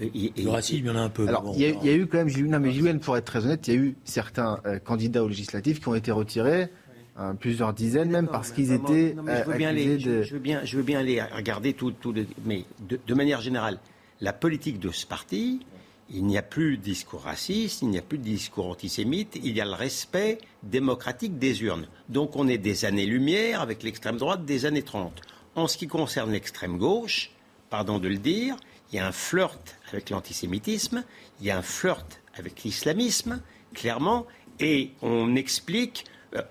racisme, 0.49 0.85
il 0.85 0.87
y 0.87 0.91
en 0.91 0.97
a 0.97 1.01
un 1.01 1.09
peu. 1.09 1.27
Alors, 1.29 1.53
il, 1.57 1.63
y 1.63 1.89
a, 1.89 1.95
eu 1.95 2.07
quand 2.07 2.19
même, 2.19 2.31
non, 2.49 2.61
mais 2.61 2.95
pour 2.95 3.17
être 3.17 3.25
très 3.25 3.45
honnête, 3.45 3.67
il 3.69 3.75
y 3.75 3.77
a 3.77 3.81
eu 3.81 3.97
certains 4.05 4.61
euh, 4.67 4.79
candidats 4.79 5.25
aux 5.25 5.29
législatives 5.29 5.81
qui 5.81 5.89
ont 5.89 5.95
été 5.95 6.13
retirés, 6.13 6.69
hein, 7.17 7.35
plusieurs 7.35 7.73
dizaines 7.73 8.11
même, 8.11 8.29
parce 8.29 8.53
qu'ils 8.53 8.73
étaient 8.73 9.17
je, 9.17 9.51
veux 9.51 9.57
bien 9.57 9.73
les, 9.73 9.99
je, 9.99 10.33
veux 10.33 10.39
bien, 10.39 10.65
je 10.65 10.77
veux 10.77 10.83
bien 10.83 11.03
les 11.03 11.21
regarder 11.23 11.73
tout, 11.73 11.91
tout 11.91 12.15
mais 12.45 12.65
de, 12.81 13.15
manière 13.15 13.41
générale, 13.41 13.79
la 14.21 14.33
politique 14.33 14.79
de 14.79 14.91
ce 14.91 15.07
parti, 15.07 15.61
il 16.11 16.25
n'y 16.25 16.39
a 16.39 16.43
plus 16.43 16.79
de 16.79 16.83
discours 16.83 17.23
raciste, 17.23 17.83
il 17.83 17.89
n'y 17.89 17.99
a 17.99 18.03
plus 18.03 18.19
de 18.19 18.25
discours 18.25 18.67
antisémite, 18.67 19.39
il 19.43 19.57
y 19.57 19.61
a 19.61 19.65
le 19.65 19.73
respect 19.73 20.39
démocratique 20.63 21.39
des 21.39 21.63
urnes. 21.63 21.87
Donc 22.09 22.37
on 22.37 22.49
est 22.49 22.59
des 22.59 22.85
années-lumière 22.85 23.61
avec 23.61 23.83
l'extrême 23.83 24.17
droite 24.17 24.45
des 24.45 24.67
années 24.67 24.83
30. 24.83 25.21
En 25.55 25.67
ce 25.67 25.77
qui 25.77 25.89
concerne 25.89 26.33
l'extrême 26.33 26.79
gauche, 26.79 27.33
pardon 27.69 27.99
de 27.99 28.09
le 28.09 28.17
dire, 28.17 28.57
il 28.93 28.97
y 28.97 28.99
a 28.99 29.07
un 29.07 29.13
flirt 29.13 29.77
avec 29.93 30.11
l'antisémitisme, 30.11 31.05
il 31.41 31.47
y 31.47 31.51
a 31.51 31.59
un 31.59 31.63
flirt 31.63 32.21
avec 32.37 32.63
l'islamisme, 32.63 33.41
clairement, 33.75 34.27
et 34.61 34.93
on 35.03 35.37
explique, 35.37 36.05
euh, 36.35 36.43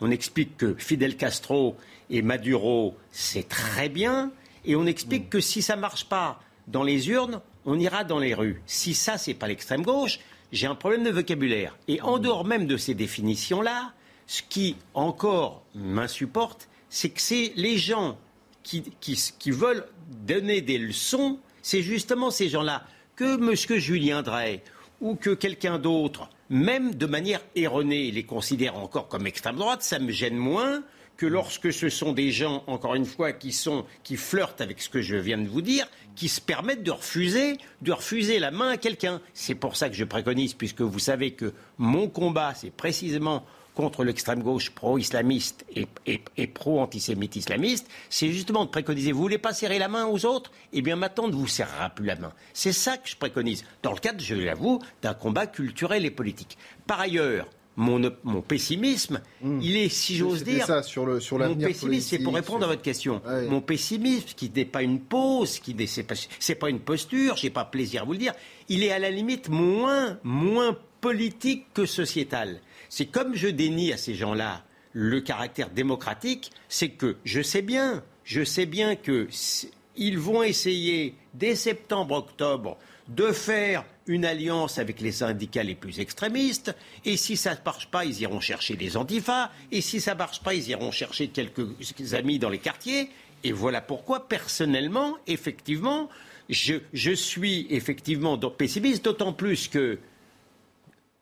on, 0.00 0.10
explique 0.10 0.56
que 0.56 0.74
Fidel 0.74 1.16
Castro 1.16 1.76
et 2.10 2.22
Maduro, 2.22 2.96
c'est 3.12 3.48
très 3.48 3.88
bien, 3.88 4.32
et 4.64 4.76
on 4.76 4.86
explique 4.86 5.30
que 5.30 5.40
si 5.40 5.62
ça 5.62 5.76
ne 5.76 5.80
marche 5.80 6.04
pas 6.04 6.40
dans 6.66 6.82
les 6.82 7.08
urnes, 7.08 7.40
on 7.64 7.78
ira 7.78 8.04
dans 8.04 8.18
les 8.18 8.34
rues. 8.34 8.62
Si 8.66 8.94
ça, 8.94 9.18
c'est 9.18 9.34
pas 9.34 9.48
l'extrême 9.48 9.82
gauche, 9.82 10.18
j'ai 10.52 10.66
un 10.66 10.74
problème 10.74 11.04
de 11.04 11.10
vocabulaire. 11.10 11.76
Et 11.88 12.00
en 12.00 12.18
dehors 12.18 12.44
même 12.44 12.66
de 12.66 12.76
ces 12.76 12.94
définitions-là, 12.94 13.92
ce 14.26 14.42
qui 14.48 14.76
encore 14.94 15.64
m'insupporte, 15.74 16.68
c'est 16.88 17.10
que 17.10 17.20
c'est 17.20 17.52
les 17.56 17.78
gens 17.78 18.18
qui, 18.62 18.82
qui, 19.00 19.50
veulent 19.50 19.86
donner 20.26 20.60
des 20.60 20.78
leçons, 20.78 21.38
c'est 21.62 21.82
justement 21.82 22.30
ces 22.30 22.48
gens-là 22.48 22.84
que 23.16 23.36
M. 23.36 23.78
Julien 23.78 24.22
Drey 24.22 24.62
ou 25.00 25.14
que 25.14 25.30
quelqu'un 25.30 25.78
d'autre, 25.78 26.28
même 26.48 26.94
de 26.94 27.06
manière 27.06 27.40
erronée, 27.54 28.10
les 28.10 28.24
considère 28.24 28.76
encore 28.76 29.08
comme 29.08 29.26
extrême 29.26 29.56
droite, 29.56 29.82
ça 29.82 29.98
me 29.98 30.10
gêne 30.10 30.36
moins 30.36 30.82
que 31.16 31.26
lorsque 31.26 31.70
ce 31.70 31.90
sont 31.90 32.12
des 32.12 32.32
gens, 32.32 32.64
encore 32.66 32.94
une 32.94 33.04
fois, 33.04 33.32
qui 33.32 33.52
sont, 33.52 33.84
qui 34.04 34.16
flirtent 34.16 34.62
avec 34.62 34.80
ce 34.80 34.88
que 34.88 35.02
je 35.02 35.16
viens 35.16 35.36
de 35.36 35.48
vous 35.48 35.60
dire, 35.60 35.86
qui 36.16 36.28
se 36.30 36.40
permettent 36.40 36.82
de 36.82 36.90
refuser, 36.90 37.58
de 37.82 37.92
refuser 37.92 38.38
la 38.38 38.50
main 38.50 38.70
à 38.70 38.76
quelqu'un. 38.78 39.20
C'est 39.34 39.54
pour 39.54 39.76
ça 39.76 39.90
que 39.90 39.94
je 39.94 40.04
préconise, 40.04 40.54
puisque 40.54 40.80
vous 40.80 40.98
savez 40.98 41.32
que 41.32 41.52
mon 41.76 42.08
combat, 42.08 42.54
c'est 42.54 42.70
précisément 42.70 43.44
contre 43.74 44.04
l'extrême 44.04 44.42
gauche 44.42 44.70
pro-islamiste 44.70 45.64
et, 45.74 46.46
pro-antisémite 46.46 47.36
islamiste, 47.36 47.86
c'est 48.08 48.30
justement 48.30 48.64
de 48.64 48.70
préconiser, 48.70 49.12
vous 49.12 49.20
voulez 49.20 49.38
pas 49.38 49.52
serrer 49.52 49.78
la 49.78 49.88
main 49.88 50.06
aux 50.06 50.26
autres? 50.26 50.50
Eh 50.72 50.82
bien 50.82 50.96
maintenant, 50.96 51.24
on 51.24 51.28
ne 51.28 51.34
vous 51.34 51.46
serrera 51.46 51.90
plus 51.90 52.06
la 52.06 52.16
main. 52.16 52.32
C'est 52.52 52.72
ça 52.72 52.96
que 52.96 53.08
je 53.08 53.16
préconise, 53.16 53.64
dans 53.82 53.92
le 53.92 53.98
cadre, 53.98 54.20
je 54.20 54.34
l'avoue, 54.34 54.80
d'un 55.02 55.14
combat 55.14 55.46
culturel 55.46 56.04
et 56.04 56.10
politique. 56.10 56.58
Par 56.86 57.00
ailleurs, 57.00 57.48
mon, 57.76 58.42
pessimisme, 58.42 59.20
hmm. 59.42 59.60
il 59.62 59.76
est, 59.76 59.88
si 59.88 60.16
j'ose 60.16 60.44
dire, 60.44 60.66
ça, 60.66 60.82
sur 60.82 61.06
le, 61.06 61.20
sur 61.20 61.38
mon 61.38 61.54
pessimisme, 61.54 62.08
c'est 62.08 62.18
pour 62.18 62.34
répondre 62.34 62.64
à 62.64 62.68
votre 62.68 62.82
question. 62.82 63.22
Mon 63.48 63.60
pessimisme, 63.60 64.28
qui 64.36 64.50
n'est 64.54 64.64
pas 64.64 64.82
une 64.82 65.00
pause, 65.00 65.58
qui 65.58 65.74
n'est 65.74 65.86
pas, 66.02 66.14
pas 66.60 66.70
une 66.70 66.80
posture, 66.80 67.36
j'ai 67.36 67.50
pas 67.50 67.64
plaisir 67.64 68.02
à 68.02 68.04
vous 68.04 68.12
le 68.12 68.18
dire, 68.18 68.34
il 68.68 68.82
est 68.82 68.92
à 68.92 68.98
la 68.98 69.10
limite 69.10 69.48
moins, 69.48 70.18
moins 70.24 70.76
politique 71.00 71.66
que 71.72 71.86
sociétal. 71.86 72.60
C'est 72.90 73.06
comme 73.06 73.36
je 73.36 73.48
dénie 73.48 73.92
à 73.92 73.96
ces 73.96 74.14
gens-là 74.14 74.64
le 74.92 75.20
caractère 75.20 75.70
démocratique, 75.70 76.50
c'est 76.68 76.88
que 76.88 77.16
je 77.24 77.40
sais 77.40 77.62
bien, 77.62 78.02
je 78.24 78.42
sais 78.42 78.66
bien 78.66 78.96
qu'ils 78.96 80.18
vont 80.18 80.42
essayer 80.42 81.14
dès 81.32 81.54
septembre-octobre 81.54 82.76
de 83.06 83.30
faire 83.30 83.84
une 84.06 84.24
alliance 84.24 84.78
avec 84.78 85.00
les 85.00 85.12
syndicats 85.12 85.62
les 85.62 85.76
plus 85.76 86.00
extrémistes, 86.00 86.74
et 87.04 87.16
si 87.16 87.36
ça 87.36 87.54
ne 87.54 87.60
marche 87.64 87.86
pas, 87.86 88.04
ils 88.04 88.20
iront 88.22 88.40
chercher 88.40 88.74
des 88.74 88.96
antifas, 88.96 89.52
et 89.70 89.80
si 89.80 90.00
ça 90.00 90.14
ne 90.14 90.18
marche 90.18 90.40
pas, 90.40 90.54
ils 90.54 90.68
iront 90.68 90.90
chercher 90.90 91.28
quelques 91.28 91.68
amis 92.14 92.40
dans 92.40 92.50
les 92.50 92.58
quartiers, 92.58 93.08
et 93.44 93.52
voilà 93.52 93.80
pourquoi, 93.80 94.28
personnellement, 94.28 95.16
effectivement, 95.28 96.08
je, 96.48 96.74
je 96.92 97.12
suis 97.12 97.68
effectivement 97.70 98.36
pessimiste, 98.36 99.04
d'autant 99.04 99.32
plus 99.32 99.68
que 99.68 100.00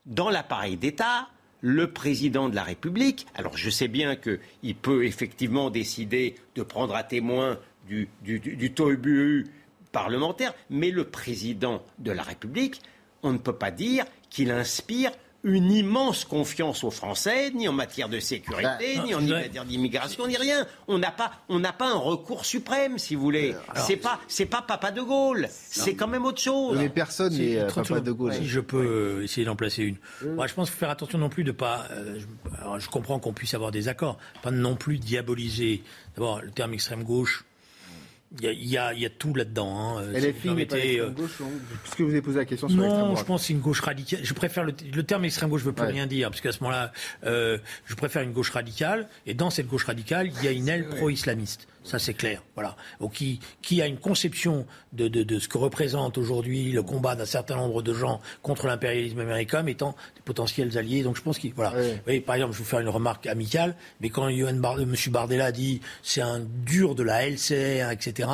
dans 0.07 0.31
l'appareil 0.31 0.79
d'État, 0.79 1.29
le 1.61 1.93
président 1.93 2.49
de 2.49 2.55
la 2.55 2.63
République, 2.63 3.27
alors 3.35 3.57
je 3.57 3.71
sais 3.71 3.89
bien 3.89 4.17
qu'il 4.17 4.75
peut 4.77 5.05
effectivement 5.05 5.71
décider 5.71 6.37
de 6.55 6.63
prendre 6.63 6.95
à 6.95 7.03
témoin 7.03 7.59
du, 7.89 8.09
du, 8.23 8.75
parlementaire, 9.91 10.55
mais 10.71 10.91
le 10.91 11.05
président 11.05 11.83
de 11.99 12.13
la 12.13 12.23
République, 12.23 12.81
on 13.23 13.33
ne 13.33 13.39
peut 13.39 13.55
pas 13.55 13.71
dire 13.71 14.05
qu'il 14.31 14.51
inspire 14.51 15.11
une 15.45 15.71
immense 15.71 16.25
confiance 16.25 16.83
aux 16.83 16.91
Français, 16.91 17.51
ni 17.51 17.69
en 17.69 17.73
matière 17.73 18.09
de 18.09 18.19
sécurité, 18.19 18.97
bah, 18.97 19.03
ni 19.05 19.15
en 19.15 19.21
matière 19.21 19.65
d'immigration, 19.65 20.27
ni 20.27 20.37
rien. 20.37 20.67
On 20.89 20.99
n'a 20.99 21.13
pas, 21.13 21.31
on 21.49 21.61
n'a 21.61 21.73
pas 21.73 21.91
un 21.91 21.99
recours 21.99 22.45
suprême, 22.45 22.99
si 22.99 23.15
vous 23.15 23.23
voulez. 23.23 23.55
C'est 23.77 23.97
pas, 23.97 24.21
c'est 24.27 24.47
pas 24.47 24.63
Papa 24.63 24.91
de 24.91 25.01
Gaulle. 25.01 25.49
C'est 25.51 25.95
quand 25.95 26.09
même 26.09 26.25
autre 26.25 26.41
chose. 26.41 26.77
Mais 26.77 26.89
personne 26.89 27.35
n'est 27.35 27.59
euh, 27.59 27.69
Papa 27.69 28.01
de 28.01 28.13
Gaulle. 28.13 28.35
Si 28.35 28.47
je 28.47 28.61
peux 28.61 29.23
essayer 29.23 29.45
d'en 29.45 29.57
placer 29.57 29.85
une. 29.85 29.97
Moi, 30.35 30.47
je 30.47 30.55
pense 30.55 30.69
qu'il 30.69 30.75
faut 30.75 30.81
faire 30.81 30.91
attention 30.91 31.19
non 31.19 31.29
plus 31.29 31.45
de 31.45 31.53
pas. 31.53 31.87
Euh, 31.93 32.19
je 32.79 32.89
comprends 32.89 33.19
qu'on 33.19 33.33
puisse 33.33 33.55
avoir 33.55 33.71
des 33.71 33.89
accords, 33.89 34.19
pas 34.43 34.51
non 34.51 34.75
plus 34.75 34.99
diaboliser. 34.99 35.83
D'abord, 36.17 36.41
le 36.43 36.51
terme 36.51 36.75
extrême 36.75 37.05
gauche 37.05 37.45
il 38.43 38.67
y, 38.67 38.77
a, 38.77 38.93
tout 39.11 39.35
là-dedans. 39.35 39.99
Hein. 39.99 40.03
LFI 40.13 40.51
n'est 40.51 40.67
pas 40.67 40.77
euh... 40.77 41.11
gauche, 41.11 41.41
puisque 41.83 42.01
vous 42.01 42.11
avez 42.11 42.21
posé 42.21 42.39
la 42.39 42.45
question 42.45 42.69
sur 42.69 42.77
Non, 42.77 43.17
je 43.17 43.25
pense 43.25 43.41
que 43.41 43.47
c'est 43.47 43.53
une 43.55 43.61
gauche 43.61 43.81
radicale. 43.81 44.21
Je 44.23 44.35
préfère 44.35 44.65
le, 44.65 44.73
terme 45.03 45.25
extrême 45.25 45.49
gauche, 45.49 45.63
je 45.63 45.67
veux 45.67 45.73
plus 45.73 45.87
rien 45.87 46.07
dire, 46.07 46.29
parce 46.29 46.43
qu'à 46.43 46.53
ce 46.53 46.63
moment-là, 46.63 46.93
euh, 47.25 47.59
je 47.87 47.95
préfère 47.95 48.23
une 48.23 48.33
gauche 48.33 48.51
radicale. 48.51 49.09
Et 49.27 49.35
dans 49.35 49.51
cette 49.51 49.67
gauche 49.67 49.85
radicale, 49.85 50.31
il 50.39 50.45
y 50.45 50.49
a 50.49 50.53
une 50.53 50.69
aile 50.69 50.89
pro-islamiste. 50.89 51.69
Ça, 51.85 51.99
c'est 51.99 52.15
clair. 52.15 52.43
Voilà. 52.55 52.77
Ou 53.01 53.09
qui, 53.09 53.41
qui 53.63 53.81
a 53.81 53.87
une 53.87 53.99
conception 53.99 54.67
de, 54.93 55.09
de, 55.09 55.23
de 55.23 55.39
ce 55.39 55.49
que 55.49 55.59
représente 55.59 56.19
aujourd'hui 56.19 56.73
le 56.73 56.83
combat 56.83 57.15
d'un 57.15 57.25
certain 57.25 57.57
nombre 57.57 57.83
de 57.83 57.95
gens 57.95 58.21
contre 58.43 58.67
l'impérialisme 58.67 59.21
américain 59.21 59.65
étant 59.67 59.95
des 60.15 60.23
potentiels 60.25 60.77
alliés. 60.77 61.03
Donc 61.03 61.17
je 61.17 61.23
pense 61.23 61.39
qu'il. 61.39 61.53
Voilà. 61.55 61.73
Oui. 62.07 62.21
par 62.21 62.35
exemple, 62.35 62.53
je 62.53 62.59
vais 62.59 62.65
vous 62.65 62.69
faire 62.71 62.81
une 62.81 62.89
remarque 62.89 63.27
amicale, 63.27 63.75
mais 64.01 64.11
quand 64.11 64.29
M. 64.29 64.95
Bardella 65.11 65.53
dit 65.53 65.81
c'est 66.03 66.21
un 66.21 66.41
dur 66.41 66.95
de 66.95 67.03
la 67.03 67.27
LCR, 67.29 67.91
etc., 67.91 68.29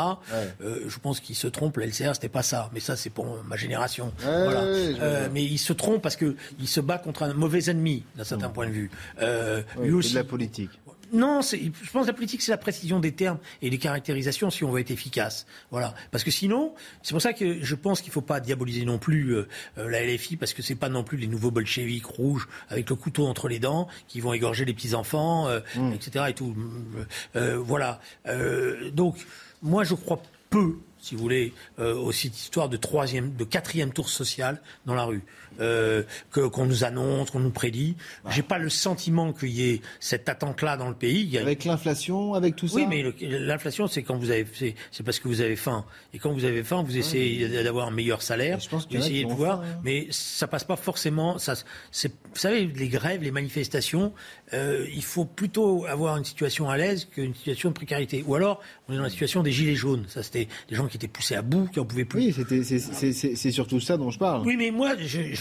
euh, 0.62 0.80
je 0.88 0.98
pense 0.98 1.20
qu'il 1.20 1.37
se 1.37 1.46
trompe. 1.46 1.76
La 1.76 1.87
LCR, 1.87 2.14
c'était 2.14 2.28
pas 2.28 2.42
ça. 2.42 2.70
Mais 2.72 2.80
ça, 2.80 2.96
c'est 2.96 3.11
pour 3.11 3.26
ma 3.44 3.57
génération. 3.57 4.12
voilà. 4.20 4.62
Euh, 4.62 5.28
mais 5.33 5.44
il 5.44 5.59
se 5.59 5.72
trompe 5.72 6.02
parce 6.02 6.16
qu'il 6.16 6.37
se 6.66 6.80
bat 6.80 6.98
contre 6.98 7.22
un 7.22 7.35
mauvais 7.35 7.68
ennemi, 7.70 8.04
d'un 8.16 8.24
certain 8.24 8.48
point 8.48 8.66
de 8.66 8.72
vue. 8.72 8.90
Euh, 9.20 9.62
lui 9.80 9.92
aussi. 9.92 10.11
de 10.12 10.18
la 10.18 10.24
politique. 10.24 10.70
Non, 11.14 11.40
je 11.42 11.90
pense 11.92 12.03
que 12.03 12.07
la 12.09 12.12
politique, 12.12 12.42
c'est 12.42 12.50
la 12.50 12.59
précision 12.59 12.98
des 12.98 13.12
termes 13.12 13.38
et 13.62 13.70
des 13.70 13.79
caractérisations 13.79 14.50
si 14.50 14.64
on 14.64 14.70
veut 14.70 14.81
être 14.81 14.90
efficace. 14.90 15.46
Voilà. 15.70 15.94
Parce 16.11 16.24
que 16.24 16.31
sinon, 16.31 16.74
c'est 17.03 17.12
pour 17.12 17.22
ça 17.22 17.33
que 17.33 17.62
je 17.62 17.74
pense 17.77 18.00
qu'il 18.00 18.11
ne 18.11 18.14
faut 18.14 18.20
pas 18.20 18.40
diaboliser 18.40 18.85
non 18.85 18.98
plus 18.98 19.31
euh, 19.31 19.48
euh, 19.79 19.88
la 19.88 20.05
LFI, 20.05 20.37
parce 20.37 20.53
que 20.53 20.62
ce 20.62 20.72
n'est 20.72 20.79
pas 20.79 20.88
non 20.88 21.05
plus 21.05 21.16
les 21.16 21.29
nouveaux 21.29 21.53
bolcheviks 21.53 22.05
rouges 22.05 22.48
avec 22.68 22.90
le 22.90 22.96
couteau 22.96 23.27
entre 23.27 23.48
les 23.48 23.61
dents 23.61 23.87
qui 24.09 24.20
vont 24.20 24.33
égorger 24.33 24.64
les 24.64 24.74
petits-enfants, 24.74 25.46
euh, 25.46 25.61
mmh. 25.77 25.92
etc. 25.92 26.24
Et 26.31 26.35
tout. 26.35 26.55
voilà. 27.35 28.00
donc, 28.92 29.16
moi, 29.62 29.85
je 29.85 29.94
crois 29.94 30.20
peu 30.50 30.79
si 31.05 31.14
vous 31.14 31.20
voulez, 31.20 31.53
euh, 31.79 31.94
aussi 31.94 32.29
histoire 32.29 32.70
de 32.70 32.79
troisième, 32.79 33.35
de 33.35 33.44
quatrième 33.44 33.92
tour 33.92 34.09
social 34.09 34.61
dans 34.87 34.94
la 34.94 35.05
rue. 35.05 35.22
Euh, 35.60 36.02
qu'on 36.30 36.66
nous 36.66 36.84
annonce, 36.84 37.30
qu'on 37.30 37.40
nous 37.40 37.50
prédit. 37.50 37.96
Bah. 38.24 38.30
J'ai 38.32 38.42
pas 38.42 38.58
le 38.58 38.68
sentiment 38.68 39.32
qu'il 39.32 39.50
y 39.50 39.70
ait 39.70 39.80
cette 40.00 40.28
attente-là 40.28 40.76
dans 40.76 40.88
le 40.88 40.94
pays. 40.94 41.38
Avec 41.38 41.64
l'inflation, 41.64 42.34
avec 42.34 42.57
tout 42.57 42.68
ça. 42.68 42.76
Oui, 42.76 42.86
mais 42.88 43.05
l'inflation, 43.20 43.86
c'est 43.86 44.02
quand 44.02 44.16
vous 44.16 44.30
avez, 44.30 44.46
c'est, 44.52 45.02
parce 45.05 45.20
que 45.20 45.28
vous 45.28 45.40
avez 45.40 45.57
faim. 45.57 45.84
Et 46.12 46.18
quand 46.18 46.32
vous 46.32 46.44
avez 46.44 46.64
faim, 46.64 46.82
vous 46.82 46.96
essayez 46.96 47.48
d'avoir 47.62 47.88
un 47.88 47.92
meilleur 47.92 48.22
salaire, 48.22 48.61
je 48.61 48.68
pense 48.68 48.88
vous 48.90 48.96
essayez 48.96 49.24
de 49.24 49.28
pouvoir, 49.28 49.61
hein. 49.61 49.80
mais 49.84 50.09
ça 50.11 50.46
passe 50.46 50.64
pas 50.64 50.76
forcément. 50.76 51.38
Ça, 51.38 51.55
vous 51.55 52.11
savez, 52.34 52.66
les 52.66 52.88
grèves, 52.88 53.22
les 53.22 53.30
manifestations, 53.30 54.12
euh, 54.52 54.86
il 54.94 55.05
faut 55.05 55.24
plutôt 55.24 55.86
avoir 55.86 56.16
une 56.16 56.24
situation 56.24 56.68
à 56.68 56.76
l'aise 56.76 57.07
qu'une 57.07 57.34
situation 57.34 57.70
de 57.70 57.74
précarité. 57.74 58.24
Ou 58.26 58.34
alors, 58.34 58.61
on 58.88 58.92
est 58.92 58.96
dans 58.96 59.02
la 59.02 59.11
situation 59.11 59.42
des 59.42 59.52
gilets 59.52 59.74
jaunes. 59.74 60.05
Ça, 60.09 60.22
c'était 60.22 60.48
des 60.68 60.74
gens 60.74 60.86
qui 60.86 60.96
étaient 60.96 61.09
poussés 61.09 61.34
à 61.34 61.42
bout, 61.42 61.68
qui 61.72 61.80
en 61.80 61.84
pouvaient 61.84 62.05
plus. 62.05 62.26
Oui, 62.26 62.32
c'était, 62.32 62.62
c'est, 62.62 63.50
surtout 63.50 63.80
ça 63.80 63.96
dont 63.96 64.11
je 64.11 64.18
parle. 64.18 64.46
Oui, 64.46 64.57
mais 64.57 64.70
moi, 64.70 64.94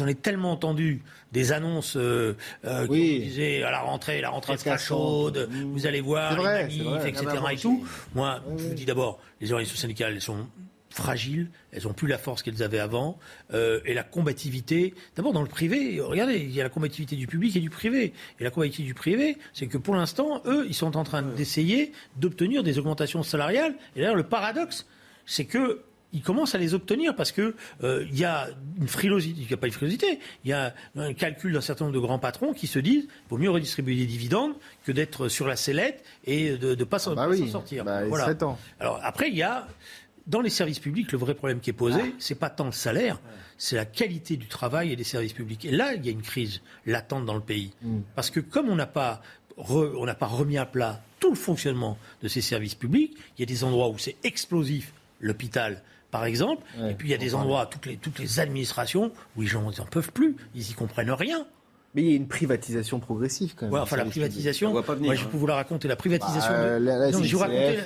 j'en 0.04 0.10
ai 0.10 0.16
tellement 0.16 0.52
entendu 0.52 1.02
des 1.32 1.54
annonces 1.54 1.96
euh, 1.96 2.36
euh, 2.66 2.86
qui 2.88 3.20
disaient 3.20 3.64
à 3.64 3.72
la 3.72 3.80
rentrée, 3.80 4.20
la 4.20 4.30
rentrée 4.30 4.58
sera 4.58 4.78
chaude, 4.78 5.50
vous 5.52 5.88
allez 5.88 6.02
voir, 6.02 6.36
les 6.38 6.84
manifs, 6.84 7.06
etc. 7.06 7.26
et 7.52 7.58
tout. 7.58 7.88
Moi, 8.14 8.44
je 8.58 8.64
vous 8.64 8.74
dis 8.74 8.86
d'abord, 8.86 9.20
les 9.40 9.52
organisations 9.52 9.80
syndicales, 9.80 10.14
elles 10.14 10.22
sont 10.22 10.46
fragiles, 10.90 11.50
elles 11.72 11.84
n'ont 11.84 11.94
plus 11.94 12.08
la 12.08 12.18
force 12.18 12.44
qu'elles 12.44 12.62
avaient 12.62 12.80
avant, 12.80 13.18
euh, 13.54 13.80
et 13.86 13.94
la 13.94 14.04
combativité, 14.04 14.94
d'abord 15.16 15.34
dans 15.34 15.42
le 15.42 15.48
privé, 15.48 16.00
regardez, 16.02 16.38
il 16.38 16.52
y 16.52 16.60
a 16.60 16.64
la 16.64 16.70
combativité 16.70 17.16
du 17.16 17.26
public 17.26 17.56
et 17.56 17.62
du 17.62 17.70
privé. 17.70 18.14
Et 18.40 18.44
la 18.44 18.52
combativité 18.52 18.84
du 18.84 18.94
privé, 18.94 19.38
c'est 19.54 19.68
que 19.68 19.78
pour 19.78 19.96
l'instant, 19.96 20.42
eux, 20.46 20.66
ils 20.68 20.76
sont 20.76 20.98
en 20.98 21.04
train 21.04 21.24
d'essayer 21.24 21.94
d'obtenir 22.18 22.62
des 22.62 22.78
augmentations 22.78 23.24
salariales. 23.24 23.74
Et 23.96 24.02
d'ailleurs, 24.02 24.16
le 24.16 24.24
paradoxe, 24.24 24.86
c'est 25.26 25.46
que 25.46 25.82
ils 26.14 26.22
commencent 26.22 26.56
à 26.56 26.58
les 26.58 26.74
obtenir 26.74 27.16
parce 27.16 27.32
que 27.32 27.56
euh, 27.84 28.06
il 28.10 28.18
y 28.18 28.24
a 28.24 28.48
une 28.80 28.88
frilosité, 28.88 29.42
il 29.42 29.48
n'y 29.48 29.54
a 29.54 29.58
pas 29.58 29.68
une 29.68 29.74
frilosité, 29.74 30.20
il 30.44 30.50
y 30.50 30.54
a 30.54 30.74
un 30.96 31.14
calcul 31.14 31.54
d'un 31.54 31.62
certain 31.62 31.86
nombre 31.86 31.96
de 31.96 32.02
grands 32.02 32.20
patrons 32.20 32.54
qui 32.54 32.68
se 32.68 32.80
disent 32.80 33.08
vaut 33.30 33.38
mieux 33.38 33.50
redistribuer 33.50 33.96
des 33.96 34.06
dividendes 34.06 34.54
que 34.86 34.92
d'être 34.92 35.28
sur 35.28 35.48
la 35.48 35.56
sellette 35.56 36.04
et 36.26 36.58
de 36.58 36.76
ne 36.76 36.84
pas 36.84 37.00
s'en 37.00 37.18
ah 37.18 37.28
bah 37.28 37.48
sortir. 37.48 37.84
Bah, 37.84 38.06
voilà. 38.06 38.34
Alors 38.80 39.00
après, 39.04 39.30
il 39.30 39.36
y 39.36 39.44
a 39.44 39.68
dans 40.28 40.42
les 40.42 40.50
services 40.50 40.80
publics, 40.80 41.12
le 41.12 41.18
vrai 41.18 41.34
problème 41.34 41.60
qui 41.60 41.70
est 41.70 41.74
posé, 41.74 42.00
ce 42.00 42.06
ah. 42.06 42.16
c'est 42.20 42.36
pas 42.36 42.50
tant 42.50 42.66
le 42.66 42.72
salaire, 42.72 43.20
c'est 43.58 43.76
la 43.76 43.86
qualité 43.86 44.38
du 44.38 44.48
travail 44.48 44.92
et 44.92 44.96
des 44.96 45.04
services 45.04 45.34
publics. 45.34 45.66
Et 45.66 45.72
là, 45.72 45.94
il 45.96 46.06
y 46.06 46.10
a 46.10 46.12
une 46.12 46.22
crise 46.22 46.62
latente 46.86 47.26
dans 47.26 47.34
le 47.34 47.42
pays. 47.42 47.74
Mm. 47.82 48.00
Parce 48.16 48.30
que 48.30 48.40
comme 48.40 48.70
on 48.70 48.76
n'a 48.76 48.86
pas, 48.86 49.22
on 49.58 50.06
n'a 50.06 50.16
pas 50.16 50.28
remis 50.28 50.58
à 50.58 50.66
plat 50.66 51.02
tout 51.20 51.30
le 51.30 51.36
fonctionnement 51.36 51.98
de 52.22 52.28
ces 52.28 52.42
services 52.42 52.76
publics, 52.76 53.18
il 53.38 53.42
y 53.42 53.44
a 53.44 53.46
des 53.46 53.64
endroits 53.64 53.90
où 53.90 53.98
c'est 53.98 54.16
explosif, 54.24 54.94
l'hôpital, 55.20 55.82
par 56.14 56.26
exemple, 56.26 56.62
et 56.88 56.94
puis 56.94 57.08
il 57.08 57.12
y 57.12 57.16
a 57.16 57.18
des 57.18 57.34
endroits, 57.34 57.66
toutes 57.66 57.88
les, 57.88 57.98
toutes 57.98 58.20
les 58.20 58.40
administrations, 58.40 59.12
où 59.36 59.42
les 59.42 59.48
gens 59.48 59.64
n'en 59.64 59.86
peuvent 59.90 60.12
plus, 60.12 60.36
ils 60.54 60.70
y 60.70 60.74
comprennent 60.74 61.10
rien. 61.10 61.48
Mais 61.96 62.04
il 62.04 62.10
y 62.10 62.14
a 62.14 62.16
une 62.16 62.28
privatisation 62.28 63.00
progressive 63.00 63.54
quand 63.56 63.66
même. 63.66 63.74
Ouais, 63.74 63.80
enfin 63.80 63.98
la 63.98 64.06
privatisation. 64.06 64.72
moi, 64.72 65.16
je 65.16 65.26
peux 65.26 65.38
vous 65.38 65.48
la 65.48 65.56
raconter. 65.56 65.88
La 65.88 65.96
privatisation. 65.96 66.52
Bah, 66.52 66.80
de... 66.80 67.12
non, 67.12 67.24
je 67.24 67.36
vous 67.36 67.40
raconter. 67.40 67.78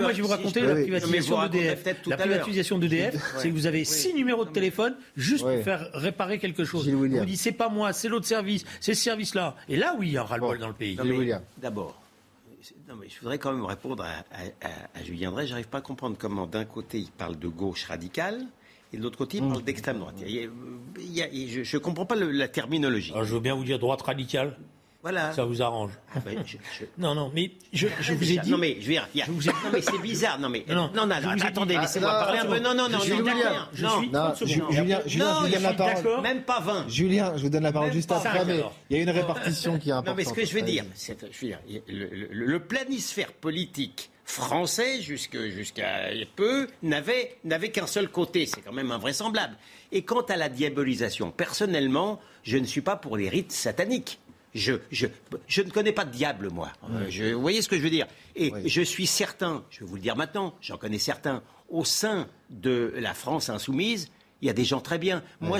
moi, 0.00 0.12
je 0.12 0.16
vais 0.16 0.22
vous 0.22 0.28
raconter 0.28 0.60
la 0.62 0.74
privatisation 0.74 1.48
d'EDF. 1.48 1.84
La 2.06 2.16
privatisation 2.16 2.78
d'EDF, 2.78 3.34
c'est 3.38 3.48
que 3.48 3.54
vous 3.54 3.66
avez 3.66 3.84
six 3.84 4.12
numéros 4.14 4.44
de 4.44 4.50
téléphone 4.50 4.96
juste 5.16 5.44
pour 5.44 5.62
faire 5.62 5.90
réparer 5.94 6.40
quelque 6.40 6.64
chose. 6.64 6.88
On 6.88 6.96
vous 6.96 7.24
dit 7.24 7.36
c'est 7.36 7.52
pas 7.52 7.68
moi, 7.68 7.92
c'est 7.92 8.08
l'autre 8.08 8.26
service, 8.26 8.64
c'est 8.80 8.94
ce 8.94 9.02
service-là. 9.02 9.54
Et 9.68 9.76
là, 9.76 9.94
oui, 9.96 10.08
il 10.08 10.12
y 10.14 10.18
a 10.18 10.22
un 10.22 10.24
ras-le-bol 10.24 10.58
dans 10.58 10.68
le 10.68 10.74
pays. 10.74 10.98
D'abord, 11.58 11.99
je 12.62 13.20
voudrais 13.20 13.38
quand 13.38 13.52
même 13.52 13.64
répondre 13.64 14.04
à, 14.04 15.02
Julien 15.02 15.30
Drey. 15.30 15.46
J'arrive 15.46 15.68
pas 15.68 15.78
à 15.78 15.82
comprendre 15.82 16.16
comment, 16.18 16.46
d'un 16.46 16.64
côté, 16.64 16.98
il 16.98 17.10
parle 17.10 17.38
de 17.38 17.48
gauche 17.48 17.84
radicale 17.84 18.46
et 18.92 18.96
de 18.96 19.02
l'autre 19.02 19.18
côté, 19.18 19.38
il 19.38 19.48
parle 19.48 19.62
d'extrême 19.62 19.98
droite. 19.98 20.16
je 20.18 21.76
ne 21.76 21.78
comprends 21.78 22.06
pas 22.06 22.16
la 22.16 22.48
terminologie. 22.48 23.12
Alors, 23.12 23.24
je 23.24 23.34
veux 23.34 23.40
bien 23.40 23.54
vous 23.54 23.64
dire 23.64 23.78
droite 23.78 24.02
radicale. 24.02 24.58
Voilà. 25.02 25.32
Ça 25.32 25.44
vous 25.44 25.62
arrange. 25.62 25.92
Ah 26.14 26.18
ben, 26.20 26.44
non, 26.98 27.14
non, 27.14 27.32
mais 27.34 27.52
je, 27.72 27.86
vous 27.86 28.32
ai 28.32 28.36
dit. 28.38 28.50
Non, 28.50 28.58
mais 28.58 28.76
je 28.80 28.86
veux 28.86 28.92
dire, 28.92 29.28
non, 29.28 29.70
mais 29.72 29.80
c'est 29.80 29.98
bizarre. 29.98 30.38
Non, 30.38 30.50
mais 30.50 30.64
non, 30.68 30.90
non, 30.94 31.06
non, 31.06 31.16
attendez, 31.42 31.78
laissez-moi 31.78 32.10
parler 32.10 32.38
un 32.40 32.46
peu. 32.46 32.58
Non, 32.58 32.74
non, 32.74 32.88
non, 32.88 33.00
Julien, 33.00 33.68
je 33.72 33.86
suis. 33.86 34.10
Non, 34.10 34.34
Julien, 34.34 35.00
Julien, 35.06 35.34
je 35.40 35.46
vous 35.46 35.52
donne 35.52 35.62
la 35.62 35.72
parole. 35.72 36.20
Même 36.22 36.42
pas 36.42 36.60
20. 36.60 36.88
Julien, 36.88 37.32
je 37.36 37.42
vous 37.42 37.48
donne 37.48 37.62
la 37.62 37.72
parole 37.72 37.92
juste 37.92 38.12
après, 38.12 38.44
mais 38.44 38.62
il 38.90 38.96
y 38.96 39.00
a 39.00 39.02
une 39.02 39.10
répartition 39.10 39.78
qui 39.78 39.88
est 39.88 39.92
importante. 39.92 40.18
Non, 40.18 40.22
mais 40.22 40.28
ce 40.28 40.34
que 40.34 40.44
je 40.44 40.54
veux 40.54 40.62
dire, 40.62 40.84
le 41.90 42.58
planisphère 42.58 43.32
politique 43.32 44.10
français 44.30 45.00
jusqu'à 45.00 46.10
peu 46.36 46.68
n'avait 46.82 47.70
qu'un 47.72 47.86
seul 47.86 48.08
côté. 48.08 48.46
C'est 48.46 48.60
quand 48.60 48.72
même 48.72 48.90
invraisemblable. 48.90 49.56
Et 49.92 50.02
quant 50.02 50.22
à 50.22 50.36
la 50.36 50.48
diabolisation, 50.48 51.30
personnellement, 51.30 52.20
je 52.42 52.58
ne 52.58 52.64
suis 52.64 52.80
pas 52.80 52.96
pour 52.96 53.16
les 53.16 53.28
rites 53.28 53.52
sataniques. 53.52 54.20
Je, 54.54 54.74
je, 54.90 55.06
je 55.46 55.62
ne 55.62 55.70
connais 55.70 55.92
pas 55.92 56.04
de 56.04 56.10
diable, 56.10 56.50
moi. 56.50 56.72
Je, 57.08 57.32
vous 57.34 57.40
voyez 57.40 57.62
ce 57.62 57.68
que 57.68 57.76
je 57.76 57.82
veux 57.82 57.90
dire? 57.90 58.06
Et 58.34 58.52
je 58.66 58.82
suis 58.82 59.06
certain, 59.06 59.64
je 59.70 59.80
vais 59.80 59.86
vous 59.86 59.94
le 59.96 60.00
dire 60.02 60.16
maintenant, 60.16 60.54
j'en 60.60 60.76
connais 60.76 60.98
certains, 60.98 61.42
au 61.68 61.84
sein 61.84 62.26
de 62.50 62.92
la 62.96 63.14
France 63.14 63.48
insoumise, 63.48 64.10
il 64.42 64.46
y 64.46 64.50
a 64.50 64.52
des 64.52 64.64
gens 64.64 64.80
très 64.80 64.98
bien. 64.98 65.22
Moi, 65.40 65.58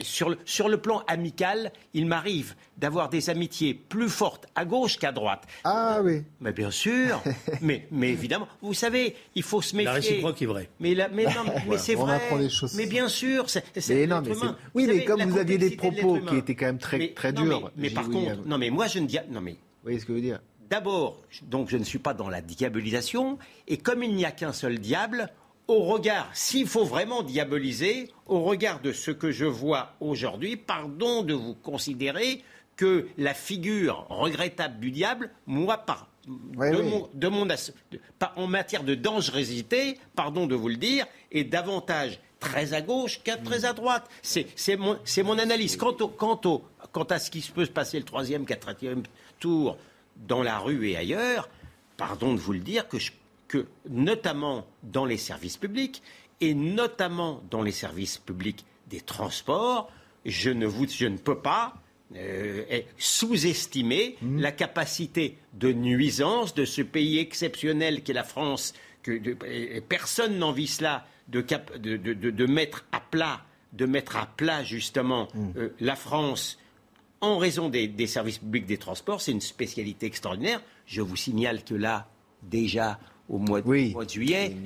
sur 0.00 0.30
le, 0.30 0.38
sur 0.44 0.68
le 0.68 0.78
plan 0.78 1.02
amical, 1.06 1.72
il 1.94 2.06
m'arrive 2.06 2.54
d'avoir 2.76 3.08
des 3.08 3.30
amitiés 3.30 3.74
plus 3.74 4.08
fortes 4.08 4.46
à 4.54 4.64
gauche 4.64 4.98
qu'à 4.98 5.12
droite. 5.12 5.44
Ah 5.64 6.00
oui. 6.02 6.22
Mais 6.40 6.52
bien 6.52 6.70
sûr. 6.70 7.22
mais, 7.60 7.86
mais 7.90 8.10
évidemment, 8.10 8.48
vous 8.62 8.74
savez, 8.74 9.16
il 9.34 9.42
faut 9.42 9.62
se 9.62 9.74
méfier. 9.74 9.86
La 9.86 9.92
réciproque 9.92 10.40
est 10.42 10.46
vraie. 10.46 10.68
Mais, 10.80 10.94
mais, 11.12 11.24
non, 11.24 11.44
mais 11.68 11.78
c'est 11.78 11.94
vrai. 11.94 12.12
On 12.12 12.16
apprend 12.16 12.38
des 12.38 12.50
choses. 12.50 12.74
Mais 12.74 12.86
bien 12.86 13.08
sûr, 13.08 13.46
c'est 13.48 14.06
non, 14.06 14.22
mais 14.22 14.34
Oui, 14.74 14.86
mais 14.86 15.04
comme 15.04 15.22
vous 15.22 15.38
aviez 15.38 15.58
des 15.58 15.70
propos 15.76 16.20
qui 16.20 16.36
étaient 16.36 16.54
quand 16.54 16.66
même 16.66 16.78
très, 16.78 17.08
très 17.08 17.32
durs. 17.32 17.70
mais, 17.76 17.90
par 17.90 18.08
contre, 18.08 18.46
non, 18.46 18.58
mais 18.58 18.70
moi, 18.70 18.86
je 18.86 18.98
ne 18.98 19.06
dis. 19.06 19.18
Non, 19.30 19.40
mais. 19.40 19.52
Vous 19.52 19.84
voyez 19.84 19.98
ce 19.98 20.04
que 20.04 20.12
je 20.12 20.16
veux 20.16 20.22
dire? 20.22 20.40
D'abord, 20.68 21.20
donc 21.42 21.68
je 21.68 21.76
ne 21.76 21.82
suis 21.82 21.98
pas 21.98 22.14
dans 22.14 22.28
la 22.28 22.40
diabolisation, 22.40 23.38
et 23.66 23.76
comme 23.76 24.04
il 24.04 24.14
n'y 24.14 24.24
a 24.24 24.30
qu'un 24.30 24.52
seul 24.52 24.78
diable, 24.78 25.28
au 25.70 25.84
regard, 25.84 26.28
s'il 26.34 26.66
faut 26.66 26.84
vraiment 26.84 27.22
diaboliser, 27.22 28.10
au 28.26 28.42
regard 28.42 28.80
de 28.80 28.92
ce 28.92 29.12
que 29.12 29.30
je 29.30 29.44
vois 29.44 29.94
aujourd'hui, 30.00 30.56
pardon 30.56 31.22
de 31.22 31.32
vous 31.32 31.54
considérer 31.54 32.42
que 32.76 33.06
la 33.16 33.34
figure 33.34 34.06
regrettable 34.08 34.80
du 34.80 34.90
diable, 34.90 35.30
moi, 35.46 35.78
par, 35.78 36.08
de, 36.26 37.28
Mon, 37.28 37.48
en 38.36 38.46
matière 38.48 38.82
de 38.82 38.94
dangerosité, 38.96 39.98
pardon 40.16 40.46
de 40.46 40.56
vous 40.56 40.68
le 40.68 40.76
dire, 40.76 41.06
est 41.30 41.44
davantage 41.44 42.18
très 42.40 42.74
à 42.74 42.80
gauche 42.80 43.20
qu'à 43.22 43.36
très 43.36 43.64
à 43.64 43.72
droite. 43.72 44.08
C'est 44.22 44.76
mon, 44.76 44.98
mon, 45.24 45.38
analyse. 45.38 45.76
Quant, 45.76 45.96
au, 46.00 46.08
quant, 46.08 46.40
au, 46.46 46.64
quant 46.90 47.04
à 47.04 47.18
ce 47.20 47.30
qui 47.30 47.48
peut 47.54 47.64
se 47.64 47.70
passer 47.70 47.98
le 47.98 48.04
troisième, 48.04 48.44
quatrième 48.44 49.04
tour 49.38 49.76
dans 50.16 50.42
la 50.42 50.58
rue 50.58 50.88
et 50.88 50.96
ailleurs, 50.96 51.48
pardon 51.96 52.34
de 52.34 52.40
vous 52.40 52.54
le 52.54 52.60
dire, 52.60 52.88
que 52.88 52.98
je 52.98 53.12
que, 53.50 53.66
notamment 53.88 54.64
dans 54.84 55.04
les 55.04 55.16
services 55.16 55.56
publics, 55.56 56.02
et 56.40 56.54
notamment 56.54 57.42
dans 57.50 57.62
les 57.62 57.72
services 57.72 58.16
publics 58.16 58.64
des 58.86 59.00
transports, 59.00 59.90
je 60.24 60.50
ne, 60.50 60.66
vous, 60.66 60.86
je 60.88 61.06
ne 61.06 61.18
peux 61.18 61.40
pas 61.40 61.74
euh, 62.14 62.62
sous-estimer 62.96 64.16
mmh. 64.22 64.40
la 64.40 64.52
capacité 64.52 65.36
de 65.54 65.72
nuisance 65.72 66.54
de 66.54 66.64
ce 66.64 66.80
pays 66.80 67.18
exceptionnel 67.18 68.04
qu'est 68.04 68.12
la 68.12 68.22
France, 68.22 68.72
que 69.02 69.18
personne 69.80 70.38
n'envie 70.38 70.68
cela, 70.68 71.04
de, 71.26 71.44
de, 71.76 71.96
de, 71.96 72.46
mettre 72.46 72.84
à 72.92 73.00
plat, 73.00 73.44
de 73.72 73.84
mettre 73.84 74.16
à 74.16 74.26
plat 74.26 74.62
justement 74.62 75.26
mmh. 75.34 75.48
euh, 75.56 75.68
la 75.80 75.96
France 75.96 76.56
en 77.20 77.36
raison 77.36 77.68
des, 77.68 77.88
des 77.88 78.06
services 78.06 78.38
publics 78.38 78.66
des 78.66 78.78
transports. 78.78 79.20
C'est 79.20 79.32
une 79.32 79.40
spécialité 79.40 80.06
extraordinaire. 80.06 80.62
Je 80.86 81.02
vous 81.02 81.16
signale 81.16 81.64
que 81.64 81.74
là, 81.74 82.08
déjà, 82.42 82.98
au 83.30 83.38
mois 83.38 83.62
de, 83.62 84.08
juillet. 84.08 84.56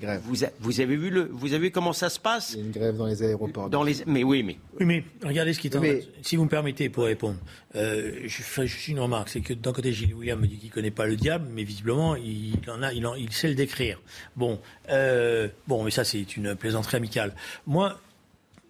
Vous, 0.61 0.81
avez 0.81 0.97
vu 0.97 1.11
le, 1.11 1.29
vous 1.31 1.53
avez 1.53 1.67
vu 1.67 1.71
comment 1.71 1.93
ça 1.93 2.09
se 2.09 2.19
passe 2.19 2.55
Il 2.55 2.59
y 2.59 2.62
a 2.62 2.65
une 2.65 2.73
grève 2.73 2.97
dans 2.97 3.07
les 3.07 3.23
aéroports. 3.23 3.69
Dans 3.69 3.83
les, 3.83 3.97
mais 4.07 4.25
oui, 4.25 4.43
mais. 4.43 4.57
Oui, 4.81 4.87
mais 4.87 5.05
regardez 5.23 5.53
ce 5.53 5.61
qui 5.61 5.69
est 5.69 5.77
en 5.77 5.83
Si 6.23 6.37
vous 6.37 6.45
me 6.45 6.49
permettez 6.49 6.89
pour 6.89 7.05
répondre, 7.05 7.37
euh, 7.77 8.23
je, 8.25 8.43
fais 8.43 8.67
juste 8.67 8.89
une 8.89 9.01
remarque, 9.01 9.29
c'est 9.29 9.43
que 9.43 9.53
d'un 9.53 9.73
côté, 9.73 9.93
Gilles 9.93 10.15
William 10.15 10.41
me 10.41 10.47
dit 10.47 10.57
qu'il 10.57 10.71
connaît 10.71 10.91
pas 10.91 11.07
le 11.07 11.17
diable, 11.17 11.47
mais 11.53 11.62
visiblement, 11.62 12.17
il 12.17 12.59
en 12.69 12.83
a, 12.83 12.93
il, 12.95 13.07
il 13.19 13.33
sait 13.33 13.49
le 13.49 13.55
décrire. 13.55 14.01
Bon, 14.35 14.59
euh, 14.89 15.49
bon, 15.69 15.85
mais 15.85 15.91
ça, 15.91 16.05
c'est 16.05 16.37
une 16.37 16.57
plaisanterie 16.57 16.97
amicale. 16.97 17.35
Moi, 17.67 18.01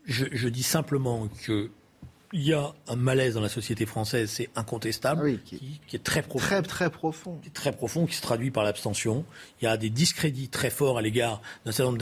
je, 0.07 0.27
je 0.33 0.49
dis 0.49 0.65
simplement 0.65 1.29
que 1.47 1.71
il 2.37 2.43
y 2.43 2.53
a 2.53 2.74
un 2.89 2.97
malaise 2.97 3.35
dans 3.35 3.41
la 3.41 3.49
société 3.49 3.87
française, 3.87 4.28
c'est 4.28 4.51
incontestable, 4.57 5.20
Ah 5.22 5.24
oui, 5.24 5.41
qui, 5.45 5.57
qui- 5.59 5.80
qui 5.87 5.97
est 5.97 6.01
très 6.05 6.20
profond. 6.22 6.45
Très, 6.47 6.62
très 6.62 6.91
profond. 6.91 7.39
qui 7.41 7.49
est 7.49 7.53
très 7.53 7.70
profond, 7.72 8.07
qui 8.07 8.14
se 8.16 8.22
traduit 8.22 8.51
par 8.51 8.64
l'abstention. 8.64 9.24
Il 9.62 9.66
y 9.66 9.68
a 9.68 9.76
des 9.76 9.89
discrédits 9.89 10.49
très 10.49 10.68
forts 10.70 10.99
à 10.99 11.03
l'égard 11.03 11.41
d'un 11.64 11.70
certain 11.72 11.93
nombre 11.93 11.99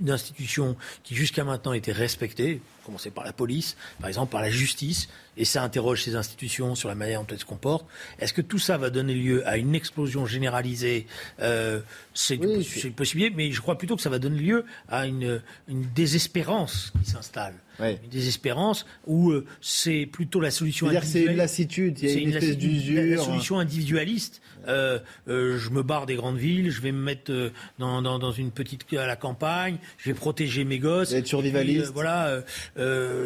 d'institutions 0.00 0.76
qui 1.04 1.14
jusqu'à 1.14 1.44
maintenant 1.44 1.72
étaient 1.72 1.92
respectées, 1.92 2.60
commencer 2.82 3.10
par 3.10 3.24
la 3.24 3.32
police, 3.32 3.76
par 4.00 4.08
exemple 4.08 4.30
par 4.32 4.40
la 4.42 4.50
justice, 4.50 5.08
et 5.36 5.44
ça 5.44 5.62
interroge 5.62 6.02
ces 6.02 6.14
institutions 6.14 6.74
sur 6.74 6.88
la 6.88 6.94
manière 6.94 7.20
dont 7.20 7.26
elles 7.30 7.38
se 7.38 7.44
comportent. 7.44 7.86
Est-ce 8.18 8.32
que 8.34 8.42
tout 8.42 8.58
ça 8.58 8.76
va 8.76 8.90
donner 8.90 9.14
lieu 9.14 9.46
à 9.48 9.56
une 9.56 9.74
explosion 9.74 10.26
généralisée 10.26 11.06
Euh, 11.40 11.80
C'est 12.14 12.36
Oui, 12.38 12.66
une 12.82 12.88
une 12.88 12.92
possibilité, 12.94 13.34
mais 13.34 13.50
je 13.50 13.60
crois 13.60 13.78
plutôt 13.78 13.96
que 13.96 14.02
ça 14.02 14.10
va 14.10 14.18
donner 14.18 14.38
lieu 14.40 14.64
à 14.88 15.06
une, 15.06 15.40
une 15.68 15.84
désespérance 15.94 16.92
qui 17.02 17.10
s'installe. 17.10 17.54
Une 17.80 18.10
désespérance 18.10 18.86
où 19.06 19.30
euh, 19.30 19.46
c'est 19.60 20.06
plutôt 20.06 20.40
la 20.40 20.50
solution 20.50 20.86
que 20.86 20.92
c'est 20.92 21.00
une 21.00 21.06
individuelle. 21.06 21.36
lassitude, 21.36 21.98
il 22.00 22.04
y 22.06 22.10
a 22.10 22.14
C'est 22.14 22.20
une 22.22 22.32
espèce 22.34 22.58
d'usure. 22.58 23.16
La 23.16 23.22
solution 23.24 23.58
individualiste. 23.58 24.40
Euh, 24.68 24.98
euh, 25.28 25.58
je 25.58 25.70
me 25.70 25.82
barre 25.82 26.06
des 26.06 26.14
grandes 26.16 26.36
villes, 26.38 26.70
je 26.70 26.80
vais 26.80 26.92
me 26.92 27.02
mettre 27.02 27.30
euh, 27.32 27.50
dans, 27.78 28.02
dans, 28.02 28.18
dans 28.18 28.32
une 28.32 28.50
petite 28.50 28.84
à 28.94 29.06
la 29.06 29.16
campagne, 29.16 29.78
je 29.98 30.10
vais 30.10 30.14
protéger 30.14 30.64
mes 30.64 30.78
gosses. 30.78 31.12
Et 31.12 31.24
survivaliste. 31.24 31.78
puis, 31.80 31.88
euh, 31.88 31.92
voilà, 31.92 32.42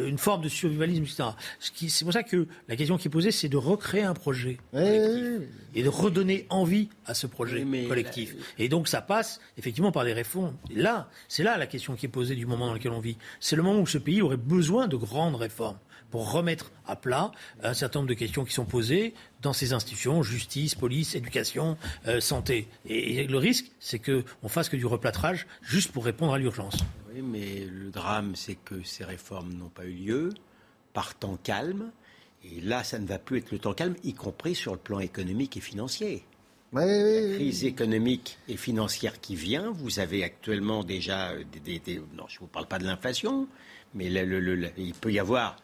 une 0.06 0.18
forme 0.18 0.42
de 0.42 0.48
survivalisme, 0.48 1.02
etc. 1.04 1.24
Ce 1.58 1.70
qui- 1.70 1.90
C'est 1.90 2.04
pour 2.04 2.12
ça 2.12 2.22
que 2.22 2.46
la 2.68 2.76
question 2.76 2.96
qui 2.98 3.08
est 3.08 3.10
posée, 3.10 3.30
c'est 3.30 3.48
de 3.48 3.56
recréer 3.56 4.02
un 4.02 4.14
projet 4.14 4.58
collectif 4.72 5.48
et 5.74 5.82
de 5.82 5.88
redonner 5.88 6.46
envie 6.50 6.88
à 7.06 7.14
ce 7.14 7.26
projet 7.26 7.64
mais 7.64 7.84
collectif. 7.84 8.34
Et 8.58 8.68
donc 8.68 8.88
ça 8.88 9.00
passe 9.00 9.40
effectivement 9.58 9.92
par 9.92 10.04
des 10.04 10.12
réformes. 10.12 10.56
Et 10.70 10.76
là, 10.80 11.08
c'est 11.28 11.42
là 11.42 11.56
la 11.58 11.66
question 11.66 11.94
qui 11.96 12.06
est 12.06 12.10
posée 12.10 12.34
du 12.34 12.46
moment 12.46 12.66
dans 12.66 12.74
lequel 12.74 12.92
on 12.92 13.00
vit. 13.00 13.16
C'est 13.40 13.56
le 13.56 13.62
moment 13.62 13.80
où 13.80 13.86
ce 13.86 13.98
pays 13.98 14.22
aurait 14.22 14.36
besoin 14.36 14.88
de 14.88 14.96
grandes 14.96 15.36
réformes 15.36 15.78
pour 16.10 16.30
remettre 16.32 16.72
à 16.86 16.96
plat 16.96 17.30
un 17.62 17.74
certain 17.74 18.00
nombre 18.00 18.08
de 18.08 18.14
questions 18.14 18.44
qui 18.44 18.52
sont 18.52 18.64
posées 18.64 19.14
dans 19.42 19.52
ces 19.52 19.72
institutions, 19.72 20.22
justice, 20.22 20.74
police, 20.74 21.14
éducation, 21.14 21.76
euh, 22.06 22.20
santé. 22.20 22.68
Et, 22.86 23.16
et 23.16 23.26
le 23.26 23.38
risque, 23.38 23.70
c'est 23.80 23.98
qu'on 23.98 24.48
fasse 24.48 24.68
que 24.68 24.76
du 24.76 24.86
replâtrage 24.86 25.46
juste 25.62 25.92
pour 25.92 26.04
répondre 26.04 26.32
à 26.34 26.38
l'urgence. 26.38 26.76
Oui, 27.14 27.22
mais 27.22 27.64
le 27.64 27.90
drame, 27.90 28.34
c'est 28.36 28.56
que 28.56 28.82
ces 28.82 29.04
réformes 29.04 29.52
n'ont 29.54 29.68
pas 29.68 29.84
eu 29.84 29.92
lieu 29.94 30.30
par 30.92 31.14
temps 31.14 31.38
calme. 31.42 31.90
Et 32.44 32.60
là, 32.60 32.84
ça 32.84 32.98
ne 32.98 33.06
va 33.06 33.18
plus 33.18 33.38
être 33.38 33.50
le 33.50 33.58
temps 33.58 33.74
calme, 33.74 33.96
y 34.04 34.12
compris 34.14 34.54
sur 34.54 34.72
le 34.72 34.78
plan 34.78 35.00
économique 35.00 35.56
et 35.56 35.60
financier. 35.60 36.24
Ouais, 36.72 36.84
ouais, 36.84 37.02
ouais. 37.28 37.34
Crise 37.36 37.64
économique 37.64 38.38
et 38.48 38.56
financière 38.56 39.20
qui 39.20 39.34
vient. 39.36 39.70
Vous 39.70 39.98
avez 40.00 40.22
actuellement 40.24 40.84
déjà 40.84 41.30
euh, 41.30 41.44
des. 41.52 41.60
des- 41.60 41.78
des- 41.78 42.02
non, 42.14 42.24
je 42.28 42.36
ne 42.36 42.40
vous 42.40 42.46
parle 42.48 42.66
pas 42.66 42.78
de 42.78 42.84
l'inflation, 42.84 43.48
mais 43.94 44.10
le- 44.10 44.24
le- 44.24 44.40
le- 44.40 44.56
le- 44.56 44.70
il 44.76 44.92
peut 44.94 45.12
y 45.12 45.18
avoir 45.18 45.56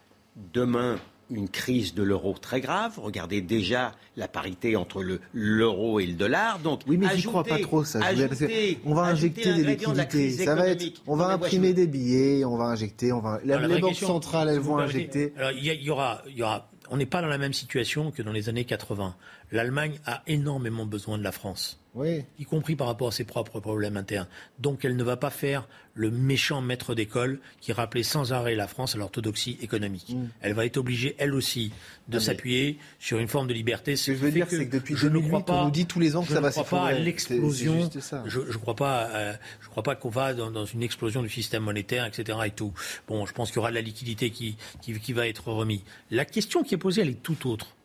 demain 0.53 0.99
une 1.31 1.49
crise 1.49 1.95
de 1.95 2.03
l'euro 2.03 2.35
très 2.39 2.61
grave. 2.61 2.99
Regardez 2.99 3.41
déjà 3.41 3.93
la 4.17 4.29
parité 4.29 4.77
entre 4.77 5.03
le- 5.03 5.21
l'euro 5.33 5.99
et 5.99 6.07
le 6.07 6.13
dollar. 6.13 6.59
Donc, 6.59 6.81
Oui, 6.87 6.99
mais 6.99 7.07
j'y 7.07 7.13
ajoutez- 7.13 7.29
crois 7.29 7.45
pas 7.45 7.59
trop, 7.59 7.85
ça. 7.85 8.01
Parce 8.01 8.43
on 8.85 8.93
va 8.95 9.03
injecter 9.05 9.55
des 9.55 9.63
de 9.63 9.69
liquidités. 9.69 10.31
Ça 10.45 10.55
va 10.55 10.69
être, 10.69 10.85
on 11.07 11.17
va 11.17 11.29
je 11.31 11.35
imprimer 11.37 11.73
des 11.73 11.87
billets, 11.87 12.45
on 12.45 12.57
va 12.59 12.65
injecter, 12.65 13.13
on 13.13 13.21
va. 13.21 13.41
La, 13.45 13.57
Alors, 13.57 13.69
les 13.69 13.81
banques 13.81 13.91
question, 13.91 14.09
centrales, 14.09 14.51
elles 14.51 14.59
vont 14.59 14.77
injecter. 14.79 15.33
Alors, 15.39 15.53
il 15.53 15.65
y, 15.65 15.71
a- 15.71 15.75
il 15.75 15.83
y 15.83 15.91
aura, 15.91 16.21
il 16.29 16.35
y 16.37 16.43
aura, 16.43 16.69
on 16.91 16.99
n'est 16.99 17.07
pas 17.07 17.23
dans 17.23 17.29
la 17.29 17.39
même 17.39 17.55
situation 17.55 18.11
que 18.11 18.21
dans 18.21 18.33
les 18.33 18.51
années 18.51 18.67
80. 18.67 19.15
L'Allemagne 19.53 19.99
a 20.05 20.23
énormément 20.27 20.85
besoin 20.85 21.17
de 21.17 21.23
la 21.23 21.33
France, 21.33 21.81
Oui. 21.95 22.25
y 22.39 22.45
compris 22.45 22.75
par 22.75 22.87
rapport 22.87 23.09
à 23.09 23.13
ses 23.13 23.25
propres 23.25 23.61
problèmes 23.61 23.99
internes. 23.99 24.27
Donc, 24.59 24.85
elle 24.85 24.97
ne 24.97 25.05
va 25.05 25.17
pas 25.19 25.29
faire 25.29 25.69
le 25.95 26.11
méchant 26.11 26.63
maître 26.63 26.95
d'école 26.95 27.39
qui 27.61 27.73
rappelait 27.75 28.03
sans 28.03 28.33
arrêt 28.33 28.55
la 28.55 28.67
France 28.67 28.95
à 28.95 28.99
l'orthodoxie 28.99 29.59
économique. 29.61 30.09
Mm. 30.09 30.25
Elle 30.41 30.55
va 30.55 30.65
être 30.65 30.79
obligée, 30.79 31.15
elle 31.19 31.35
aussi, 31.35 31.71
de 32.09 32.17
mais- 32.17 32.25
s'appuyer 32.25 32.79
sur 32.99 33.19
une 33.19 33.29
forme 33.29 33.47
de 33.47 33.53
liberté. 33.53 33.97
Ce 33.97 34.11
que 34.13 34.17
je 34.17 34.23
veux 34.23 34.31
dire, 34.31 34.47
c'est 34.49 34.67
que 34.69 34.73
depuis 34.79 34.97
je 34.97 35.07
ne 35.07 35.13
2008, 35.13 35.29
crois 35.29 35.45
pas, 35.45 35.53
on 35.61 35.65
nous 35.67 35.71
dit 35.71 35.85
tous 35.85 36.01
les 36.01 36.17
ans 36.17 36.23
que 36.23 36.29
ça 36.29 36.37
ne 36.37 36.41
va 36.41 36.51
s'effondrer. 36.51 36.99
L'explosion. 37.01 37.91
Je 38.25 38.39
ne 38.41 38.53
crois 38.57 38.75
pas, 38.77 39.09
euh, 39.11 39.35
je 39.61 39.69
crois 39.69 39.83
pas 39.83 39.95
qu'on 39.95 40.09
va 40.09 40.33
dans, 40.33 40.51
dans 40.51 40.65
une 40.65 40.83
explosion 40.83 41.21
du 41.23 41.29
système 41.29 41.63
monétaire, 41.65 42.07
etc. 42.07 42.39
Et 42.47 42.51
tout. 42.53 42.73
Bon, 43.07 43.27
je 43.27 43.35
pense 43.35 43.51
qu'il 43.51 43.57
y 43.57 43.59
aura 43.59 43.69
de 43.69 43.75
la 43.75 43.83
liquidité 43.83 44.31
qui, 44.31 44.57
qui, 44.81 44.99
qui 44.99 45.13
va 45.13 45.29
être 45.29 45.49
remise. 45.53 45.83
La 46.11 46.25
question 46.25 46.63
qui 46.63 46.75
est 46.75 46.79
posée, 46.79 47.03
elle 47.03 47.11
est 47.11 47.23
tout 47.23 47.47
autre, 47.51 47.77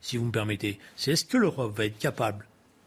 si 0.00 0.16
vous 0.18 0.24
me 0.26 0.30
permettez. 0.32 0.78
C'est 0.94 1.10
est-ce 1.10 1.24
que 1.24 1.36
l'Europe 1.36 1.76
va 1.76 1.86
être 1.86 1.98
capable 1.98 2.46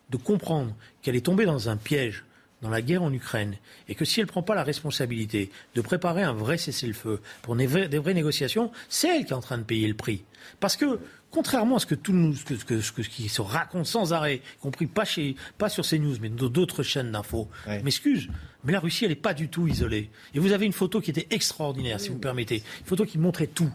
de 0.10 0.18
comprendre 0.18 0.76
qu'elle 1.02 1.16
est 1.16 1.26
tombée 1.26 1.46
dans 1.46 1.70
un 1.70 1.78
piège 1.78 2.24
dans 2.62 2.70
la 2.70 2.82
guerre 2.82 3.04
en 3.04 3.14
Ukraine 3.14 3.56
et 3.88 3.96
que 3.96 4.04
si 4.04 4.20
elle 4.20 4.26
ne 4.26 4.32
prend 4.32 4.44
pas 4.44 4.54
la 4.56 4.64
responsabilité 4.64 5.50
de 5.76 5.82
préparer 5.82 6.24
un 6.24 6.34
vrai 6.34 6.58
cessez-le-feu 6.58 7.22
pour 7.42 7.56
des 7.56 7.68
vraies, 7.68 7.88
des 7.88 8.00
vraies 8.00 8.14
négociations, 8.14 8.72
c'est 8.90 9.08
elle 9.16 9.26
qui 9.26 9.32
est 9.32 9.36
en 9.36 9.40
train 9.42 9.58
de 9.58 9.64
payer 9.64 9.88
le 9.88 9.94
prix. 9.94 10.24
Parce 10.60 10.76
que, 10.76 11.00
contrairement 11.32 11.78
à 11.78 11.80
ce 11.80 11.86
que 11.86 11.96
tout 11.96 12.12
nous, 12.12 12.36
ce 12.36 12.44
que, 12.44 12.58
ce 12.58 12.66
que- 12.66 12.82
ce 12.82 12.92
que- 12.92 13.04
ce 13.04 13.10
qui 13.10 13.30
se 13.30 13.42
raconte 13.42 13.86
sans 13.86 14.12
arrêt, 14.12 14.38
y 14.38 14.60
compris 14.62 14.88
pas, 14.88 15.06
chez, 15.06 15.36
pas 15.58 15.70
sur 15.70 15.86
CNews, 15.86 16.18
mais 16.20 16.28
dans 16.30 16.50
d'autres 16.50 16.84
chaînes 16.84 17.12
d'infos, 17.14 17.48
Ouais. 17.66 17.80
je 17.80 17.84
m'excuse, 17.86 18.28
mais 18.66 18.74
la 18.74 18.80
Russie, 18.82 19.06
elle 19.06 19.12
n'est 19.12 19.16
pas 19.16 19.34
du 19.34 19.48
tout 19.48 19.68
isolée. 19.68 20.10
Et 20.34 20.40
vous 20.40 20.52
avez 20.52 20.66
une 20.66 20.74
photo 20.74 21.00
qui 21.00 21.12
était 21.12 21.28
extraordinaire, 21.30 22.00
si 22.02 22.10
vous 22.10 22.16
me 22.16 22.20
permettez. 22.20 22.64
Une 22.82 22.86
photo 22.86 23.06
qui 23.06 23.18
montrait 23.20 23.48
tout, 23.48 23.72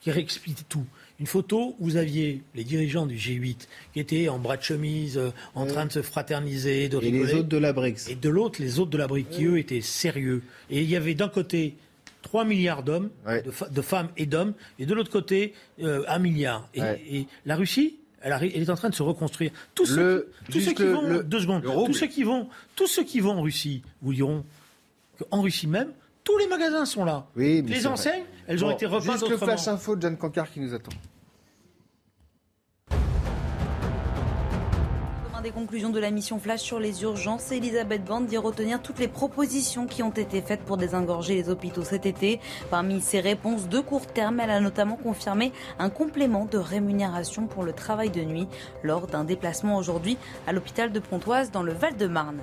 qui 0.00 0.10
réexpliquait 0.12 0.64
tout. 0.68 0.86
Une 1.20 1.26
photo 1.26 1.76
où 1.78 1.84
vous 1.84 1.96
aviez 1.96 2.42
les 2.54 2.64
dirigeants 2.64 3.04
du 3.06 3.16
G8 3.16 3.68
qui 3.92 4.00
étaient 4.00 4.28
en 4.30 4.38
bras 4.38 4.56
de 4.56 4.62
chemise, 4.62 5.18
euh, 5.18 5.30
en 5.54 5.66
train 5.66 5.84
de 5.84 5.92
se 5.92 6.00
fraterniser, 6.02 6.88
de 6.88 6.96
Et 6.96 7.00
rigoler. 7.00 7.26
les 7.26 7.34
autres 7.40 7.48
de 7.48 7.56
la 7.58 7.72
BRICS. 7.74 8.08
Et 8.08 8.14
de 8.14 8.28
l'autre, 8.30 8.60
les 8.62 8.78
autres 8.78 8.90
de 8.90 8.96
la 8.98 9.06
brique 9.06 9.28
qui, 9.30 9.44
eux, 9.44 9.58
étaient 9.58 9.82
sérieux. 9.82 10.42
Et 10.70 10.80
il 10.80 10.88
y 10.88 10.96
avait 10.96 11.14
d'un 11.14 11.28
côté 11.28 11.74
3 12.22 12.44
milliards 12.46 12.82
d'hommes, 12.82 13.10
Ouais. 13.26 13.42
de, 13.42 13.82
femmes 13.82 14.08
et 14.16 14.24
d'hommes, 14.26 14.54
et 14.78 14.86
de 14.86 14.94
l'autre 14.94 15.10
côté, 15.10 15.52
euh, 15.82 16.02
1 16.08 16.18
milliard. 16.18 16.68
Et, 16.74 16.80
Ouais. 16.80 17.02
et 17.10 17.26
la 17.44 17.56
Russie, 17.56 17.98
elle, 18.22 18.32
est 18.42 18.70
en 18.70 18.74
train 18.76 18.88
de 18.90 18.94
se 18.94 19.02
reconstruire. 19.02 19.50
Tous 19.74 19.84
ceux, 19.86 19.96
Le- 19.96 20.32
qui, 20.46 20.46
tous 20.46 20.52
ceux 20.52 20.60
juste 20.64 20.76
qui 20.78 20.82
le- 20.84 20.92
vont, 20.92 21.02
le- 21.02 21.22
deux 21.22 21.40
secondes, 21.40 21.62
tous 21.62 21.92
ceux 21.94 22.06
qui 22.06 22.22
vont, 22.22 22.48
tous 22.76 22.86
ceux 22.86 23.04
qui 23.04 23.20
vont 23.20 23.32
en 23.32 23.42
Russie 23.42 23.82
vous 24.02 24.14
diront 24.14 24.44
qu'en 25.18 25.42
Russie 25.42 25.66
même, 25.66 25.88
tous 26.24 26.36
les 26.38 26.46
magasins 26.46 26.84
sont 26.84 27.04
là. 27.04 27.26
Oui, 27.36 27.62
les 27.66 27.80
vrai. 27.80 28.24
Elles 28.50 28.64
ont 28.64 28.68
Bon, 28.68 28.74
été 28.74 28.84
repeintes 28.86 29.20
Juste 29.20 29.30
le 29.30 29.36
flash 29.36 29.68
info 29.68 29.94
de 29.94 30.02
John 30.02 30.16
Cancard 30.16 30.50
qui 30.50 30.58
nous 30.58 30.74
attend. 30.74 30.90
Des 35.42 35.52
conclusions 35.52 35.88
de 35.88 35.98
la 35.98 36.10
mission 36.10 36.38
Flash 36.38 36.60
sur 36.60 36.78
les 36.78 37.02
urgences, 37.02 37.50
Elisabeth 37.50 38.04
Borne 38.04 38.26
dit 38.26 38.36
retenir 38.36 38.82
toutes 38.82 38.98
les 38.98 39.08
propositions 39.08 39.86
qui 39.86 40.02
ont 40.02 40.10
été 40.10 40.42
faites 40.42 40.60
pour 40.60 40.76
désengorger 40.76 41.34
les 41.34 41.48
hôpitaux 41.48 41.82
cet 41.82 42.04
été. 42.04 42.40
Parmi 42.70 43.00
ses 43.00 43.20
réponses 43.20 43.66
de 43.66 43.80
court 43.80 44.06
terme, 44.06 44.40
elle 44.40 44.50
a 44.50 44.60
notamment 44.60 44.96
confirmé 44.96 45.52
un 45.78 45.88
complément 45.88 46.44
de 46.44 46.58
rémunération 46.58 47.46
pour 47.46 47.62
le 47.62 47.72
travail 47.72 48.10
de 48.10 48.20
nuit 48.20 48.48
lors 48.82 49.06
d'un 49.06 49.24
déplacement 49.24 49.78
aujourd'hui 49.78 50.18
à 50.46 50.52
l'hôpital 50.52 50.92
de 50.92 51.00
Pontoise 51.00 51.50
dans 51.50 51.62
le 51.62 51.72
Val-de-Marne. 51.72 52.40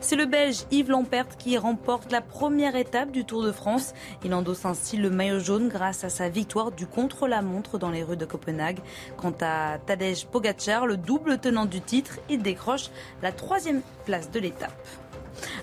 C'est 0.00 0.16
le 0.16 0.26
Belge 0.26 0.66
Yves 0.70 0.90
Lampert 0.90 1.36
qui 1.36 1.58
remporte 1.58 2.12
la 2.12 2.20
première 2.20 2.76
étape 2.76 3.10
du 3.10 3.24
Tour 3.24 3.42
de 3.42 3.50
France. 3.50 3.92
Il 4.24 4.32
endosse 4.34 4.64
ainsi 4.64 4.96
le 4.96 5.10
maillot 5.10 5.40
jaune 5.40 5.68
grâce 5.68 6.04
à 6.04 6.10
sa 6.10 6.28
victoire 6.28 6.70
du 6.70 6.86
contre-la-montre 6.86 7.78
dans 7.78 7.90
les 7.90 8.04
rues 8.04 8.16
de 8.16 8.24
Copenhague. 8.24 8.78
Quant 9.16 9.34
à 9.40 9.78
Tadej 9.84 10.26
Pogacar, 10.26 10.86
le 10.86 10.96
double 10.96 11.38
tenant 11.38 11.66
du 11.66 11.80
titre, 11.80 12.20
décroche 12.42 12.90
la 13.22 13.32
troisième 13.32 13.82
place 14.04 14.30
de 14.30 14.40
l'étape. 14.40 14.72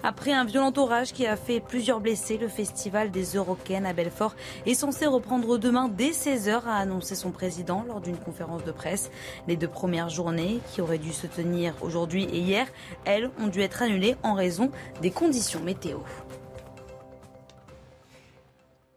Après 0.03 0.31
un 0.31 0.45
violent 0.45 0.73
orage 0.75 1.13
qui 1.13 1.25
a 1.25 1.35
fait 1.35 1.59
plusieurs 1.59 1.99
blessés, 1.99 2.37
le 2.37 2.47
festival 2.47 3.11
des 3.11 3.35
Eurocaines 3.35 3.85
à 3.85 3.93
Belfort 3.93 4.35
est 4.65 4.73
censé 4.73 5.05
reprendre 5.05 5.57
demain 5.57 5.87
dès 5.87 6.11
16h, 6.11 6.65
a 6.65 6.75
annoncé 6.75 7.15
son 7.15 7.31
président 7.31 7.83
lors 7.87 8.01
d'une 8.01 8.17
conférence 8.17 8.63
de 8.63 8.71
presse. 8.71 9.11
Les 9.47 9.55
deux 9.55 9.67
premières 9.67 10.09
journées, 10.09 10.59
qui 10.71 10.81
auraient 10.81 10.97
dû 10.97 11.13
se 11.13 11.27
tenir 11.27 11.73
aujourd'hui 11.81 12.25
et 12.25 12.39
hier, 12.39 12.67
elles 13.05 13.29
ont 13.39 13.47
dû 13.47 13.61
être 13.61 13.81
annulées 13.81 14.15
en 14.23 14.33
raison 14.33 14.71
des 15.01 15.11
conditions 15.11 15.61
météo. 15.61 15.99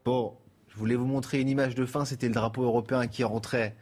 Bon, 0.04 0.34
je 0.68 0.76
voulais 0.76 0.94
vous 0.94 1.06
montrer 1.06 1.40
une 1.40 1.48
image 1.48 1.74
de 1.74 1.86
fin. 1.86 2.04
C'était 2.04 2.28
le 2.28 2.34
drapeau 2.34 2.62
européen 2.62 3.06
qui 3.06 3.24
rentrait 3.24 3.74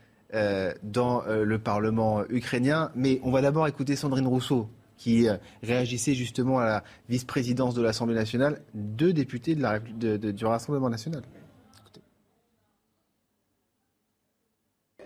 dans 0.82 1.22
euh, 1.26 1.44
le 1.44 1.58
Parlement 1.58 2.24
ukrainien. 2.28 2.90
Mais 2.94 3.20
on 3.22 3.30
va 3.30 3.42
d'abord 3.42 3.66
écouter 3.68 3.96
Sandrine 3.96 4.26
Rousseau, 4.26 4.68
qui 4.96 5.28
euh, 5.28 5.36
réagissait 5.62 6.14
justement 6.14 6.58
à 6.58 6.64
la 6.64 6.84
vice-présidence 7.08 7.74
de 7.74 7.82
l'Assemblée 7.82 8.14
nationale, 8.14 8.62
deux 8.74 9.12
députés 9.12 9.54
du 9.54 10.44
Rassemblement 10.44 10.90
national. 10.90 11.22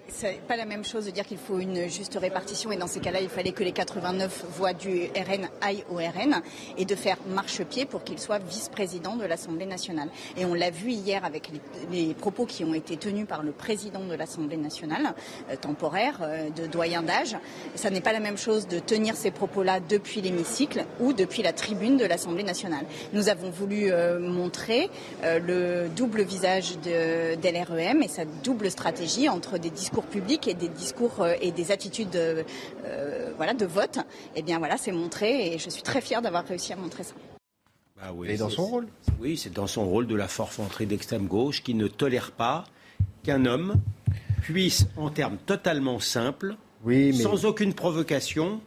C'est 0.09 0.41
pas 0.49 0.57
la 0.57 0.65
même 0.65 0.85
chose 0.85 1.07
de 1.07 1.11
dire 1.11 1.27
qu'il 1.27 1.39
faut 1.39 1.59
une 1.59 1.89
juste 1.89 2.19
répartition 2.21 2.73
et 2.73 2.77
dans 2.77 2.87
ces 2.87 3.01
cas-là, 3.01 3.21
il 3.21 3.29
fallait 3.29 3.53
que 3.53 3.63
les 3.63 3.73
89 3.73 4.47
voix 4.57 4.73
du 4.73 5.05
RN 5.15 5.49
aillent 5.61 5.85
au 5.91 5.97
RN 5.97 6.41
et 6.77 6.85
de 6.85 6.95
faire 6.95 7.19
marche-pied 7.29 7.85
pour 7.85 8.05
qu'il 8.05 8.19
soit 8.19 8.39
vice-président 8.39 9.17
de 9.17 9.25
l'Assemblée 9.25 9.67
nationale. 9.67 10.09
Et 10.37 10.45
on 10.45 10.55
l'a 10.55 10.71
vu 10.71 10.91
hier 10.91 11.25
avec 11.25 11.51
les, 11.91 12.15
propos 12.15 12.47
qui 12.47 12.65
ont 12.65 12.75
été 12.75 12.97
tenus 12.97 13.27
par 13.27 13.43
le 13.43 13.53
président 13.53 14.05
de 14.05 14.15
l'Assemblée 14.15 14.57
nationale, 14.57 15.15
euh, 15.51 15.57
temporaire, 15.57 16.21
euh, 16.23 16.49
de 16.51 16.67
doyen 16.67 17.03
d'âge. 17.03 17.37
Ça 17.75 17.91
n'est 17.91 18.01
pas 18.01 18.13
la 18.13 18.21
même 18.21 18.39
chose 18.39 18.67
de 18.67 18.79
tenir 18.79 19.15
ces 19.15 19.31
propos-là 19.31 19.81
depuis 19.81 20.21
l'hémicycle 20.21 20.85
ou 21.01 21.13
depuis 21.13 21.43
la 21.43 21.53
tribune 21.53 21.97
de 21.97 22.05
l'Assemblée 22.05 22.43
nationale. 22.43 22.87
Nous 23.13 23.29
avons 23.29 23.51
voulu 23.51 23.91
euh, 23.93 24.19
montrer 24.19 24.91
le 25.23 25.89
double 25.89 26.23
visage 26.23 26.79
de, 26.79 27.37
l'REM 27.37 28.03
et 28.03 28.09
sa 28.09 28.25
double 28.25 28.71
stratégie 28.71 29.29
entre 29.29 29.59
des 29.59 29.71
discours 29.71 29.98
publics 30.05 30.49
et 30.49 30.55
des 30.55 30.69
discours 30.69 31.27
et 31.41 31.51
des 31.53 31.71
attitudes 31.73 32.19
voilà, 33.37 33.55
de 33.55 33.67
vote. 33.67 33.99
Et 34.35 34.41
eh 34.41 34.43
bien 34.43 34.59
voilà, 34.59 34.77
c'est 34.77 34.93
montré 34.93 35.53
et 35.53 35.59
je 35.59 35.71
suis 35.71 35.83
très 35.83 36.01
fière 36.01 36.23
d'avoir 36.23 36.45
réussi 36.45 36.73
à 36.73 36.77
montrer 36.77 37.05
ça. 37.05 37.15
Bah 37.97 38.15
et 38.27 38.37
dans 38.37 38.51
son 38.51 38.65
rôle 38.65 38.87
Oui, 39.21 39.37
c'est 39.37 39.53
dans 39.53 39.67
son 39.67 39.85
rôle 39.89 40.07
de 40.07 40.15
la 40.15 40.29
forfanterie 40.29 40.87
d'extrême 40.87 41.27
gauche 41.27 41.63
qui 41.63 41.75
ne 41.75 41.89
tolère 41.89 42.31
pas 42.31 42.65
qu'un 43.25 43.45
homme 43.45 43.75
puisse, 44.43 44.87
en 44.97 45.11
termes 45.11 45.37
totalement 45.47 45.99
simples, 45.99 46.57
sans 47.13 47.45
aucune 47.45 47.75
provocation, 47.75 48.61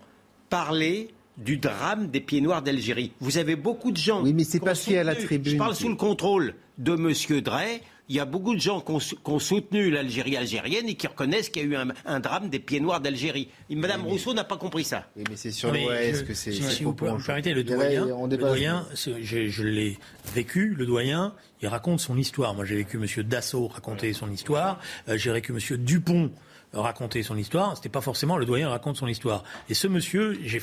parler 0.50 1.14
du 1.38 1.58
drame 1.58 2.08
des 2.08 2.20
pieds 2.20 2.42
noirs 2.42 2.62
d'Algérie. 2.62 3.14
Vous 3.20 3.38
avez 3.38 3.56
beaucoup 3.56 3.92
de 3.92 3.98
gens. 3.98 4.22
Oui, 4.22 4.34
mais 4.34 4.44
c'est 4.44 4.60
passé 4.60 4.98
à 4.98 5.04
la 5.04 5.16
tribune. 5.16 5.54
Je 5.54 5.58
parle 5.58 5.76
sous 5.76 5.90
le 5.90 5.96
contrôle 5.96 6.56
de 6.78 6.94
M. 6.94 7.42
Drey 7.42 7.82
il 8.10 8.16
y 8.16 8.20
a 8.20 8.26
beaucoup 8.26 8.54
de 8.56 8.60
gens 8.60 8.82
qui 8.82 8.92
ont, 9.26 9.40
soutenu 9.40 9.90
l'Algérie 9.90 10.36
algérienne 10.36 10.88
et 10.90 10.96
qui 10.96 11.08
reconnaissent 11.08 11.50
qu'il 11.50 11.62
y 11.64 11.76
a 11.76 11.84
eu 11.84 11.92
un, 12.06 12.20
drame 12.20 12.50
des 12.50 12.60
pieds 12.60 12.80
noirs 12.80 13.00
d'Algérie. 13.00 13.50
Madame 13.70 14.06
Rousseau 14.06 14.34
n'a 14.34 14.44
pas 14.44 14.58
compris 14.58 14.84
ça. 14.84 15.06
Oui, 15.16 15.24
mais 15.30 15.38
c'est 15.38 15.52
sur 15.52 15.72
le 15.72 15.80
est-ce 15.80 16.24
que 16.24 16.34
c'est. 16.34 16.52
Si, 16.52 16.84
vous 16.84 16.94
pouvez 16.94 17.12
arrêter, 17.28 17.54
le 17.54 17.64
doyen, 17.64 18.06
le 18.06 18.38
doyen 18.38 18.86
je, 18.96 19.64
l'ai 19.64 19.98
vécu, 20.34 20.76
le 20.78 20.86
doyen, 20.86 21.34
il 21.62 21.68
raconte 21.68 22.00
son 22.00 22.18
histoire. 22.18 22.54
Moi, 22.54 22.66
j'ai 22.66 22.76
vécu 22.76 22.98
M. 22.98 23.24
Dassault 23.24 23.68
raconter 23.68 24.14
son 24.14 24.32
histoire. 24.32 24.80
Euh, 25.08 25.18
j'ai 25.18 25.32
vécu 25.32 25.54
M. 25.54 25.78
Dupont 25.78 26.32
raconter 26.74 27.24
son 27.24 27.38
histoire. 27.38 27.76
C'était 27.76 27.90
pas 27.90 28.02
forcément 28.02 28.38
le 28.38 28.46
doyen 28.46 28.70
raconte 28.70 28.98
son 28.98 29.08
histoire. 29.08 29.44
Et 29.70 29.74
ce 29.74 29.88
monsieur, 29.88 30.40
je, 30.46 30.60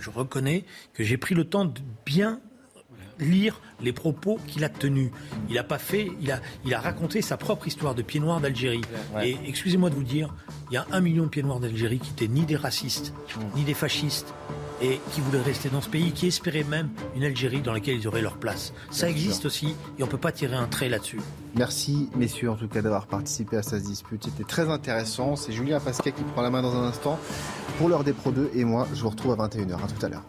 je 0.00 0.10
reconnais 0.10 0.64
que 0.94 1.04
j'ai 1.04 1.16
pris 1.16 1.34
le 1.34 1.44
temps 1.44 1.64
de 1.64 1.80
bien 2.06 2.40
lire 3.20 3.60
les 3.80 3.92
propos 3.92 4.38
qu'il 4.46 4.64
a 4.64 4.68
tenus. 4.68 5.10
Il 5.48 5.54
n'a 5.54 5.64
pas 5.64 5.78
fait, 5.78 6.10
il 6.20 6.30
a, 6.32 6.40
il 6.64 6.74
a 6.74 6.80
raconté 6.80 7.22
sa 7.22 7.36
propre 7.36 7.66
histoire 7.66 7.94
de 7.94 8.02
pieds 8.02 8.20
noirs 8.20 8.40
d'Algérie. 8.40 8.82
Et 9.22 9.36
excusez-moi 9.46 9.90
de 9.90 9.94
vous 9.94 10.04
dire, 10.04 10.34
il 10.70 10.74
y 10.74 10.76
a 10.76 10.86
un 10.92 11.00
million 11.00 11.24
de 11.24 11.28
pieds 11.28 11.42
noirs 11.42 11.60
d'Algérie 11.60 11.98
qui 11.98 12.10
n'étaient 12.10 12.28
ni 12.28 12.44
des 12.44 12.56
racistes, 12.56 13.12
ni 13.56 13.64
des 13.64 13.74
fascistes, 13.74 14.34
et 14.80 15.00
qui 15.12 15.20
voulaient 15.20 15.42
rester 15.42 15.68
dans 15.70 15.80
ce 15.80 15.88
pays, 15.88 16.12
qui 16.12 16.28
espéraient 16.28 16.64
même 16.64 16.90
une 17.16 17.24
Algérie 17.24 17.62
dans 17.62 17.72
laquelle 17.72 17.96
ils 17.96 18.06
auraient 18.06 18.22
leur 18.22 18.36
place. 18.36 18.72
Ça 18.90 19.08
existe 19.08 19.44
aussi, 19.44 19.74
et 19.98 20.02
on 20.02 20.06
ne 20.06 20.10
peut 20.10 20.18
pas 20.18 20.32
tirer 20.32 20.54
un 20.54 20.66
trait 20.66 20.88
là-dessus. 20.88 21.20
Merci, 21.56 22.08
messieurs, 22.16 22.50
en 22.50 22.56
tout 22.56 22.68
cas, 22.68 22.80
d'avoir 22.80 23.06
participé 23.06 23.56
à 23.56 23.62
cette 23.62 23.82
dispute. 23.82 24.24
C'était 24.24 24.44
très 24.44 24.68
intéressant. 24.70 25.34
C'est 25.34 25.52
Julien 25.52 25.80
Pasquet 25.80 26.12
qui 26.12 26.22
prend 26.22 26.42
la 26.42 26.50
main 26.50 26.62
dans 26.62 26.76
un 26.76 26.84
instant 26.84 27.18
pour 27.78 27.88
l'heure 27.88 28.04
des 28.04 28.12
Pro 28.12 28.30
2, 28.30 28.50
et 28.54 28.64
moi, 28.64 28.86
je 28.94 29.02
vous 29.02 29.10
retrouve 29.10 29.32
à 29.32 29.48
21h. 29.48 29.74
À 29.74 29.88
tout 29.88 30.06
à 30.06 30.08
l'heure. 30.08 30.24